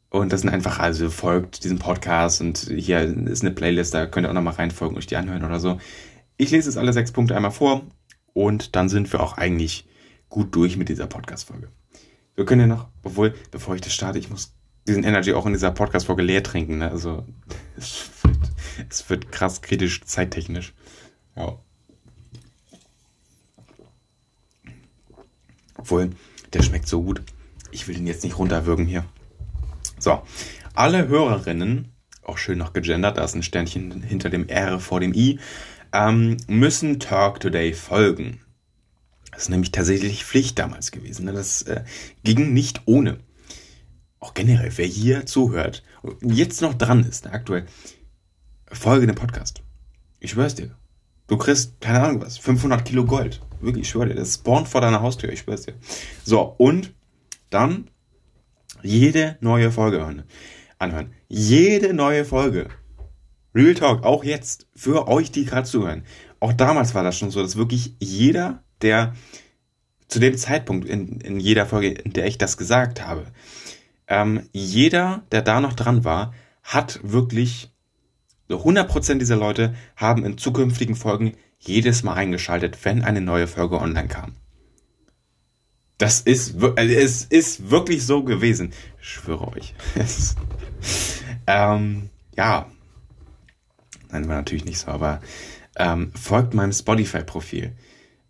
und 0.09 0.31
das 0.31 0.41
sind 0.41 0.49
einfach, 0.49 0.79
also 0.79 1.09
folgt 1.09 1.63
diesem 1.63 1.79
Podcast 1.79 2.41
und 2.41 2.57
hier 2.57 3.01
ist 3.01 3.41
eine 3.41 3.51
Playlist, 3.51 3.93
da 3.93 4.05
könnt 4.05 4.25
ihr 4.25 4.29
auch 4.29 4.33
nochmal 4.33 4.53
reinfolgen 4.53 4.95
und 4.95 4.99
euch 4.99 5.07
die 5.07 5.17
anhören 5.17 5.43
oder 5.43 5.59
so. 5.59 5.79
Ich 6.37 6.51
lese 6.51 6.69
jetzt 6.69 6.77
alle 6.77 6.93
sechs 6.93 7.11
Punkte 7.11 7.35
einmal 7.35 7.51
vor 7.51 7.81
und 8.33 8.75
dann 8.75 8.89
sind 8.89 9.11
wir 9.11 9.21
auch 9.21 9.37
eigentlich 9.37 9.87
gut 10.29 10.55
durch 10.55 10.77
mit 10.77 10.89
dieser 10.89 11.07
Podcast-Folge. 11.07 11.69
Wir 12.35 12.45
können 12.45 12.61
ja 12.61 12.67
noch, 12.67 12.87
obwohl, 13.03 13.33
bevor 13.51 13.75
ich 13.75 13.81
das 13.81 13.93
starte, 13.93 14.19
ich 14.19 14.29
muss 14.29 14.53
diesen 14.87 15.03
Energy 15.03 15.33
auch 15.33 15.45
in 15.45 15.53
dieser 15.53 15.71
Podcast-Folge 15.71 16.21
leer 16.21 16.43
trinken. 16.43 16.77
Ne? 16.77 16.89
Also 16.89 17.25
es 17.77 18.09
wird, 18.23 18.37
es 18.89 19.09
wird 19.09 19.31
krass 19.31 19.61
kritisch, 19.61 20.01
zeittechnisch. 20.05 20.73
Ja. 21.35 21.59
Obwohl, 25.77 26.11
der 26.53 26.63
schmeckt 26.63 26.87
so 26.87 27.03
gut. 27.03 27.21
Ich 27.71 27.87
will 27.87 27.95
den 27.95 28.07
jetzt 28.07 28.23
nicht 28.23 28.37
runterwürgen 28.37 28.85
hier. 28.85 29.05
So, 29.99 30.21
alle 30.73 31.07
Hörerinnen, 31.07 31.91
auch 32.21 32.37
schön 32.37 32.59
noch 32.59 32.73
gegendert, 32.73 33.17
da 33.17 33.23
ist 33.23 33.35
ein 33.35 33.43
Sternchen 33.43 34.03
hinter 34.03 34.29
dem 34.29 34.47
R 34.47 34.79
vor 34.79 34.99
dem 34.99 35.13
I, 35.13 35.39
ähm, 35.91 36.37
müssen 36.47 36.99
Talk 36.99 37.39
Today 37.39 37.73
folgen. 37.73 38.41
Das 39.31 39.43
ist 39.43 39.49
nämlich 39.49 39.71
tatsächlich 39.71 40.23
Pflicht 40.23 40.59
damals 40.59 40.91
gewesen. 40.91 41.25
Ne? 41.25 41.33
Das 41.33 41.63
äh, 41.63 41.83
ging 42.23 42.53
nicht 42.53 42.81
ohne. 42.85 43.19
Auch 44.19 44.33
generell, 44.33 44.71
wer 44.75 44.85
hier 44.85 45.25
zuhört 45.25 45.83
und 46.01 46.31
jetzt 46.31 46.61
noch 46.61 46.73
dran 46.73 47.03
ist, 47.03 47.25
ne, 47.25 47.31
aktuell, 47.31 47.65
folge 48.71 49.05
dem 49.05 49.15
Podcast. 49.15 49.61
Ich 50.19 50.31
schwör's 50.31 50.55
dir. 50.55 50.75
Du 51.27 51.37
kriegst, 51.37 51.79
keine 51.81 52.01
Ahnung 52.01 52.21
was, 52.21 52.37
500 52.37 52.83
Kilo 52.83 53.05
Gold. 53.05 53.41
Wirklich, 53.61 53.83
ich 53.83 53.89
schwöre 53.89 54.07
dir, 54.09 54.15
das 54.15 54.35
spawnt 54.35 54.67
vor 54.67 54.81
deiner 54.81 55.01
Haustür, 55.01 55.31
ich 55.31 55.41
schwör's 55.41 55.63
dir. 55.63 55.75
So, 56.23 56.41
und 56.57 56.93
dann 57.49 57.89
jede 58.83 59.37
neue 59.41 59.71
Folge 59.71 59.97
hören, 59.97 60.23
anhören. 60.79 61.13
Jede 61.27 61.93
neue 61.93 62.25
Folge. 62.25 62.67
Real 63.53 63.73
Talk, 63.73 64.03
auch 64.03 64.23
jetzt, 64.23 64.67
für 64.75 65.07
euch, 65.07 65.31
die 65.31 65.45
gerade 65.45 65.67
zuhören. 65.67 66.03
Auch 66.39 66.53
damals 66.53 66.93
war 66.93 67.03
das 67.03 67.17
schon 67.17 67.31
so, 67.31 67.41
dass 67.41 67.55
wirklich 67.57 67.95
jeder, 67.99 68.63
der 68.81 69.13
zu 70.07 70.19
dem 70.19 70.37
Zeitpunkt 70.37 70.87
in, 70.87 71.19
in 71.21 71.39
jeder 71.39 71.65
Folge, 71.65 71.89
in 71.89 72.13
der 72.13 72.27
ich 72.27 72.37
das 72.37 72.57
gesagt 72.57 73.05
habe, 73.05 73.25
ähm, 74.07 74.43
jeder, 74.53 75.23
der 75.31 75.41
da 75.41 75.59
noch 75.59 75.73
dran 75.73 76.03
war, 76.03 76.33
hat 76.63 76.99
wirklich, 77.03 77.71
so 78.47 78.63
100% 78.63 79.17
dieser 79.17 79.35
Leute 79.35 79.75
haben 79.95 80.23
in 80.23 80.37
zukünftigen 80.37 80.95
Folgen 80.95 81.33
jedes 81.59 82.03
Mal 82.03 82.13
eingeschaltet, 82.13 82.77
wenn 82.83 83.03
eine 83.03 83.21
neue 83.21 83.47
Folge 83.47 83.79
online 83.81 84.07
kam. 84.07 84.33
Das 85.97 86.21
ist, 86.21 86.55
also 86.61 86.93
es 86.93 87.25
ist 87.25 87.69
wirklich 87.71 88.05
so 88.05 88.23
gewesen. 88.23 88.71
Ich 89.01 89.09
schwöre 89.09 89.47
euch. 89.47 89.73
ähm, 91.47 92.09
ja. 92.35 92.69
Nein, 94.09 94.27
war 94.27 94.35
natürlich 94.35 94.65
nicht 94.65 94.79
so, 94.79 94.87
aber 94.87 95.21
ähm, 95.75 96.11
folgt 96.13 96.53
meinem 96.53 96.71
Spotify-Profil. 96.71 97.75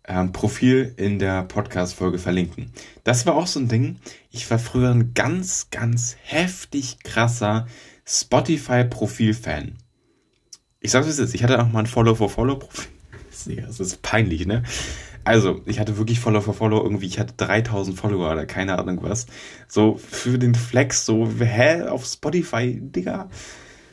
Ähm, 0.04 0.32
Profil 0.32 0.94
in 0.96 1.18
der 1.18 1.42
Podcast-Folge 1.42 2.18
verlinken. 2.18 2.72
Das 3.04 3.26
war 3.26 3.34
auch 3.34 3.46
so 3.46 3.60
ein 3.60 3.68
Ding. 3.68 3.96
Ich 4.30 4.50
war 4.50 4.58
früher 4.58 4.90
ein 4.90 5.12
ganz, 5.12 5.68
ganz 5.70 6.16
heftig 6.22 7.00
krasser 7.04 7.66
Spotify-Profil-Fan. 8.06 9.76
Ich 10.80 10.92
sag's 10.92 11.06
wie 11.06 11.10
es 11.10 11.18
ist. 11.18 11.34
Ich 11.34 11.42
hatte 11.42 11.62
auch 11.62 11.68
mal 11.68 11.80
ein 11.80 11.86
Follow-for-Follow-Profil. 11.86 12.88
Das 13.46 13.78
ist 13.78 14.02
peinlich, 14.02 14.46
ne? 14.46 14.64
Also, 15.28 15.60
ich 15.66 15.78
hatte 15.78 15.98
wirklich 15.98 16.20
Follow 16.20 16.40
Follow 16.40 16.82
irgendwie, 16.82 17.04
ich 17.04 17.18
hatte 17.18 17.34
3000 17.36 18.00
Follower 18.00 18.32
oder 18.32 18.46
keine 18.46 18.78
Ahnung 18.78 19.02
was. 19.02 19.26
So, 19.68 19.98
für 19.98 20.38
den 20.38 20.54
Flex, 20.54 21.04
so, 21.04 21.28
hä, 21.30 21.82
auf 21.82 22.06
Spotify, 22.06 22.80
Digga. 22.80 23.28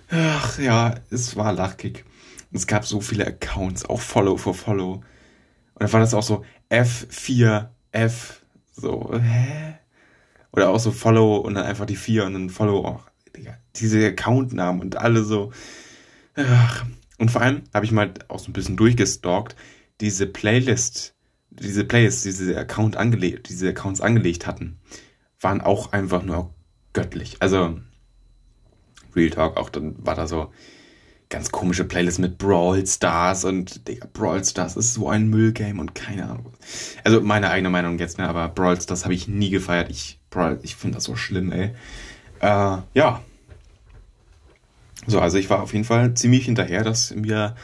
Ach 0.10 0.58
ja, 0.60 0.96
es 1.10 1.36
war 1.36 1.52
lachkick. 1.52 2.06
Es 2.54 2.68
gab 2.68 2.86
so 2.86 3.02
viele 3.02 3.28
Accounts, 3.28 3.84
auch 3.84 4.00
Follow 4.00 4.38
for 4.38 4.54
Follow. 4.54 4.94
Und 4.94 5.04
dann 5.78 5.92
war 5.92 6.00
das 6.00 6.14
auch 6.14 6.24
so 6.24 6.46
F4, 6.70 7.68
F, 7.92 8.42
so, 8.72 9.12
hä? 9.14 9.76
Oder 10.54 10.70
auch 10.70 10.80
so 10.80 10.94
Follow 10.94 11.36
und 11.36 11.56
dann 11.56 11.66
einfach 11.66 11.86
die 11.86 11.98
4 11.98 12.28
und 12.28 12.34
dann 12.34 12.50
Follow, 12.50 12.86
auch, 12.86 13.10
Digga, 13.36 13.58
diese 13.76 14.08
Accountnamen 14.08 14.80
und 14.80 14.96
alle 14.96 15.26
so. 15.26 15.52
Ach. 16.36 16.86
Und 17.18 17.30
vor 17.30 17.42
allem 17.42 17.64
habe 17.74 17.84
ich 17.84 17.92
mal 17.92 18.14
auch 18.30 18.40
so 18.40 18.50
ein 18.50 18.54
bisschen 18.54 18.78
durchgestalkt, 18.78 19.58
diese 20.00 20.28
Playlist 20.28 21.15
diese 21.60 21.84
Plays, 21.84 22.22
diese 22.24 22.58
Account 22.58 22.98
angelegt, 22.98 23.50
diese 23.50 23.70
Accounts 23.70 24.02
angelegt 24.02 24.48
hatten, 24.48 24.78
waren 25.40 25.62
auch 25.62 25.92
einfach 25.94 26.24
nur 26.24 26.54
göttlich. 26.94 27.38
Also 27.40 27.80
Real 29.16 29.30
Talk, 29.30 29.58
auch 29.58 29.70
dann 29.70 29.96
war 30.06 30.16
da 30.16 30.28
so 30.28 30.52
ganz 31.30 31.52
komische 31.52 31.86
Playlist 31.86 32.20
mit 32.20 32.38
Brawl 32.38 32.86
Stars 32.86 33.46
und 33.46 33.88
Digga, 33.88 34.08
Brawl 34.14 34.44
Stars 34.44 34.76
ist 34.76 34.94
so 34.94 35.10
ein 35.10 35.28
Müllgame 35.30 35.82
und 35.82 35.96
keine 35.96 36.26
Ahnung. 36.30 36.54
Also 37.04 37.22
meine 37.22 37.50
eigene 37.50 37.70
Meinung 37.70 37.98
jetzt, 37.98 38.18
ne, 38.18 38.28
aber 38.28 38.48
Brawl 38.50 38.80
Stars 38.80 39.06
habe 39.06 39.14
ich 39.14 39.28
nie 39.28 39.50
gefeiert. 39.50 39.90
Ich 39.90 40.20
Brawl, 40.30 40.60
ich 40.64 40.76
finde 40.76 40.96
das 40.96 41.06
so 41.06 41.16
schlimm, 41.16 41.52
ey. 41.52 41.72
Äh, 42.42 42.78
ja. 42.94 43.22
So, 45.08 45.20
also 45.20 45.38
ich 45.38 45.50
war 45.50 45.62
auf 45.62 45.74
jeden 45.74 45.86
Fall 45.86 46.14
ziemlich 46.14 46.46
hinterher, 46.46 46.84
dass 46.84 47.14
mir 47.14 47.56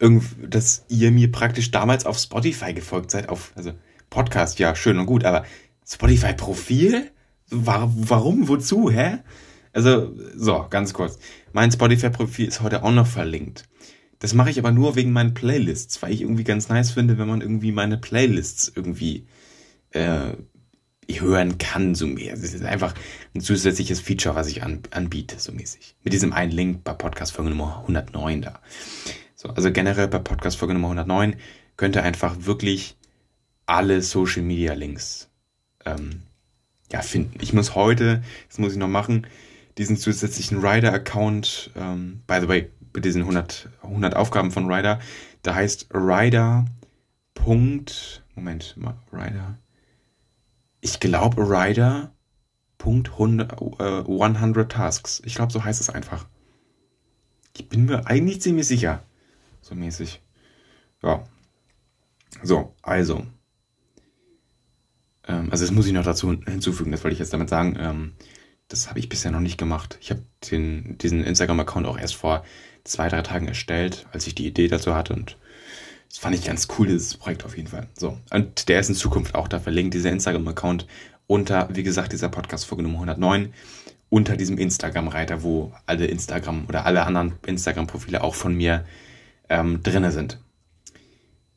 dass 0.00 0.84
ihr 0.88 1.10
mir 1.10 1.30
praktisch 1.30 1.70
damals 1.70 2.06
auf 2.06 2.18
Spotify 2.18 2.72
gefolgt 2.72 3.10
seid, 3.10 3.28
auf, 3.28 3.52
also 3.54 3.72
Podcast, 4.08 4.58
ja, 4.58 4.74
schön 4.74 4.98
und 4.98 5.06
gut, 5.06 5.24
aber 5.24 5.44
Spotify-Profil? 5.86 7.10
War, 7.50 7.92
warum? 7.94 8.48
Wozu? 8.48 8.90
Hä? 8.90 9.18
Also, 9.72 10.14
so, 10.34 10.66
ganz 10.70 10.94
kurz. 10.94 11.18
Mein 11.52 11.70
Spotify-Profil 11.70 12.48
ist 12.48 12.60
heute 12.62 12.82
auch 12.82 12.92
noch 12.92 13.06
verlinkt. 13.06 13.64
Das 14.20 14.34
mache 14.34 14.50
ich 14.50 14.58
aber 14.58 14.70
nur 14.70 14.96
wegen 14.96 15.12
meinen 15.12 15.34
Playlists, 15.34 16.02
weil 16.02 16.12
ich 16.12 16.22
irgendwie 16.22 16.44
ganz 16.44 16.68
nice 16.68 16.90
finde, 16.90 17.18
wenn 17.18 17.28
man 17.28 17.40
irgendwie 17.40 17.72
meine 17.72 17.96
Playlists 17.96 18.70
irgendwie 18.74 19.26
äh, 19.90 20.32
hören 21.08 21.58
kann, 21.58 21.94
so 21.94 22.06
mehr. 22.06 22.32
Das 22.34 22.54
ist 22.54 22.64
einfach 22.64 22.94
ein 23.34 23.40
zusätzliches 23.40 24.00
Feature, 24.00 24.34
was 24.34 24.48
ich 24.48 24.62
an, 24.62 24.80
anbiete, 24.90 25.38
so 25.38 25.52
mäßig. 25.52 25.96
Mit 26.04 26.12
diesem 26.12 26.32
einen 26.32 26.52
Link 26.52 26.84
bei 26.84 26.92
Podcast-Folge 26.92 27.50
Nummer 27.50 27.80
109 27.80 28.42
da. 28.42 28.60
So, 29.40 29.48
also 29.48 29.72
generell 29.72 30.06
bei 30.06 30.18
Podcast 30.18 30.58
Folge 30.58 30.74
Nummer 30.74 30.88
109 30.88 31.34
könnt 31.78 31.96
ihr 31.96 32.02
einfach 32.02 32.44
wirklich 32.44 32.98
alle 33.64 34.02
Social 34.02 34.42
Media 34.42 34.74
Links 34.74 35.30
ähm, 35.86 36.24
ja, 36.92 37.00
finden. 37.00 37.38
Ich 37.40 37.54
muss 37.54 37.74
heute, 37.74 38.22
das 38.48 38.58
muss 38.58 38.72
ich 38.72 38.78
noch 38.78 38.86
machen, 38.86 39.26
diesen 39.78 39.96
zusätzlichen 39.96 40.58
Rider-Account, 40.58 41.70
ähm, 41.74 42.20
by 42.26 42.36
the 42.42 42.48
way, 42.48 42.70
mit 42.92 43.06
diesen 43.06 43.22
100, 43.22 43.70
100 43.80 44.14
Aufgaben 44.14 44.50
von 44.50 44.70
Rider, 44.70 45.00
da 45.42 45.54
heißt 45.54 45.88
Rider. 45.94 46.66
Moment, 48.34 48.76
Rider. 49.10 49.56
Ich 50.82 51.00
glaube 51.00 51.48
Rider. 51.48 52.12
Punkt 52.76 53.12
100, 53.12 53.52
äh, 53.78 54.04
100 54.06 54.70
Tasks. 54.70 55.22
Ich 55.24 55.34
glaube, 55.34 55.50
so 55.50 55.64
heißt 55.64 55.80
es 55.80 55.88
einfach. 55.88 56.26
Ich 57.56 57.70
bin 57.70 57.86
mir 57.86 58.06
eigentlich 58.06 58.42
ziemlich 58.42 58.66
sicher. 58.66 59.02
So 59.60 59.74
mäßig. 59.74 60.20
Ja. 61.02 61.24
So, 62.42 62.74
also. 62.82 63.26
Ähm, 65.26 65.48
also 65.50 65.64
das 65.64 65.72
muss 65.72 65.86
ich 65.86 65.92
noch 65.92 66.04
dazu 66.04 66.30
hinzufügen, 66.30 66.92
das 66.92 67.02
wollte 67.04 67.14
ich 67.14 67.18
jetzt 67.18 67.32
damit 67.32 67.48
sagen. 67.48 67.76
Ähm, 67.78 68.12
das 68.68 68.88
habe 68.88 69.00
ich 69.00 69.08
bisher 69.08 69.32
noch 69.32 69.40
nicht 69.40 69.58
gemacht. 69.58 69.98
Ich 70.00 70.10
habe 70.10 70.22
diesen 70.44 71.24
Instagram-Account 71.24 71.86
auch 71.86 71.98
erst 71.98 72.14
vor 72.14 72.44
zwei, 72.84 73.08
drei 73.08 73.22
Tagen 73.22 73.48
erstellt, 73.48 74.06
als 74.12 74.26
ich 74.26 74.34
die 74.34 74.46
Idee 74.46 74.68
dazu 74.68 74.94
hatte 74.94 75.12
und 75.12 75.36
das 76.08 76.18
fand 76.18 76.34
ich 76.34 76.44
ganz 76.44 76.66
cool, 76.76 76.88
dieses 76.88 77.16
Projekt 77.16 77.44
auf 77.44 77.56
jeden 77.56 77.68
Fall. 77.68 77.86
So. 77.96 78.18
Und 78.30 78.68
der 78.68 78.80
ist 78.80 78.88
in 78.88 78.96
Zukunft 78.96 79.36
auch 79.36 79.46
da 79.46 79.60
verlinkt, 79.60 79.94
dieser 79.94 80.10
Instagram-Account, 80.10 80.86
unter, 81.28 81.68
wie 81.72 81.84
gesagt, 81.84 82.12
dieser 82.12 82.28
Podcast-Folge 82.28 82.82
Nummer 82.82 82.96
109, 82.96 83.54
unter 84.08 84.36
diesem 84.36 84.58
Instagram-Reiter, 84.58 85.44
wo 85.44 85.72
alle 85.86 86.06
Instagram 86.06 86.66
oder 86.68 86.84
alle 86.84 87.06
anderen 87.06 87.34
Instagram-Profile 87.46 88.24
auch 88.24 88.34
von 88.34 88.56
mir 88.56 88.84
ähm, 89.50 89.82
drinne 89.82 90.12
sind. 90.12 90.42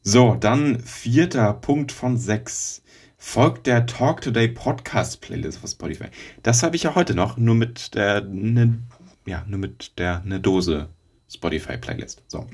So, 0.02 0.36
dann 0.36 0.82
vierter 0.82 1.54
Punkt 1.54 1.94
von 1.94 2.18
sechs. 2.18 2.82
Folgt 3.18 3.68
der 3.68 3.86
Talk 3.86 4.20
Today 4.20 4.50
Podcast 4.50 5.22
Playlist 5.22 5.64
auf 5.64 5.70
Spotify. 5.70 6.08
Das 6.41 6.62
habe 6.62 6.76
ich 6.76 6.84
ja 6.84 6.94
heute 6.94 7.16
noch, 7.16 7.38
nur 7.38 7.56
mit 7.56 7.96
der, 7.96 8.20
ne, 8.20 8.80
ja, 9.26 9.46
nur 9.48 9.60
mit 9.60 9.98
der 9.98 10.22
eine 10.22 10.41
Dose 10.41 10.89
Spotify-Playlist. 11.30 12.22
So. 12.28 12.48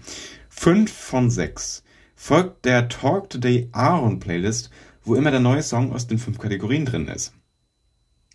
Fünf 0.48 0.92
von 0.94 1.32
sechs 1.32 1.84
folgt 2.14 2.66
der 2.66 2.88
Talk 2.88 3.32
Today 3.32 3.70
Aaron 3.72 4.20
Playlist, 4.20 4.70
wo 5.04 5.16
immer 5.16 5.32
der 5.32 5.40
neue 5.40 5.64
Song 5.64 5.92
aus 5.92 6.06
den 6.06 6.20
fünf 6.20 6.38
Kategorien 6.38 6.86
drin 6.86 7.08
ist. 7.08 7.34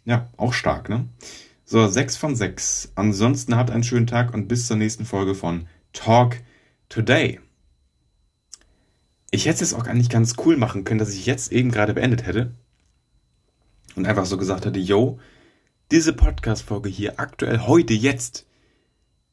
Ja, 0.05 0.29
auch 0.37 0.53
stark, 0.53 0.89
ne? 0.89 1.09
So, 1.65 1.87
sechs 1.87 2.17
von 2.17 2.35
sechs. 2.35 2.91
Ansonsten 2.97 3.57
habt 3.57 3.71
einen 3.71 3.85
schönen 3.85 4.09
Tag 4.09 4.35
und 4.35 4.49
bis 4.49 4.67
zur 4.67 4.77
nächsten 4.77 5.05
Folge 5.05 5.37
von 5.37 5.69
Talk 5.93 6.39
Today. 6.95 7.41
Ich 9.33 9.47
hätte 9.47 9.65
es 9.65 9.75
auch 9.75 9.89
eigentlich 9.89 10.11
ganz 10.11 10.37
cool 10.45 10.57
machen 10.57 10.85
können, 10.85 11.01
dass 11.01 11.13
ich 11.13 11.27
jetzt 11.27 11.51
eben 11.51 11.73
gerade 11.73 11.93
beendet 11.93 12.25
hätte 12.25 12.55
und 13.97 14.07
einfach 14.07 14.27
so 14.27 14.37
gesagt 14.37 14.65
hätte, 14.65 14.79
yo, 14.79 15.19
diese 15.91 16.13
Podcast-Folge 16.13 16.89
hier 16.89 17.19
aktuell 17.19 17.59
heute 17.67 17.95
jetzt, 17.95 18.47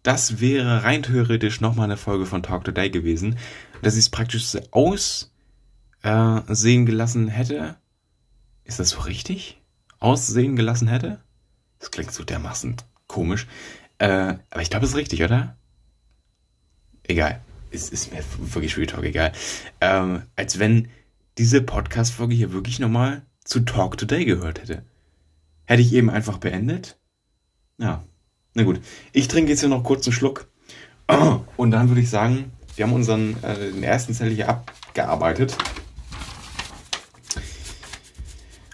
das 0.02 0.42
wäre 0.42 0.84
rein 0.84 1.04
theoretisch 1.04 1.62
nochmal 1.62 1.84
eine 1.84 1.98
Folge 1.98 2.26
von 2.26 2.42
Talk 2.42 2.64
Today 2.64 2.90
gewesen, 2.90 3.38
dass 3.84 3.94
ich 3.94 4.06
es 4.06 4.10
praktisch 4.10 4.48
so 4.48 4.60
aussehen 4.72 5.28
gelassen 6.88 7.28
hätte. 7.28 7.78
Ist 8.64 8.80
das 8.80 8.90
so 8.90 9.02
richtig? 9.02 9.62
Aussehen 10.00 10.56
gelassen 10.56 10.88
hätte? 10.88 11.22
Das 11.78 11.92
klingt 11.92 12.12
so 12.12 12.24
dermaßen 12.24 12.78
komisch. 13.06 13.46
Äh, 14.00 14.38
aber 14.50 14.64
ich 14.64 14.72
glaube, 14.72 14.86
es 14.86 14.94
ist 14.94 14.98
richtig, 14.98 15.22
oder? 15.22 15.60
Egal. 17.04 17.40
Es 17.72 17.90
ist 17.90 18.12
mir 18.12 18.22
wirklich 18.54 18.78
Real 18.78 18.88
Talk 18.88 19.04
egal. 19.06 19.32
Ähm, 19.80 20.24
als 20.36 20.60
wenn 20.60 20.90
diese 21.38 21.62
Podcast-Folge 21.62 22.36
hier 22.36 22.52
wirklich 22.52 22.80
nochmal 22.80 23.22
zu 23.46 23.62
Talk 23.62 23.98
Today 23.98 24.26
gehört 24.26 24.62
hätte. 24.62 24.84
Hätte 25.66 25.82
ich 25.82 25.94
eben 25.94 26.10
einfach 26.10 26.38
beendet? 26.38 26.98
Ja. 27.78 28.04
Na 28.54 28.64
gut. 28.64 28.82
Ich 29.14 29.30
trinke 29.30 29.52
jetzt 29.52 29.62
hier 29.62 29.70
noch 29.70 29.84
kurz 29.84 30.06
einen 30.06 30.14
Schluck. 30.14 30.50
Und 31.58 31.72
dann 31.72 31.88
würde 31.88 32.02
ich 32.02 32.10
sagen, 32.10 32.52
wir 32.76 32.86
haben 32.86 32.94
unseren 32.94 33.42
äh, 33.44 33.72
den 33.72 33.84
ersten 33.84 34.14
Zettel 34.14 34.36
hier 34.36 34.50
abgearbeitet. 34.50 35.58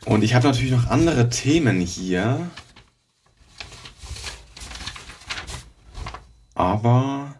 Und 0.06 0.24
ich 0.24 0.34
habe 0.34 0.48
natürlich 0.48 0.72
noch 0.72 0.88
andere 0.88 1.30
Themen 1.30 1.80
hier. 1.82 2.50
Aber 6.56 7.37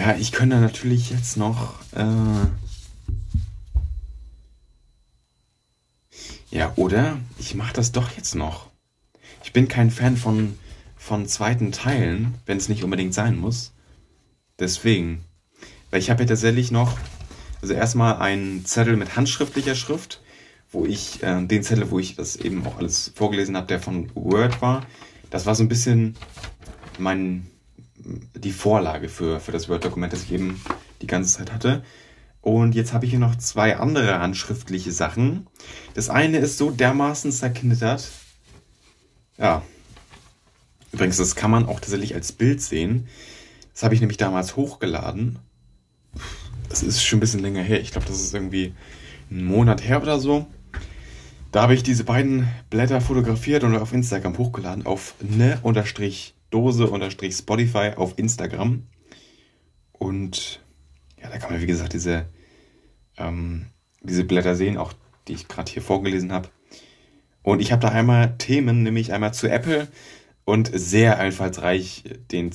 ja, 0.00 0.16
ich 0.16 0.32
könnte 0.32 0.56
natürlich 0.56 1.10
jetzt 1.10 1.36
noch 1.36 1.74
äh, 1.92 2.46
ja, 6.50 6.72
oder 6.76 7.18
ich 7.38 7.54
mache 7.54 7.74
das 7.74 7.92
doch 7.92 8.10
jetzt 8.16 8.34
noch. 8.34 8.68
Ich 9.44 9.52
bin 9.52 9.68
kein 9.68 9.90
Fan 9.90 10.16
von 10.16 10.58
von 10.96 11.26
zweiten 11.26 11.72
Teilen, 11.72 12.34
wenn 12.46 12.58
es 12.58 12.68
nicht 12.68 12.84
unbedingt 12.84 13.14
sein 13.14 13.38
muss. 13.38 13.72
Deswegen, 14.58 15.24
weil 15.90 16.00
ich 16.00 16.10
habe 16.10 16.22
ja 16.22 16.28
tatsächlich 16.28 16.70
noch 16.70 16.98
also 17.62 17.74
erstmal 17.74 18.16
einen 18.16 18.64
Zettel 18.64 18.96
mit 18.96 19.16
handschriftlicher 19.16 19.74
Schrift, 19.74 20.22
wo 20.72 20.86
ich 20.86 21.22
äh, 21.22 21.44
den 21.46 21.62
Zettel, 21.62 21.90
wo 21.90 21.98
ich 21.98 22.16
das 22.16 22.36
eben 22.36 22.66
auch 22.66 22.78
alles 22.78 23.12
vorgelesen 23.14 23.56
habe, 23.56 23.66
der 23.66 23.80
von 23.80 24.10
Word 24.14 24.62
war 24.62 24.86
das 25.30 25.46
war 25.46 25.54
so 25.54 25.62
ein 25.62 25.68
bisschen 25.68 26.16
mein, 26.98 27.46
die 28.34 28.52
Vorlage 28.52 29.08
für, 29.08 29.40
für 29.40 29.52
das 29.52 29.68
Word-Dokument, 29.68 30.12
das 30.12 30.24
ich 30.24 30.32
eben 30.32 30.60
die 31.02 31.06
ganze 31.06 31.38
Zeit 31.38 31.52
hatte. 31.52 31.82
Und 32.42 32.74
jetzt 32.74 32.92
habe 32.92 33.04
ich 33.04 33.10
hier 33.10 33.20
noch 33.20 33.36
zwei 33.36 33.76
andere 33.76 34.18
handschriftliche 34.18 34.92
Sachen. 34.92 35.46
Das 35.94 36.08
eine 36.08 36.38
ist 36.38 36.56
so 36.56 36.70
dermaßen 36.70 37.32
zerknittert. 37.32 38.08
Ja. 39.36 39.62
Übrigens, 40.92 41.18
das 41.18 41.36
kann 41.36 41.50
man 41.50 41.66
auch 41.66 41.80
tatsächlich 41.80 42.14
als 42.14 42.32
Bild 42.32 42.62
sehen. 42.62 43.08
Das 43.74 43.82
habe 43.82 43.94
ich 43.94 44.00
nämlich 44.00 44.16
damals 44.16 44.56
hochgeladen. 44.56 45.38
Das 46.68 46.82
ist 46.82 47.04
schon 47.04 47.18
ein 47.18 47.20
bisschen 47.20 47.40
länger 47.40 47.62
her. 47.62 47.80
Ich 47.80 47.92
glaube, 47.92 48.06
das 48.06 48.20
ist 48.20 48.34
irgendwie 48.34 48.74
einen 49.30 49.44
Monat 49.44 49.86
her 49.86 50.02
oder 50.02 50.18
so. 50.18 50.46
Da 51.52 51.62
habe 51.62 51.74
ich 51.74 51.82
diese 51.82 52.04
beiden 52.04 52.48
Blätter 52.70 53.00
fotografiert 53.00 53.64
und 53.64 53.76
auf 53.76 53.92
Instagram 53.92 54.38
hochgeladen 54.38 54.86
auf 54.86 55.14
ne 55.20 55.58
Dose 56.50 56.90
Spotify 57.30 57.92
auf 57.96 58.18
Instagram. 58.18 58.86
Und 59.92 60.60
ja, 61.20 61.28
da 61.28 61.38
kann 61.38 61.52
man 61.52 61.60
wie 61.60 61.66
gesagt 61.66 61.92
diese, 61.92 62.26
ähm, 63.16 63.66
diese 64.02 64.24
Blätter 64.24 64.56
sehen, 64.56 64.76
auch 64.76 64.92
die 65.28 65.34
ich 65.34 65.48
gerade 65.48 65.70
hier 65.70 65.82
vorgelesen 65.82 66.32
habe. 66.32 66.48
Und 67.42 67.60
ich 67.60 67.72
habe 67.72 67.82
da 67.82 67.88
einmal 67.88 68.36
Themen, 68.36 68.82
nämlich 68.82 69.12
einmal 69.12 69.32
zu 69.32 69.48
Apple 69.48 69.88
und 70.44 70.70
sehr 70.72 71.18
einfallsreich 71.18 72.04
den, 72.30 72.50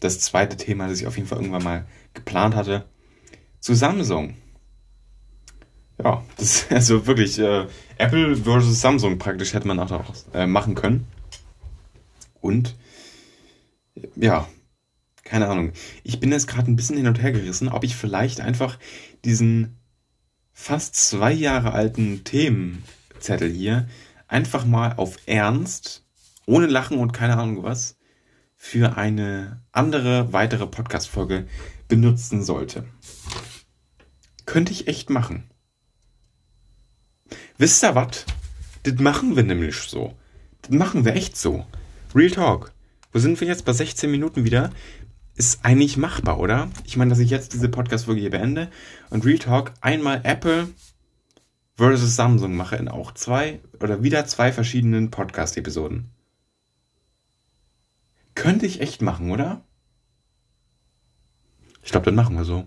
das, 0.00 0.20
zweite 0.20 0.56
Thema, 0.56 0.88
das 0.88 1.00
ich 1.00 1.06
auf 1.06 1.16
jeden 1.16 1.28
Fall 1.28 1.38
irgendwann 1.38 1.64
mal 1.64 1.86
geplant 2.14 2.54
hatte, 2.54 2.84
zu 3.60 3.74
Samsung. 3.74 4.36
Ja, 6.02 6.22
das 6.36 6.46
ist 6.46 6.72
also 6.72 7.06
wirklich 7.06 7.38
äh, 7.38 7.66
Apple 7.98 8.36
versus 8.36 8.80
Samsung 8.80 9.18
praktisch 9.18 9.54
hätte 9.54 9.68
man 9.68 9.78
auch 9.80 9.88
daraus 9.88 10.26
äh, 10.34 10.46
machen 10.46 10.74
können. 10.74 11.06
Und 12.40 12.74
ja, 14.16 14.48
keine 15.24 15.48
Ahnung. 15.48 15.72
Ich 16.02 16.20
bin 16.20 16.32
jetzt 16.32 16.48
gerade 16.48 16.70
ein 16.70 16.76
bisschen 16.76 16.96
hin 16.96 17.06
und 17.06 17.20
her 17.20 17.32
gerissen, 17.32 17.68
ob 17.68 17.84
ich 17.84 17.96
vielleicht 17.96 18.40
einfach 18.40 18.78
diesen 19.24 19.78
fast 20.52 20.94
zwei 20.94 21.32
Jahre 21.32 21.72
alten 21.72 22.24
Themenzettel 22.24 23.50
hier 23.50 23.88
einfach 24.28 24.64
mal 24.64 24.94
auf 24.96 25.16
Ernst, 25.26 26.04
ohne 26.46 26.66
Lachen 26.66 26.98
und 26.98 27.12
keine 27.12 27.38
Ahnung 27.38 27.62
was, 27.62 27.96
für 28.56 28.96
eine 28.96 29.62
andere, 29.72 30.32
weitere 30.32 30.66
Podcast-Folge 30.66 31.46
benutzen 31.88 32.42
sollte. 32.42 32.84
Könnte 34.46 34.72
ich 34.72 34.88
echt 34.88 35.10
machen. 35.10 35.50
Wisst 37.58 37.82
ihr 37.84 37.94
was? 37.94 38.24
Das 38.84 38.94
machen 38.94 39.36
wir 39.36 39.42
nämlich 39.42 39.76
so. 39.76 40.16
Das 40.62 40.70
machen 40.70 41.04
wir 41.04 41.14
echt 41.14 41.36
so. 41.36 41.66
Real 42.14 42.30
Talk. 42.30 42.72
Wo 43.12 43.18
sind 43.18 43.38
wir 43.40 43.48
jetzt? 43.48 43.66
Bei 43.66 43.74
16 43.74 44.10
Minuten 44.10 44.44
wieder. 44.44 44.70
Ist 45.34 45.64
eigentlich 45.64 45.98
machbar, 45.98 46.40
oder? 46.40 46.70
Ich 46.84 46.96
meine, 46.96 47.10
dass 47.10 47.18
ich 47.18 47.30
jetzt 47.30 47.52
diese 47.52 47.68
Podcast-Folge 47.68 48.20
hier 48.20 48.30
beende 48.30 48.70
und 49.10 49.24
Real 49.24 49.38
Talk 49.38 49.72
einmal 49.82 50.22
Apple 50.24 50.68
versus 51.76 52.16
Samsung 52.16 52.54
mache 52.54 52.76
in 52.76 52.88
auch 52.88 53.12
zwei 53.12 53.60
oder 53.80 54.02
wieder 54.02 54.24
zwei 54.26 54.52
verschiedenen 54.52 55.10
Podcast-Episoden. 55.10 56.10
Könnte 58.34 58.66
ich 58.66 58.80
echt 58.80 59.02
machen, 59.02 59.30
oder? 59.30 59.62
Ich 61.82 61.90
glaube, 61.90 62.06
dann 62.06 62.14
machen 62.14 62.36
wir 62.36 62.44
so. 62.44 62.66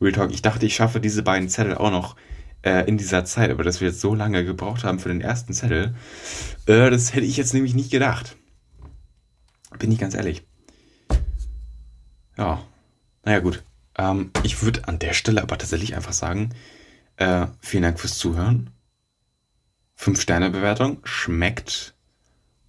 Real 0.00 0.12
Talk, 0.12 0.32
ich 0.32 0.42
dachte, 0.42 0.66
ich 0.66 0.74
schaffe 0.74 1.00
diese 1.00 1.22
beiden 1.22 1.48
Zettel 1.48 1.76
auch 1.76 1.90
noch 1.92 2.16
äh, 2.62 2.88
in 2.88 2.96
dieser 2.96 3.24
Zeit, 3.24 3.50
aber 3.50 3.62
dass 3.62 3.80
wir 3.80 3.88
jetzt 3.88 4.00
so 4.00 4.14
lange 4.14 4.44
gebraucht 4.44 4.82
haben 4.82 4.98
für 4.98 5.08
den 5.08 5.20
ersten 5.20 5.52
Zettel, 5.52 5.94
äh, 6.66 6.90
das 6.90 7.14
hätte 7.14 7.26
ich 7.26 7.36
jetzt 7.36 7.54
nämlich 7.54 7.74
nicht 7.74 7.92
gedacht. 7.92 8.36
Bin 9.78 9.92
ich 9.92 9.98
ganz 9.98 10.14
ehrlich. 10.14 10.46
Ja, 12.36 12.62
naja 13.24 13.40
gut. 13.40 13.62
Ähm, 13.96 14.30
ich 14.44 14.62
würde 14.62 14.86
an 14.86 14.98
der 14.98 15.12
Stelle 15.12 15.42
aber 15.42 15.58
tatsächlich 15.58 15.94
einfach 15.96 16.12
sagen, 16.12 16.50
äh, 17.16 17.46
vielen 17.60 17.82
Dank 17.82 18.00
fürs 18.00 18.16
Zuhören. 18.16 18.70
Fünf 19.94 20.20
Sterne 20.20 20.50
Bewertung 20.50 20.98
schmeckt 21.02 21.94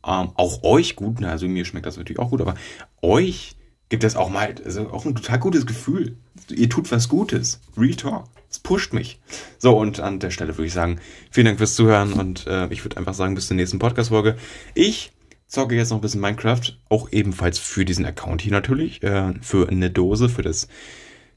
ähm, 0.04 0.32
auch 0.36 0.64
euch 0.64 0.96
gut. 0.96 1.24
Also 1.24 1.48
mir 1.48 1.66
schmeckt 1.66 1.86
das 1.86 1.98
natürlich 1.98 2.20
auch 2.20 2.32
gut, 2.32 2.42
aber 2.42 2.56
euch 3.02 3.56
gibt 3.90 4.04
es 4.04 4.16
auch 4.16 4.30
mal 4.30 4.56
also 4.64 4.90
auch 4.90 5.06
ein 5.06 5.16
total 5.16 5.40
gutes 5.40 5.66
Gefühl. 5.66 6.18
Ihr 6.50 6.70
tut 6.70 6.92
was 6.92 7.10
Gutes. 7.10 7.60
Real 7.78 7.96
Talk. 7.96 8.26
Es 8.50 8.60
pusht 8.60 8.94
mich. 8.94 9.20
So, 9.60 9.78
und 9.78 10.00
an 10.00 10.20
der 10.20 10.32
Stelle 10.32 10.58
würde 10.58 10.66
ich 10.66 10.74
sagen, 10.74 11.00
vielen 11.30 11.46
Dank 11.46 11.60
fürs 11.60 11.76
Zuhören 11.76 12.14
und 12.14 12.48
äh, 12.48 12.68
ich 12.70 12.84
würde 12.84 12.98
einfach 12.98 13.14
sagen, 13.14 13.36
bis 13.36 13.48
zur 13.48 13.56
nächsten 13.56 13.78
Podcast-Folge. 13.78 14.38
Ich 14.74 15.12
zocke 15.50 15.76
jetzt 15.76 15.90
noch 15.90 15.98
ein 15.98 16.02
bisschen 16.02 16.22
Minecraft, 16.22 16.62
auch 16.88 17.12
ebenfalls 17.12 17.60
für 17.60 17.84
diesen 17.84 18.06
Account 18.06 18.42
hier 18.42 18.54
natürlich, 18.54 19.04
äh, 19.04 19.34
für 19.42 19.68
eine 19.68 19.90
Dose, 19.90 20.30
für 20.30 20.44
das 20.44 20.70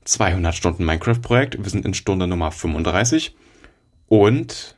200 0.05 0.55
Stunden 0.55 0.85
Minecraft-Projekt. 0.85 1.59
Wir 1.59 1.71
sind 1.71 1.85
in 1.85 1.95
Stunde 1.95 2.27
Nummer 2.29 2.53
35 2.53 3.35
und 4.07 4.77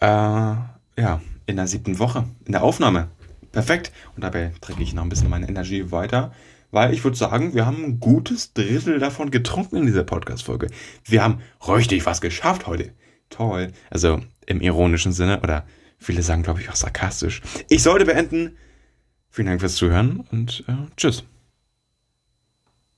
äh, 0.00 0.06
ja, 0.06 1.20
in 1.46 1.56
der 1.56 1.66
siebten 1.66 1.98
Woche, 1.98 2.24
in 2.44 2.52
der 2.52 2.62
Aufnahme. 2.62 3.08
Perfekt. 3.52 3.92
Und 4.14 4.24
dabei 4.24 4.52
trinke 4.60 4.82
ich 4.82 4.92
noch 4.92 5.02
ein 5.02 5.08
bisschen 5.08 5.30
meine 5.30 5.48
Energie 5.48 5.90
weiter 5.90 6.32
weil 6.70 6.92
ich 6.92 7.04
würde 7.04 7.16
sagen, 7.16 7.54
wir 7.54 7.64
haben 7.64 7.82
ein 7.84 8.00
gutes 8.00 8.52
Drittel 8.52 8.98
davon 8.98 9.30
getrunken 9.30 9.76
in 9.76 9.86
dieser 9.86 10.04
Podcast-Folge. 10.04 10.68
Wir 11.04 11.22
haben 11.22 11.40
richtig 11.66 12.04
was 12.06 12.20
geschafft 12.20 12.66
heute. 12.66 12.92
Toll. 13.30 13.72
Also 13.90 14.20
im 14.46 14.60
ironischen 14.60 15.12
Sinne 15.12 15.40
oder 15.40 15.64
viele 15.98 16.22
sagen, 16.22 16.42
glaube 16.42 16.60
ich, 16.60 16.70
auch 16.70 16.76
sarkastisch. 16.76 17.42
Ich 17.68 17.82
sollte 17.82 18.04
beenden. 18.04 18.56
Vielen 19.30 19.48
Dank 19.48 19.60
fürs 19.60 19.74
Zuhören 19.74 20.20
und 20.30 20.64
äh, 20.68 20.72
tschüss. 20.96 21.24